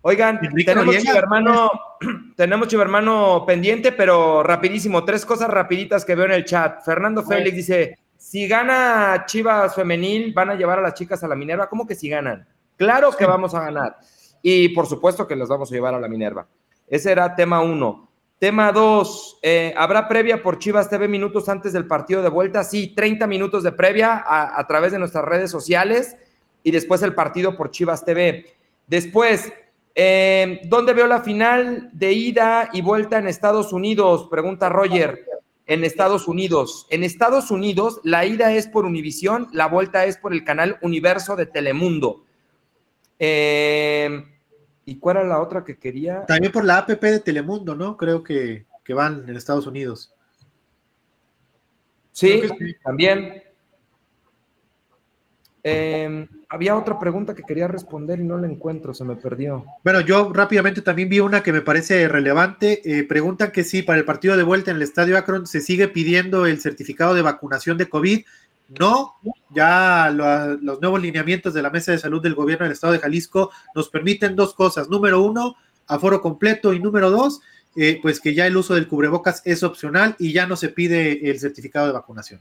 Oigan, 0.05 0.37
tenemos 0.65 0.97
chivermano, 0.97 1.71
tenemos 2.35 2.67
chivermano 2.67 3.45
pendiente, 3.47 3.93
pero 3.93 4.43
rapidísimo, 4.43 5.05
tres 5.05 5.25
cosas 5.25 5.49
rapiditas 5.49 6.03
que 6.03 6.13
veo 6.13 6.25
en 6.25 6.33
el 6.33 6.43
chat. 6.43 6.83
Fernando 6.83 7.23
Félix 7.23 7.55
dice, 7.55 7.99
si 8.17 8.45
gana 8.45 9.23
Chivas 9.25 9.73
femenil, 9.73 10.33
van 10.33 10.49
a 10.49 10.55
llevar 10.55 10.79
a 10.79 10.81
las 10.81 10.93
chicas 10.93 11.23
a 11.23 11.27
la 11.29 11.35
Minerva. 11.35 11.69
¿Cómo 11.69 11.87
que 11.87 11.95
si 11.95 12.09
ganan? 12.09 12.45
Claro 12.75 13.13
que 13.13 13.25
vamos 13.25 13.55
a 13.55 13.61
ganar. 13.61 13.97
Y 14.41 14.69
por 14.69 14.87
supuesto 14.87 15.25
que 15.25 15.37
las 15.37 15.47
vamos 15.47 15.71
a 15.71 15.75
llevar 15.75 15.93
a 15.93 15.99
la 16.01 16.09
Minerva. 16.09 16.47
Ese 16.85 17.09
era 17.09 17.33
tema 17.33 17.61
uno. 17.61 18.09
Tema 18.39 18.73
dos, 18.73 19.39
eh, 19.41 19.73
¿habrá 19.77 20.09
previa 20.09 20.43
por 20.43 20.59
Chivas 20.59 20.89
TV 20.89 21.07
minutos 21.07 21.47
antes 21.47 21.71
del 21.71 21.87
partido 21.87 22.21
de 22.21 22.27
vuelta? 22.27 22.65
Sí, 22.65 22.93
30 22.93 23.25
minutos 23.25 23.63
de 23.63 23.71
previa 23.71 24.17
a, 24.17 24.59
a 24.59 24.67
través 24.67 24.91
de 24.91 24.99
nuestras 24.99 25.23
redes 25.23 25.49
sociales 25.49 26.17
y 26.61 26.71
después 26.71 27.01
el 27.03 27.15
partido 27.15 27.55
por 27.55 27.71
Chivas 27.71 28.03
TV. 28.03 28.53
Después, 28.85 29.53
eh, 29.95 30.61
¿Dónde 30.65 30.93
veo 30.93 31.07
la 31.07 31.21
final 31.21 31.89
de 31.93 32.13
ida 32.13 32.69
y 32.73 32.81
vuelta 32.81 33.19
en 33.19 33.27
Estados 33.27 33.73
Unidos? 33.73 34.27
Pregunta 34.29 34.69
Roger. 34.69 35.25
En 35.65 35.83
Estados 35.83 36.27
Unidos. 36.27 36.87
En 36.89 37.03
Estados 37.03 37.49
Unidos, 37.49 38.01
la 38.03 38.25
ida 38.25 38.51
es 38.51 38.67
por 38.67 38.85
Univisión, 38.85 39.47
la 39.53 39.67
vuelta 39.67 40.05
es 40.05 40.17
por 40.17 40.33
el 40.33 40.43
canal 40.43 40.77
Universo 40.81 41.35
de 41.35 41.45
Telemundo. 41.45 42.25
Eh, 43.17 44.25
¿Y 44.85 44.97
cuál 44.97 45.17
era 45.17 45.27
la 45.27 45.41
otra 45.41 45.63
que 45.63 45.77
quería? 45.77 46.25
También 46.25 46.51
por 46.51 46.65
la 46.65 46.79
APP 46.79 47.01
de 47.01 47.19
Telemundo, 47.21 47.75
¿no? 47.75 47.95
Creo 47.95 48.23
que, 48.23 48.65
que 48.83 48.93
van 48.93 49.23
en 49.29 49.37
Estados 49.37 49.65
Unidos. 49.65 50.13
Sí, 52.11 52.41
sí. 52.41 52.75
también. 52.83 53.41
Eh, 55.63 56.27
había 56.49 56.75
otra 56.75 56.99
pregunta 56.99 57.33
que 57.33 57.43
quería 57.43 57.67
responder 57.67 58.19
y 58.19 58.23
no 58.23 58.37
la 58.37 58.47
encuentro, 58.47 58.93
se 58.93 59.05
me 59.05 59.15
perdió. 59.15 59.65
Bueno, 59.83 60.01
yo 60.01 60.31
rápidamente 60.33 60.81
también 60.81 61.09
vi 61.09 61.19
una 61.19 61.41
que 61.41 61.53
me 61.53 61.61
parece 61.61 62.07
relevante. 62.07 62.81
Eh, 62.83 63.03
preguntan 63.03 63.51
que 63.51 63.63
si 63.63 63.81
para 63.81 63.97
el 63.97 64.05
partido 64.05 64.35
de 64.35 64.43
vuelta 64.43 64.71
en 64.71 64.77
el 64.77 64.83
Estadio 64.83 65.17
Akron 65.17 65.47
se 65.47 65.61
sigue 65.61 65.87
pidiendo 65.87 66.45
el 66.45 66.59
certificado 66.59 67.13
de 67.13 67.21
vacunación 67.21 67.77
de 67.77 67.89
COVID. 67.89 68.25
No, 68.79 69.15
ya 69.49 70.09
lo, 70.09 70.55
los 70.57 70.81
nuevos 70.81 71.01
lineamientos 71.01 71.53
de 71.53 71.61
la 71.61 71.69
Mesa 71.69 71.91
de 71.91 71.97
Salud 71.97 72.21
del 72.21 72.33
Gobierno 72.33 72.65
del 72.65 72.73
Estado 72.73 72.93
de 72.93 72.99
Jalisco 72.99 73.51
nos 73.75 73.89
permiten 73.89 74.35
dos 74.35 74.53
cosas. 74.53 74.89
Número 74.89 75.21
uno, 75.21 75.55
aforo 75.87 76.21
completo 76.21 76.73
y 76.73 76.79
número 76.79 77.09
dos, 77.09 77.41
eh, 77.75 77.99
pues 78.01 78.19
que 78.19 78.33
ya 78.33 78.47
el 78.47 78.57
uso 78.57 78.75
del 78.75 78.87
cubrebocas 78.87 79.41
es 79.45 79.63
opcional 79.63 80.15
y 80.19 80.31
ya 80.33 80.45
no 80.47 80.55
se 80.55 80.69
pide 80.69 81.29
el 81.29 81.39
certificado 81.39 81.87
de 81.87 81.93
vacunación. 81.93 82.39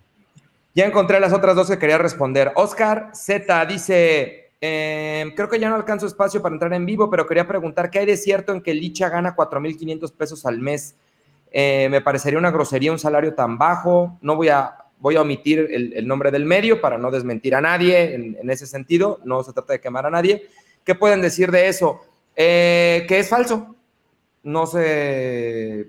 Ya 0.74 0.86
encontré 0.86 1.20
las 1.20 1.32
otras 1.32 1.54
dos 1.54 1.68
que 1.68 1.78
quería 1.78 1.98
responder. 1.98 2.52
Oscar 2.54 3.10
Z 3.12 3.66
dice, 3.66 4.52
eh, 4.60 5.30
creo 5.36 5.48
que 5.48 5.58
ya 5.58 5.68
no 5.68 5.74
alcanzo 5.74 6.06
espacio 6.06 6.40
para 6.40 6.54
entrar 6.54 6.72
en 6.72 6.86
vivo, 6.86 7.10
pero 7.10 7.26
quería 7.26 7.46
preguntar, 7.46 7.90
¿qué 7.90 7.98
hay 7.98 8.06
de 8.06 8.16
cierto 8.16 8.52
en 8.52 8.62
que 8.62 8.72
Licha 8.72 9.10
gana 9.10 9.36
4.500 9.36 10.12
pesos 10.12 10.46
al 10.46 10.58
mes? 10.60 10.96
Eh, 11.50 11.88
me 11.90 12.00
parecería 12.00 12.38
una 12.38 12.50
grosería 12.50 12.90
un 12.90 12.98
salario 12.98 13.34
tan 13.34 13.58
bajo. 13.58 14.18
No 14.22 14.34
voy 14.36 14.48
a, 14.48 14.74
voy 14.98 15.16
a 15.16 15.20
omitir 15.20 15.68
el, 15.70 16.06
nombre 16.06 16.30
del 16.30 16.46
medio 16.46 16.80
para 16.80 16.96
no 16.96 17.10
desmentir 17.10 17.54
a 17.54 17.60
nadie 17.60 18.14
en, 18.14 18.50
ese 18.50 18.66
sentido. 18.66 19.20
No 19.24 19.42
se 19.42 19.52
trata 19.52 19.74
de 19.74 19.80
quemar 19.80 20.06
a 20.06 20.10
nadie. 20.10 20.48
¿Qué 20.84 20.94
pueden 20.94 21.20
decir 21.20 21.50
de 21.50 21.68
eso? 21.68 22.00
Eh, 22.34 23.04
que 23.06 23.18
es 23.18 23.28
falso. 23.28 23.76
No 24.42 24.64
sé 24.64 25.86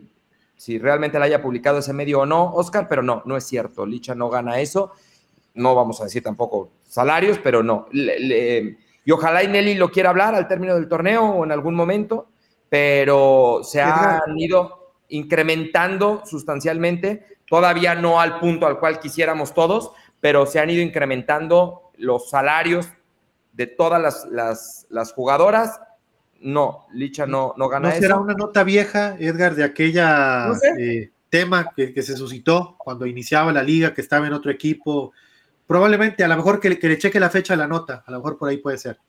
si 0.64 0.80
realmente 0.80 1.20
la 1.20 1.26
haya 1.26 1.42
publicado 1.42 1.80
ese 1.80 1.92
medio 1.92 2.22
o 2.22 2.26
no, 2.26 2.54
Oscar, 2.54 2.88
pero 2.88 3.04
no, 3.04 3.22
no 3.26 3.36
es 3.36 3.44
cierto. 3.44 3.86
Licha 3.86 4.16
no 4.16 4.30
gana 4.30 4.62
eso. 4.62 4.94
No 5.56 5.76
vamos 5.76 6.00
a 6.00 6.06
decir 6.06 6.24
tampoco 6.24 6.70
salarios, 6.86 7.38
pero 7.44 7.62
no. 7.62 7.88
Le, 7.92 8.18
le, 8.18 8.78
y 9.04 9.12
ojalá 9.12 9.44
y 9.44 9.50
Nelly 9.50 9.76
lo 9.76 9.92
quiera 9.92 10.12
hablar 10.12 10.36
al 10.36 10.48
término 10.48 10.76
del 10.76 10.88
torneo 10.88 11.26
o 11.26 11.44
en 11.44 11.52
algún 11.52 11.76
momento, 11.76 12.30
pero 12.70 13.60
se 13.62 13.82
han 13.82 14.22
ido 14.38 14.94
incrementando 15.10 16.24
sustancialmente, 16.26 17.26
todavía 17.46 17.94
no 17.94 18.22
al 18.22 18.40
punto 18.40 18.66
al 18.66 18.80
cual 18.80 19.02
quisiéramos 19.02 19.54
todos, 19.54 19.92
pero 20.22 20.46
se 20.46 20.62
han 20.62 20.70
ido 20.70 20.82
incrementando 20.82 21.92
los 21.98 22.30
salarios 22.30 22.88
de 23.52 23.68
todas 23.68 24.02
las, 24.02 24.26
las, 24.32 24.88
las 24.90 25.12
jugadoras 25.12 25.82
no, 26.44 26.88
Licha 26.94 27.26
no, 27.26 27.54
no 27.58 27.68
gana 27.70 27.90
¿No 27.90 27.96
será 27.96 28.18
una 28.18 28.34
nota 28.34 28.64
vieja, 28.64 29.16
Edgar, 29.20 29.56
de 29.56 29.64
aquella 29.64 30.48
no 30.48 30.56
sé. 30.56 30.74
eh, 30.78 31.12
tema 31.30 31.72
que, 31.76 31.94
que, 31.94 32.02
se 32.02 32.16
suscitó 32.16 32.76
cuando 32.78 33.06
iniciaba 33.06 33.52
la 33.52 33.64
liga, 33.64 33.94
que 33.94 34.02
estaba 34.02 34.28
en 34.28 34.34
otro 34.34 34.52
equipo? 34.52 35.14
Probablemente, 35.66 36.24
a 36.24 36.28
lo 36.28 36.36
mejor 36.36 36.60
que, 36.60 36.78
que, 36.78 36.88
le 36.88 36.98
cheque 36.98 37.20
la 37.20 37.30
fecha 37.30 37.54
a 37.54 37.58
la 37.58 37.68
nota, 37.68 38.04
a 38.06 38.12
lo 38.12 38.18
mejor 38.18 38.38
por 38.38 38.50
ahí 38.50 38.58
puede 38.58 38.78
ser. 38.78 39.00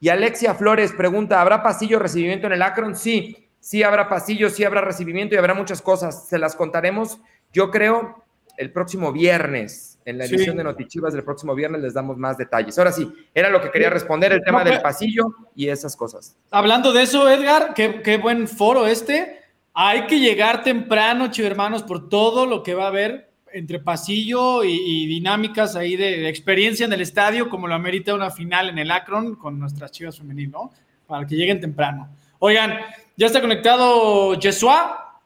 Y 0.00 0.08
Alexia 0.08 0.54
Flores 0.54 0.92
pregunta, 0.92 1.40
¿habrá 1.40 1.62
pasillo 1.62 1.98
recibimiento 1.98 2.46
en 2.46 2.52
el 2.52 2.62
Akron? 2.62 2.94
Sí, 2.94 3.48
sí 3.60 3.82
habrá 3.82 4.08
pasillo, 4.08 4.48
sí 4.50 4.64
habrá 4.64 4.80
recibimiento 4.80 5.34
y 5.34 5.38
habrá 5.38 5.54
muchas 5.54 5.82
cosas. 5.82 6.28
Se 6.28 6.38
las 6.38 6.54
contaremos, 6.54 7.18
yo 7.52 7.70
creo, 7.70 8.24
el 8.56 8.72
próximo 8.72 9.12
viernes. 9.12 9.95
En 10.06 10.18
la 10.18 10.24
edición 10.24 10.56
de 10.56 10.62
Notichivas 10.62 11.12
del 11.12 11.24
próximo 11.24 11.52
viernes 11.54 11.82
les 11.82 11.92
damos 11.92 12.16
más 12.16 12.38
detalles. 12.38 12.78
Ahora 12.78 12.92
sí, 12.92 13.12
era 13.34 13.50
lo 13.50 13.60
que 13.60 13.72
quería 13.72 13.90
responder, 13.90 14.32
el 14.32 14.42
tema 14.42 14.62
del 14.62 14.80
pasillo 14.80 15.34
y 15.56 15.68
esas 15.68 15.96
cosas. 15.96 16.36
Hablando 16.52 16.92
de 16.92 17.02
eso, 17.02 17.28
Edgar, 17.28 17.74
qué, 17.74 18.00
qué 18.02 18.16
buen 18.16 18.46
foro 18.46 18.86
este. 18.86 19.40
Hay 19.74 20.06
que 20.06 20.20
llegar 20.20 20.62
temprano, 20.62 21.28
hermanos, 21.36 21.82
por 21.82 22.08
todo 22.08 22.46
lo 22.46 22.62
que 22.62 22.74
va 22.74 22.84
a 22.84 22.88
haber 22.88 23.26
entre 23.52 23.80
pasillo 23.80 24.62
y, 24.62 25.06
dinámicas 25.06 25.74
ahí 25.76 25.96
de, 25.96 26.28
experiencia 26.28 26.86
en 26.86 26.92
el 26.92 27.00
estadio, 27.00 27.48
como 27.48 27.66
lo 27.66 27.74
amerita 27.74 28.14
una 28.14 28.30
final 28.30 28.68
en 28.68 28.78
el 28.78 28.90
Akron 28.90 29.34
con 29.34 29.58
nuestras 29.58 29.90
chivas 29.90 30.18
femeninas, 30.18 30.52
¿no? 30.52 30.70
Para 31.06 31.26
que 31.26 31.34
lleguen 31.34 31.60
temprano. 31.60 32.08
Oigan, 32.38 32.78
ya 33.16 33.26
está 33.26 33.40
conectado 33.40 34.34
Yesua. 34.34 35.20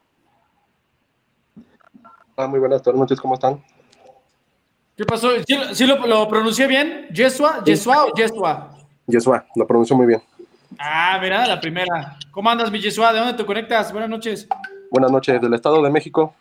Ah, 2.37 2.47
muy 2.47 2.61
buenas 2.61 2.87
noches, 2.87 3.21
¿cómo 3.21 3.35
están? 3.35 3.63
¿Qué 5.01 5.07
pasó? 5.07 5.31
¿Sí, 5.73 5.87
lo, 5.87 6.29
pronuncié 6.29 6.67
bien? 6.67 7.07
¿Yesua? 7.11 7.65
¿Yesua 7.65 8.05
o 8.05 8.15
Yesua? 8.15 8.77
Yesua, 9.07 9.47
lo 9.57 9.67
pronunció 9.67 9.97
muy 9.97 10.07
bien. 10.07 10.21
Ah, 10.79 11.19
mira, 11.23 11.47
la 11.47 11.59
primera. 11.59 12.19
¿Cómo 12.31 12.51
andas, 12.51 12.71
mi 12.71 12.81
Yesua? 12.83 13.11
¿De 13.11 13.19
dónde 13.19 13.33
te 13.33 13.47
conectas? 13.47 13.93
Buenas 13.93 14.11
noches. 14.11 14.47
Buenas 14.91 15.11
noches, 15.11 15.41
del 15.41 15.55
Estado 15.55 15.83
de 15.83 15.89
México. 15.89 16.35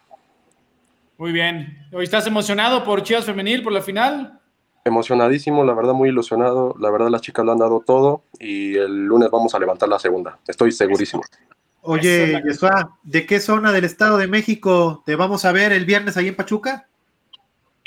Muy 1.18 1.32
bien. 1.32 1.88
¿Hoy 1.94 2.04
estás 2.04 2.28
emocionado 2.28 2.84
por 2.84 3.02
Chivas 3.02 3.24
Femenil, 3.24 3.64
por 3.64 3.72
la 3.72 3.82
final? 3.82 4.42
Emocionadísimo, 4.84 5.64
la 5.64 5.74
verdad 5.74 5.94
muy 5.94 6.10
ilusionado. 6.10 6.76
La 6.82 6.92
verdad 6.92 7.08
las 7.08 7.22
chicas 7.22 7.46
lo 7.46 7.54
han 7.54 7.60
dado 7.60 7.82
todo 7.88 8.24
y 8.42 8.76
el 8.76 9.06
lunes 9.06 9.32
vamos 9.32 9.56
a 9.56 9.60
levantar 9.60 9.88
la 9.88 10.00
segunda. 10.00 10.38
Estoy 10.46 10.74
segurísimo. 10.74 11.24
Oye, 11.80 12.42
Yesua, 12.46 12.98
¿de 13.04 13.26
qué 13.26 13.40
zona 13.40 13.72
del 13.72 13.86
Estado 13.86 14.18
de 14.18 14.28
México 14.28 15.02
te 15.06 15.16
vamos 15.16 15.46
a 15.46 15.54
ver 15.54 15.72
el 15.72 15.86
viernes 15.86 16.18
ahí 16.18 16.28
en 16.28 16.36
Pachuca? 16.36 16.89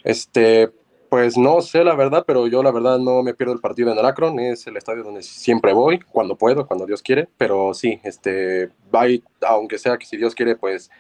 Este, 0.04 0.70
pues 1.12 1.36
no 1.36 1.60
sé 1.60 1.84
la 1.84 1.94
verdad, 1.94 2.24
pero 2.26 2.46
yo 2.46 2.62
la 2.62 2.70
verdad 2.70 2.98
no 2.98 3.22
me 3.22 3.34
pierdo 3.34 3.52
el 3.52 3.60
partido 3.60 3.92
en 3.92 3.98
el 3.98 4.06
Akron, 4.06 4.40
es 4.40 4.66
el 4.66 4.78
estadio 4.78 5.02
donde 5.02 5.22
siempre 5.22 5.74
voy, 5.74 6.00
cuando 6.00 6.36
puedo, 6.36 6.66
cuando 6.66 6.86
Dios 6.86 7.02
quiere, 7.02 7.28
pero 7.36 7.74
sí, 7.74 8.00
este, 8.02 8.70
va 8.94 9.04
aunque 9.46 9.78
sea 9.78 9.98
que 9.98 10.06
si 10.06 10.16
Dios 10.16 10.34
quiere, 10.34 10.56
pues 10.56 10.90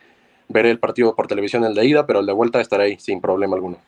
veré 0.48 0.70
el 0.70 0.78
partido 0.78 1.16
por 1.16 1.28
televisión 1.28 1.64
el 1.64 1.74
de 1.74 1.86
ida, 1.86 2.06
pero 2.06 2.20
el 2.20 2.26
de 2.26 2.32
vuelta 2.34 2.60
estaré 2.60 2.84
ahí 2.84 2.98
sin 2.98 3.22
problema 3.22 3.56
alguno. 3.56 3.78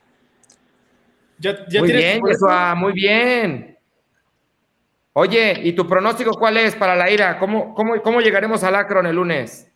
muy 1.78 1.92
bien, 1.92 2.20
Joshua, 2.22 2.74
muy 2.74 2.92
bien. 2.94 3.78
Oye, 5.12 5.60
¿y 5.62 5.74
tu 5.74 5.86
pronóstico 5.86 6.32
cuál 6.32 6.56
es 6.56 6.74
para 6.74 6.96
la 6.96 7.10
ira? 7.10 7.38
¿Cómo, 7.38 7.74
cómo, 7.74 8.00
cómo 8.02 8.20
llegaremos 8.20 8.64
al 8.64 8.74
Akron 8.74 9.06
el 9.06 9.16
lunes? 9.16 9.70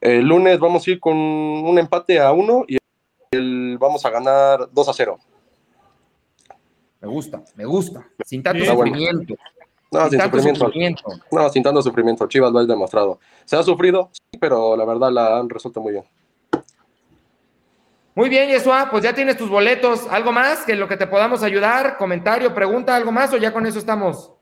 El 0.00 0.26
lunes 0.26 0.58
vamos 0.58 0.86
a 0.86 0.90
ir 0.90 1.00
con 1.00 1.16
un 1.16 1.78
empate 1.78 2.20
a 2.20 2.32
uno 2.32 2.64
y 2.68 2.78
el, 3.34 3.78
vamos 3.78 4.04
a 4.04 4.10
ganar 4.10 4.68
2 4.72 4.88
a 4.88 4.92
0. 4.92 5.18
Me 7.00 7.08
gusta, 7.08 7.42
me 7.54 7.64
gusta. 7.64 8.06
Sin 8.24 8.42
tanto 8.42 8.64
sufrimiento. 8.64 9.34
No, 9.92 10.08
sin, 10.08 10.20
sufrimiento. 10.56 11.04
No, 11.30 11.48
sin 11.50 11.62
tanto 11.62 11.82
sufrimiento. 11.82 12.26
Chivas 12.26 12.50
lo 12.50 12.58
ha 12.58 12.64
demostrado. 12.64 13.20
Se 13.44 13.56
ha 13.56 13.62
sufrido, 13.62 14.10
pero 14.40 14.76
la 14.76 14.84
verdad 14.84 15.12
la 15.12 15.38
han 15.38 15.48
resuelto 15.48 15.80
muy 15.80 15.92
bien. 15.92 16.04
Muy 18.16 18.28
bien, 18.28 18.48
Yesua, 18.48 18.88
pues 18.90 19.02
ya 19.02 19.12
tienes 19.12 19.36
tus 19.36 19.50
boletos. 19.50 20.06
¿Algo 20.08 20.32
más 20.32 20.64
que 20.64 20.76
lo 20.76 20.88
que 20.88 20.96
te 20.96 21.06
podamos 21.06 21.42
ayudar? 21.42 21.96
¿Comentario, 21.96 22.54
pregunta, 22.54 22.94
algo 22.94 23.12
más 23.12 23.32
o 23.32 23.36
ya 23.36 23.52
con 23.52 23.66
eso 23.66 23.78
estamos? 23.78 24.32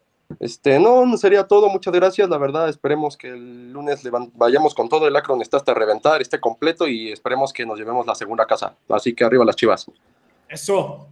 Este, 0.40 0.78
no, 0.78 1.16
sería 1.16 1.46
todo. 1.46 1.68
Muchas 1.68 1.92
gracias. 1.94 2.28
La 2.28 2.38
verdad, 2.38 2.68
esperemos 2.68 3.16
que 3.16 3.28
el 3.28 3.72
lunes 3.72 4.02
vayamos 4.34 4.74
con 4.74 4.88
todo. 4.88 5.06
El 5.06 5.16
Acron 5.16 5.40
está 5.42 5.56
hasta 5.56 5.74
reventar, 5.74 6.20
esté 6.20 6.40
completo 6.40 6.86
y 6.86 7.12
esperemos 7.12 7.52
que 7.52 7.66
nos 7.66 7.78
llevemos 7.78 8.06
la 8.06 8.14
segunda 8.14 8.46
casa. 8.46 8.74
Así 8.88 9.14
que 9.14 9.24
arriba 9.24 9.44
las 9.44 9.56
chivas. 9.56 9.86
Eso. 10.48 11.08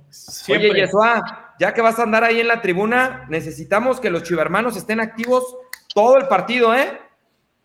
Oye, 0.49 0.75
Yesua, 0.75 1.55
ya 1.59 1.73
que 1.73 1.81
vas 1.81 1.99
a 1.99 2.03
andar 2.03 2.25
ahí 2.25 2.41
en 2.41 2.49
la 2.49 2.61
tribuna, 2.61 3.27
necesitamos 3.31 3.99
que 3.99 4.11
los 4.11 4.23
chivermanos 4.23 4.77
estén 4.77 5.01
activos 5.01 5.57
todo 5.95 6.19
el 6.19 6.29
partido, 6.29 6.75
¿eh? 6.75 7.01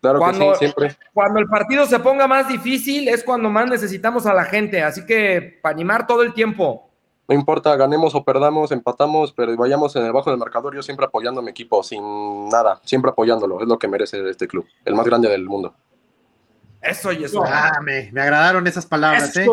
Claro 0.00 0.18
cuando, 0.18 0.52
que 0.52 0.54
sí, 0.54 0.58
siempre. 0.58 0.96
Cuando 1.12 1.40
el 1.40 1.46
partido 1.46 1.84
se 1.86 1.98
ponga 1.98 2.26
más 2.26 2.48
difícil 2.48 3.08
es 3.08 3.24
cuando 3.24 3.50
más 3.50 3.68
necesitamos 3.68 4.26
a 4.26 4.34
la 4.34 4.44
gente, 4.44 4.82
así 4.82 5.04
que 5.04 5.58
para 5.62 5.74
animar 5.74 6.06
todo 6.06 6.22
el 6.22 6.32
tiempo. 6.32 6.85
No 7.28 7.34
importa, 7.34 7.74
ganemos 7.76 8.14
o 8.14 8.22
perdamos, 8.22 8.70
empatamos, 8.70 9.32
pero 9.32 9.56
vayamos 9.56 9.96
en 9.96 10.04
el 10.04 10.12
bajo 10.12 10.30
del 10.30 10.38
marcador, 10.38 10.74
yo 10.74 10.82
siempre 10.82 11.06
apoyando 11.06 11.40
a 11.40 11.42
mi 11.42 11.50
equipo, 11.50 11.82
sin 11.82 12.48
nada, 12.48 12.80
siempre 12.84 13.10
apoyándolo, 13.10 13.60
es 13.60 13.66
lo 13.66 13.78
que 13.78 13.88
merece 13.88 14.28
este 14.30 14.46
club, 14.46 14.64
el 14.84 14.94
más 14.94 15.06
grande 15.06 15.28
del 15.28 15.44
mundo. 15.44 15.74
Eso, 16.80 17.10
Yesua. 17.10 17.48
Ah, 17.50 17.80
me, 17.82 18.08
agradaron 18.20 18.64
esas 18.68 18.86
palabras, 18.86 19.36
¿eh? 19.36 19.46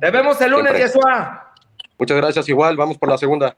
Te 0.00 0.10
vemos 0.10 0.40
el 0.40 0.50
lunes, 0.50 0.78
Yesua. 0.78 1.52
Muchas 1.98 2.16
gracias, 2.16 2.48
igual, 2.48 2.76
vamos 2.76 2.96
por 2.96 3.10
la 3.10 3.18
segunda. 3.18 3.54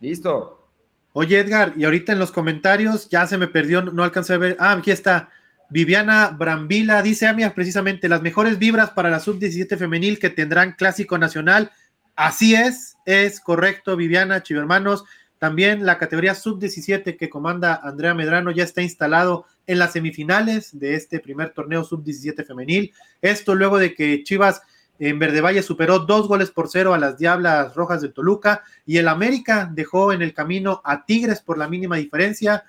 Listo. 0.00 0.68
Oye, 1.12 1.38
Edgar, 1.38 1.72
y 1.76 1.84
ahorita 1.84 2.12
en 2.12 2.18
los 2.18 2.32
comentarios 2.32 3.08
ya 3.08 3.26
se 3.26 3.38
me 3.38 3.46
perdió, 3.46 3.82
no 3.82 4.02
alcancé 4.02 4.34
a 4.34 4.38
ver. 4.38 4.56
Ah, 4.58 4.72
aquí 4.72 4.90
está. 4.90 5.30
Viviana 5.68 6.28
Brambila 6.28 7.02
dice, 7.02 7.26
Amia, 7.26 7.54
precisamente 7.54 8.08
las 8.08 8.22
mejores 8.22 8.58
vibras 8.58 8.90
para 8.90 9.10
la 9.10 9.20
sub-17 9.20 9.76
femenil 9.76 10.18
que 10.18 10.30
tendrán 10.30 10.72
clásico 10.72 11.18
nacional. 11.18 11.72
Así 12.14 12.54
es, 12.54 12.96
es 13.04 13.40
correcto, 13.40 13.96
Viviana, 13.96 14.42
hermanos. 14.48 15.04
También 15.38 15.84
la 15.84 15.98
categoría 15.98 16.34
sub-17 16.34 17.18
que 17.18 17.28
comanda 17.28 17.80
Andrea 17.82 18.14
Medrano 18.14 18.50
ya 18.50 18.64
está 18.64 18.80
instalado 18.80 19.46
en 19.66 19.78
las 19.78 19.92
semifinales 19.92 20.78
de 20.78 20.94
este 20.94 21.20
primer 21.20 21.50
torneo 21.50 21.84
sub-17 21.84 22.46
femenil. 22.46 22.94
Esto 23.20 23.54
luego 23.54 23.78
de 23.78 23.94
que 23.94 24.22
Chivas 24.22 24.62
en 24.98 25.18
Verde 25.18 25.42
Valle 25.42 25.62
superó 25.62 25.98
dos 25.98 26.26
goles 26.26 26.50
por 26.50 26.68
cero 26.68 26.94
a 26.94 26.98
las 26.98 27.18
Diablas 27.18 27.74
Rojas 27.74 28.00
de 28.00 28.08
Toluca 28.08 28.62
y 28.86 28.96
el 28.96 29.08
América 29.08 29.70
dejó 29.70 30.12
en 30.12 30.22
el 30.22 30.32
camino 30.32 30.80
a 30.84 31.04
Tigres 31.04 31.42
por 31.42 31.58
la 31.58 31.68
mínima 31.68 31.96
diferencia. 31.96 32.64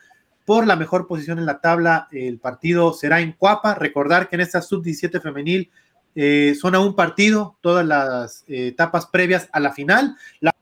Por 0.48 0.66
la 0.66 0.78
mejor 0.78 1.08
posición 1.08 1.40
en 1.40 1.46
la 1.46 1.60
tabla, 1.60 2.08
el 2.10 2.40
partido 2.40 2.94
será 2.94 3.20
en 3.20 3.34
Cuapa. 3.34 3.76
Recordar 3.76 4.30
que 4.30 4.38
en 4.38 4.40
esta 4.40 4.62
sub-17 4.62 5.22
femenil 5.22 5.70
eh, 6.16 6.56
son 6.58 6.74
un 6.78 6.96
partido 6.96 7.58
todas 7.60 7.86
las 7.86 8.46
eh, 8.48 8.68
etapas 8.68 9.08
previas 9.08 9.50
a 9.52 9.60
la 9.60 9.74
final. 9.74 10.16
La 10.40 10.56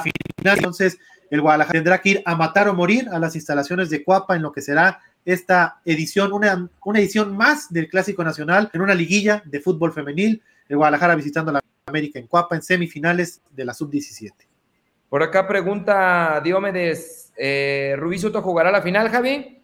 final, 0.00 0.58
entonces, 0.58 0.96
el 1.28 1.40
Guadalajara 1.40 1.72
tendrá 1.80 2.00
que 2.00 2.10
ir 2.10 2.22
a 2.24 2.36
matar 2.36 2.68
o 2.68 2.74
morir 2.74 3.08
a 3.08 3.18
las 3.18 3.34
instalaciones 3.34 3.90
de 3.90 4.04
Cuapa 4.04 4.36
en 4.36 4.42
lo 4.42 4.52
que 4.52 4.62
será 4.62 5.00
esta 5.24 5.80
edición, 5.84 6.32
una, 6.32 6.70
una 6.84 7.00
edición 7.00 7.36
más 7.36 7.72
del 7.72 7.88
Clásico 7.88 8.22
Nacional 8.22 8.70
en 8.72 8.80
una 8.80 8.94
liguilla 8.94 9.42
de 9.44 9.58
fútbol 9.58 9.92
femenil. 9.92 10.40
El 10.68 10.76
Guadalajara 10.76 11.16
visitando 11.16 11.50
a 11.50 11.54
la 11.54 11.60
América 11.86 12.20
en 12.20 12.28
Cuapa 12.28 12.54
en 12.54 12.62
semifinales 12.62 13.40
de 13.50 13.64
la 13.64 13.74
sub-17. 13.74 14.55
Por 15.08 15.22
acá 15.22 15.46
pregunta 15.46 16.40
Diomedes, 16.42 17.32
eh, 17.36 17.94
¿Rubí 17.98 18.18
Soto 18.18 18.42
jugará 18.42 18.70
la 18.70 18.82
final, 18.82 19.08
Javi? 19.08 19.62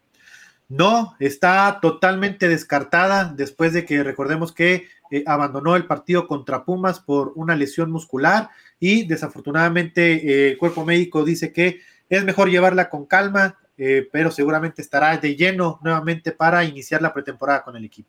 No, 0.68 1.16
está 1.18 1.80
totalmente 1.82 2.48
descartada 2.48 3.24
después 3.24 3.74
de 3.74 3.84
que 3.84 4.02
recordemos 4.02 4.52
que 4.52 4.88
eh, 5.10 5.22
abandonó 5.26 5.76
el 5.76 5.84
partido 5.84 6.26
contra 6.26 6.64
Pumas 6.64 6.98
por 6.98 7.32
una 7.34 7.54
lesión 7.54 7.90
muscular 7.90 8.48
y 8.80 9.06
desafortunadamente 9.06 10.14
eh, 10.14 10.52
el 10.52 10.56
cuerpo 10.56 10.86
médico 10.86 11.26
dice 11.26 11.52
que 11.52 11.82
es 12.08 12.24
mejor 12.24 12.48
llevarla 12.48 12.88
con 12.88 13.04
calma, 13.04 13.58
eh, 13.76 14.08
pero 14.10 14.30
seguramente 14.30 14.80
estará 14.80 15.14
de 15.18 15.36
lleno 15.36 15.78
nuevamente 15.82 16.32
para 16.32 16.64
iniciar 16.64 17.02
la 17.02 17.12
pretemporada 17.12 17.62
con 17.62 17.76
el 17.76 17.84
equipo. 17.84 18.08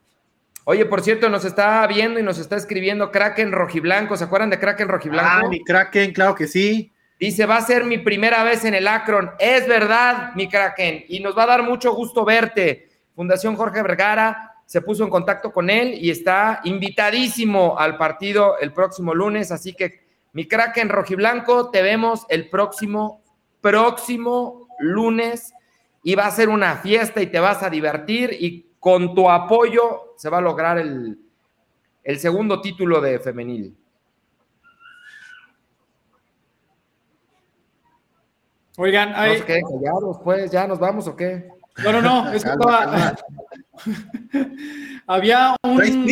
Oye, 0.63 0.85
por 0.85 1.01
cierto, 1.01 1.27
nos 1.27 1.43
está 1.43 1.85
viendo 1.87 2.21
y 2.21 2.23
nos 2.23 2.39
está 2.39 2.55
escribiendo 2.55 3.11
Kraken 3.11 3.51
Rojiblanco. 3.51 4.15
¿Se 4.15 4.23
acuerdan 4.23 4.49
de 4.49 4.59
Kraken 4.59 4.87
Rojiblanco? 4.87 5.45
Ah, 5.45 5.49
mi 5.49 5.61
Kraken, 5.61 6.13
claro 6.13 6.35
que 6.35 6.47
sí. 6.47 6.92
Dice, 7.23 7.45
va 7.45 7.55
a 7.55 7.61
ser 7.61 7.85
mi 7.85 7.99
primera 7.99 8.43
vez 8.43 8.65
en 8.65 8.73
el 8.73 8.85
Akron. 8.85 9.31
Es 9.39 9.65
verdad, 9.65 10.35
mi 10.35 10.49
Kraken, 10.49 11.05
y 11.07 11.21
nos 11.21 11.37
va 11.37 11.43
a 11.43 11.47
dar 11.47 11.63
mucho 11.63 11.93
gusto 11.95 12.25
verte. 12.25 12.89
Fundación 13.15 13.55
Jorge 13.55 13.81
Vergara 13.81 14.55
se 14.65 14.81
puso 14.81 15.05
en 15.05 15.09
contacto 15.09 15.53
con 15.53 15.69
él 15.69 15.93
y 15.93 16.09
está 16.09 16.59
invitadísimo 16.65 17.79
al 17.79 17.95
partido 17.95 18.59
el 18.59 18.73
próximo 18.73 19.13
lunes. 19.13 19.53
Así 19.53 19.73
que, 19.73 20.01
mi 20.33 20.49
Kraken 20.49 20.89
Rojiblanco, 20.89 21.69
te 21.71 21.81
vemos 21.81 22.25
el 22.27 22.49
próximo, 22.49 23.23
próximo 23.61 24.67
lunes 24.79 25.53
y 26.03 26.15
va 26.15 26.25
a 26.25 26.31
ser 26.31 26.49
una 26.49 26.75
fiesta 26.75 27.21
y 27.21 27.27
te 27.27 27.39
vas 27.39 27.63
a 27.63 27.69
divertir 27.69 28.35
y 28.37 28.65
con 28.81 29.15
tu 29.15 29.29
apoyo 29.29 30.15
se 30.17 30.29
va 30.29 30.39
a 30.39 30.41
lograr 30.41 30.77
el, 30.77 31.17
segundo 32.17 32.59
título 32.59 32.99
de 32.99 33.17
femenil. 33.19 33.77
Oigan, 38.77 39.13
hay... 39.15 39.43
pues, 40.23 40.51
¿Ya 40.51 40.67
nos 40.67 40.79
vamos 40.79 41.07
o 41.07 41.15
qué? 41.15 41.49
No, 41.83 41.91
no, 41.91 42.01
no, 42.01 42.31
es 42.31 42.43
que 42.43 42.51
Había 45.07 45.55
un... 45.63 46.05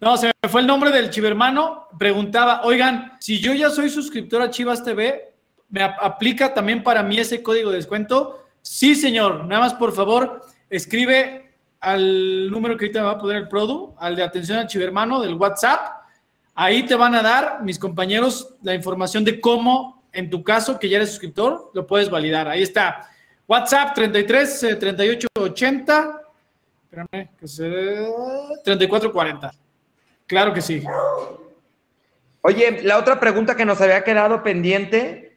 No, 0.00 0.16
se 0.16 0.26
me 0.26 0.48
fue 0.48 0.60
el 0.60 0.66
nombre 0.66 0.90
del 0.90 1.10
chivermano. 1.10 1.88
Preguntaba, 1.98 2.62
oigan, 2.62 3.16
si 3.20 3.40
yo 3.40 3.52
ya 3.52 3.70
soy 3.70 3.90
suscriptor 3.90 4.42
a 4.42 4.50
Chivas 4.50 4.84
TV, 4.84 5.28
¿Me 5.70 5.82
aplica 5.82 6.54
también 6.54 6.82
para 6.82 7.02
mí 7.02 7.18
ese 7.18 7.42
código 7.42 7.70
de 7.70 7.76
descuento? 7.76 8.46
Sí, 8.62 8.94
señor. 8.94 9.44
Nada 9.44 9.62
más, 9.62 9.74
por 9.74 9.92
favor, 9.92 10.42
escribe 10.70 11.52
al 11.80 12.50
número 12.50 12.76
que 12.76 12.86
ahorita 12.86 13.00
me 13.00 13.06
va 13.06 13.12
a 13.12 13.18
poner 13.18 13.36
el 13.36 13.48
Produ, 13.48 13.94
al 13.98 14.16
de 14.16 14.22
atención 14.22 14.58
al 14.58 14.66
chivermano 14.66 15.20
del 15.20 15.34
WhatsApp. 15.34 15.80
Ahí 16.54 16.84
te 16.84 16.94
van 16.94 17.14
a 17.14 17.22
dar, 17.22 17.62
mis 17.62 17.78
compañeros, 17.78 18.54
la 18.62 18.74
información 18.74 19.24
de 19.24 19.40
cómo, 19.40 19.97
en 20.12 20.30
tu 20.30 20.42
caso, 20.42 20.78
que 20.78 20.88
ya 20.88 20.96
eres 20.96 21.10
suscriptor, 21.10 21.70
lo 21.74 21.86
puedes 21.86 22.10
validar. 22.10 22.48
Ahí 22.48 22.62
está. 22.62 23.10
WhatsApp 23.46 23.94
33 23.94 24.76
38 24.78 25.28
80. 25.38 26.22
Espérame, 26.84 27.28
que 27.38 27.48
se. 27.48 28.06
34 28.64 29.12
40. 29.12 29.52
Claro 30.26 30.52
que 30.52 30.60
sí. 30.60 30.82
Oye, 32.42 32.82
la 32.82 32.98
otra 32.98 33.18
pregunta 33.18 33.56
que 33.56 33.64
nos 33.64 33.80
había 33.80 34.04
quedado 34.04 34.42
pendiente 34.42 35.36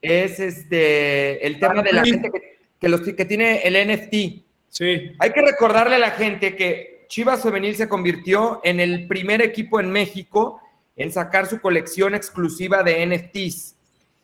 es 0.00 0.40
este 0.40 1.46
el 1.46 1.58
tema 1.58 1.82
de 1.82 1.92
la 1.92 2.04
gente 2.04 2.30
que, 2.78 2.88
los, 2.88 3.00
que 3.02 3.24
tiene 3.24 3.62
el 3.62 3.74
NFT. 3.74 4.44
Sí. 4.68 5.12
Hay 5.18 5.32
que 5.32 5.42
recordarle 5.42 5.96
a 5.96 5.98
la 5.98 6.12
gente 6.12 6.56
que 6.56 7.06
Chivas 7.08 7.42
Femenil 7.42 7.74
se 7.74 7.88
convirtió 7.88 8.60
en 8.62 8.78
el 8.78 9.08
primer 9.08 9.42
equipo 9.42 9.80
en 9.80 9.90
México 9.90 10.60
en 10.96 11.10
sacar 11.10 11.46
su 11.46 11.60
colección 11.60 12.14
exclusiva 12.14 12.82
de 12.82 13.04
NFTs. 13.06 13.76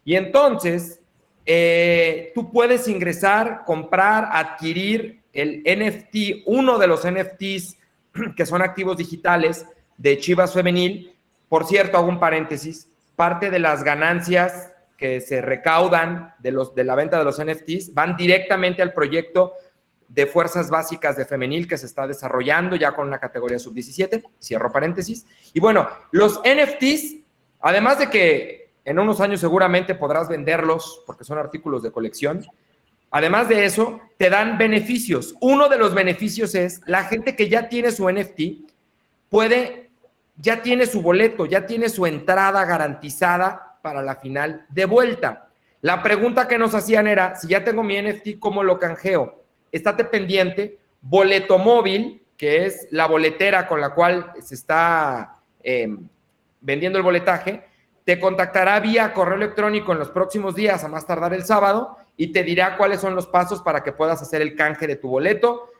Y 0.07 0.15
entonces, 0.15 1.01
eh, 1.45 2.31
tú 2.33 2.51
puedes 2.51 2.87
ingresar, 2.87 3.65
comprar, 3.67 4.29
adquirir 4.33 5.21
el 5.33 5.63
NFT, 5.67 6.45
uno 6.47 6.79
de 6.79 6.87
los 6.87 7.05
NFTs 7.05 7.77
que 8.37 8.47
son 8.47 8.63
activos 8.63 8.97
digitales 8.97 9.67
de 9.99 10.17
Chivas 10.19 10.55
Femenil. 10.55 11.13
Por 11.49 11.67
cierto, 11.67 11.99
hago 11.99 12.09
un 12.09 12.21
paréntesis, 12.21 12.89
parte 13.17 13.51
de 13.51 13.59
las 13.59 13.83
ganancias 13.83 14.73
que 14.97 15.21
se 15.21 15.43
recaudan 15.43 16.35
de, 16.39 16.53
los, 16.53 16.73
de 16.77 16.85
la 16.85 16.95
venta 16.95 17.19
de 17.19 17.25
los 17.25 17.45
NFTs 17.45 17.93
van 17.93 18.17
directamente 18.17 18.83
al 18.83 18.95
proyecto 18.95 19.55
de 20.09 20.27
fuerzas 20.27 20.71
básicas 20.71 21.17
de 21.17 21.25
femenil 21.25 21.67
que 21.67 21.79
se 21.79 21.87
está 21.87 22.07
desarrollando 22.07 22.77
ya 22.77 22.93
con 22.93 23.09
una 23.09 23.19
categoría 23.19 23.59
sub-17, 23.59 24.23
cierro 24.41 24.71
paréntesis. 24.71 25.27
Y 25.53 25.59
bueno, 25.59 25.89
los 26.13 26.41
NFTs, 26.45 27.17
además 27.59 27.99
de 27.99 28.09
que 28.09 28.66
en 28.87 28.99
unos 28.99 29.21
años 29.21 29.41
seguramente 29.41 29.95
podrás 29.95 30.29
venderlos 30.29 31.03
porque 31.07 31.25
son 31.25 31.37
artículos 31.37 31.83
de 31.83 31.91
colección, 31.91 32.47
además 33.11 33.49
de 33.49 33.67
eso, 33.67 34.01
te 34.17 34.31
dan 34.31 34.57
beneficios. 34.57 35.35
Uno 35.41 35.69
de 35.69 35.77
los 35.77 35.93
beneficios 35.93 36.55
es 36.55 36.81
la 36.87 37.05
gente 37.05 37.37
que 37.37 37.49
ya 37.49 37.69
tiene 37.69 37.91
su 37.91 38.09
NFT 38.09 38.41
puede, 39.29 39.91
ya 40.37 40.63
tiene 40.63 40.87
su 40.87 41.03
boleto, 41.03 41.45
ya 41.45 41.67
tiene 41.67 41.89
su 41.89 42.07
entrada 42.07 42.65
garantizada 42.65 43.79
para 43.83 44.03
la 44.03 44.17
final 44.17 44.65
de 44.71 44.85
vuelta. 44.87 45.51
La 45.83 46.03
pregunta 46.03 46.49
que 46.49 46.57
nos 46.57 46.75
hacían 46.75 47.07
era, 47.07 47.37
si 47.37 47.49
ya 47.49 47.63
tengo 47.65 47.83
mi 47.83 48.01
NFT, 48.01 48.39
¿cómo 48.39 48.63
lo 48.63 48.79
canjeo? 48.79 49.43
estate 49.73 50.05
pendiente, 50.05 50.79
boleto 51.01 51.59
móvil, 51.59 52.23
que 52.37 52.67
es 52.67 52.89
la 52.91 53.07
boletera 53.07 53.67
con 53.67 53.81
la 53.81 53.91
cual 53.91 54.33
se 54.43 54.55
está 54.55 55.39
em, 55.63 56.09
vendiendo 56.61 56.99
el 56.99 57.05
boletaje, 57.05 57.66
te 58.07 58.21
contactará 58.21 58.79
vía 58.79 59.13
correo 59.13 59.35
electrónico 59.35 59.91
en 59.91 59.99
los 59.99 60.11
próximos 60.11 60.55
días, 60.55 60.85
a 60.85 60.89
más 60.89 61.05
tardar 61.05 61.35
el 61.35 61.45
sábado, 61.45 61.97
y 62.17 62.29
te 62.29 62.45
dirá 62.45 62.77
cuáles 62.77 63.01
son 63.01 63.17
los 63.17 63.27
pasos 63.27 63.61
para 63.63 63.83
que 63.83 63.91
puedas 63.91 64.23
hacer 64.23 64.43
el 64.43 64.55
canje 64.55 64.87
de 64.87 64.95
tu 64.95 65.09
boleto. 65.09 65.73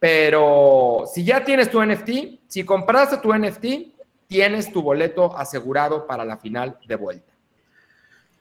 Pero 0.00 1.04
si 1.14 1.22
ya 1.22 1.44
tienes 1.44 1.70
tu 1.70 1.80
NFT, 1.80 2.40
si 2.48 2.64
compraste 2.64 3.18
tu 3.18 3.32
NFT, 3.32 3.66
tienes 4.26 4.72
tu 4.72 4.82
boleto 4.82 5.38
asegurado 5.38 6.08
para 6.08 6.24
la 6.24 6.38
final 6.38 6.76
de 6.88 6.96
vuelta. 6.96 7.32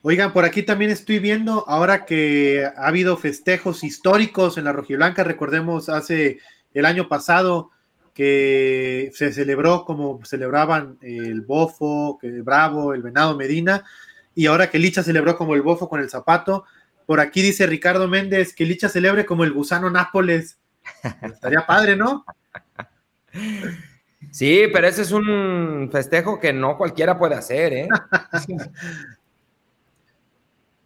Oigan, 0.01 0.33
por 0.33 0.43
aquí 0.43 0.63
también 0.63 0.89
estoy 0.89 1.19
viendo, 1.19 1.65
ahora 1.67 2.05
que 2.05 2.65
ha 2.65 2.87
habido 2.87 3.15
festejos 3.15 3.83
históricos 3.83 4.57
en 4.57 4.63
la 4.63 4.71
Rojiblanca, 4.71 5.23
recordemos 5.23 5.87
hace 5.87 6.39
el 6.73 6.85
año 6.87 7.07
pasado 7.07 7.69
que 8.13 9.11
se 9.13 9.33
celebró 9.33 9.85
como 9.85 10.23
celebraban 10.23 10.97
el 11.01 11.41
Bofo, 11.41 12.19
el 12.21 12.43
Bravo, 12.43 12.93
el 12.93 13.01
Venado 13.01 13.35
Medina, 13.35 13.83
y 14.35 14.45
ahora 14.45 14.69
que 14.69 14.79
Licha 14.79 15.03
celebró 15.03 15.37
como 15.37 15.55
el 15.55 15.61
Bofo 15.61 15.89
con 15.89 15.99
el 15.99 16.09
zapato. 16.09 16.65
Por 17.05 17.19
aquí 17.19 17.41
dice 17.41 17.67
Ricardo 17.67 18.07
Méndez 18.07 18.53
que 18.53 18.65
Licha 18.65 18.89
celebre 18.89 19.25
como 19.25 19.43
el 19.43 19.53
gusano 19.53 19.89
Nápoles. 19.89 20.57
Estaría 21.21 21.65
padre, 21.65 21.95
¿no? 21.95 22.25
Sí, 24.31 24.65
pero 24.71 24.87
ese 24.87 25.01
es 25.03 25.11
un 25.11 25.89
festejo 25.91 26.39
que 26.39 26.53
no 26.53 26.77
cualquiera 26.77 27.17
puede 27.17 27.35
hacer, 27.35 27.73
¿eh? 27.73 27.87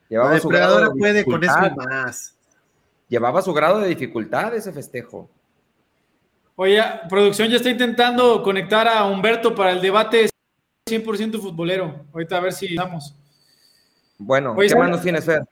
Llevaba 0.10 0.40
su 0.40 0.48
grado 0.48 0.80
de 0.80 0.90
puede 0.98 1.26
con 1.26 1.44
eso 1.44 1.76
más. 1.76 2.38
Llevaba 3.10 3.42
su 3.42 3.54
grado 3.54 3.80
de 3.80 3.90
dificultad 3.90 4.56
ese 4.56 4.72
festejo. 4.72 5.30
Oye, 6.60 6.84
producción 7.08 7.50
ya 7.50 7.58
está 7.58 7.70
intentando 7.70 8.42
conectar 8.42 8.88
a 8.88 9.06
Humberto 9.06 9.54
para 9.54 9.74
el 9.74 9.80
debate 9.80 10.28
100% 10.90 11.40
futbolero. 11.40 12.08
Ahorita 12.12 12.38
a 12.38 12.40
ver 12.40 12.52
si 12.52 12.66
estamos. 12.66 13.16
Bueno, 14.18 14.56
¿qué 14.56 14.76
más 14.76 14.90
nos 14.90 15.04
tienes, 15.04 15.24
Fer? 15.24 15.44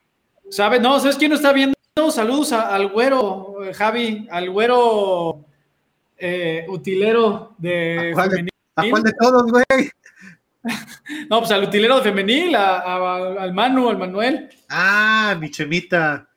¿Sabes? 0.50 0.82
No, 0.82 1.00
¿sabes 1.00 1.16
quién 1.18 1.30
nos 1.30 1.42
está 1.42 1.54
viendo? 1.54 1.76
Saludos 2.10 2.52
al 2.54 2.88
güero, 2.88 3.64
eh, 3.64 3.74
Javi, 3.76 4.28
al 4.32 4.50
güero 4.50 5.46
eh, 6.18 6.66
utilero 6.70 7.54
de 7.60 8.12
¿A 8.76 8.90
cuál 8.90 9.04
de 9.04 9.14
todos, 9.14 9.52
güey? 9.52 9.66
No, 11.30 11.38
pues 11.38 11.52
al 11.52 11.66
utilero 11.66 12.02
femenil, 12.02 12.56
al 12.56 13.54
Manu, 13.54 13.90
al 13.90 14.00
Manuel. 14.00 14.50
Ah, 14.68 15.38
mi 15.40 15.52
chemita. 15.52 16.28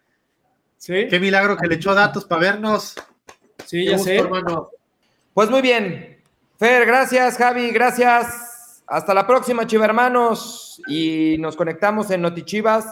Sí. 0.77 1.07
Qué 1.09 1.19
milagro 1.19 1.57
que 1.57 1.67
le 1.67 1.77
echó 1.77 1.95
datos 1.95 2.27
para 2.27 2.43
vernos. 2.43 2.95
Sí, 3.67 3.87
ya 3.87 3.99
sé. 3.99 4.23
Pues 5.35 5.51
muy 5.51 5.63
bien. 5.63 6.19
Fer, 6.59 6.87
gracias, 6.87 7.37
Javi, 7.37 7.71
gracias. 7.71 8.83
Hasta 8.87 9.15
la 9.15 9.27
próxima, 9.27 9.67
chivermanos. 9.67 10.83
Y 10.89 11.37
nos 11.39 11.57
conectamos 11.57 12.11
en 12.11 12.23
Notichivas. 12.23 12.87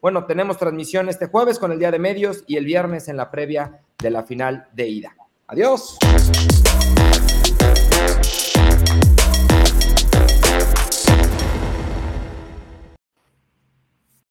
Bueno, 0.00 0.24
tenemos 0.24 0.58
transmisión 0.58 1.08
este 1.08 1.26
jueves 1.26 1.58
con 1.58 1.70
el 1.70 1.78
Día 1.78 1.92
de 1.92 2.00
Medios 2.00 2.42
y 2.46 2.56
el 2.56 2.64
viernes 2.64 3.08
en 3.08 3.16
la 3.16 3.30
previa 3.30 3.80
de 3.98 4.10
la 4.10 4.24
final 4.24 4.66
de 4.72 4.88
ida. 4.88 5.14
Adiós. 5.46 5.98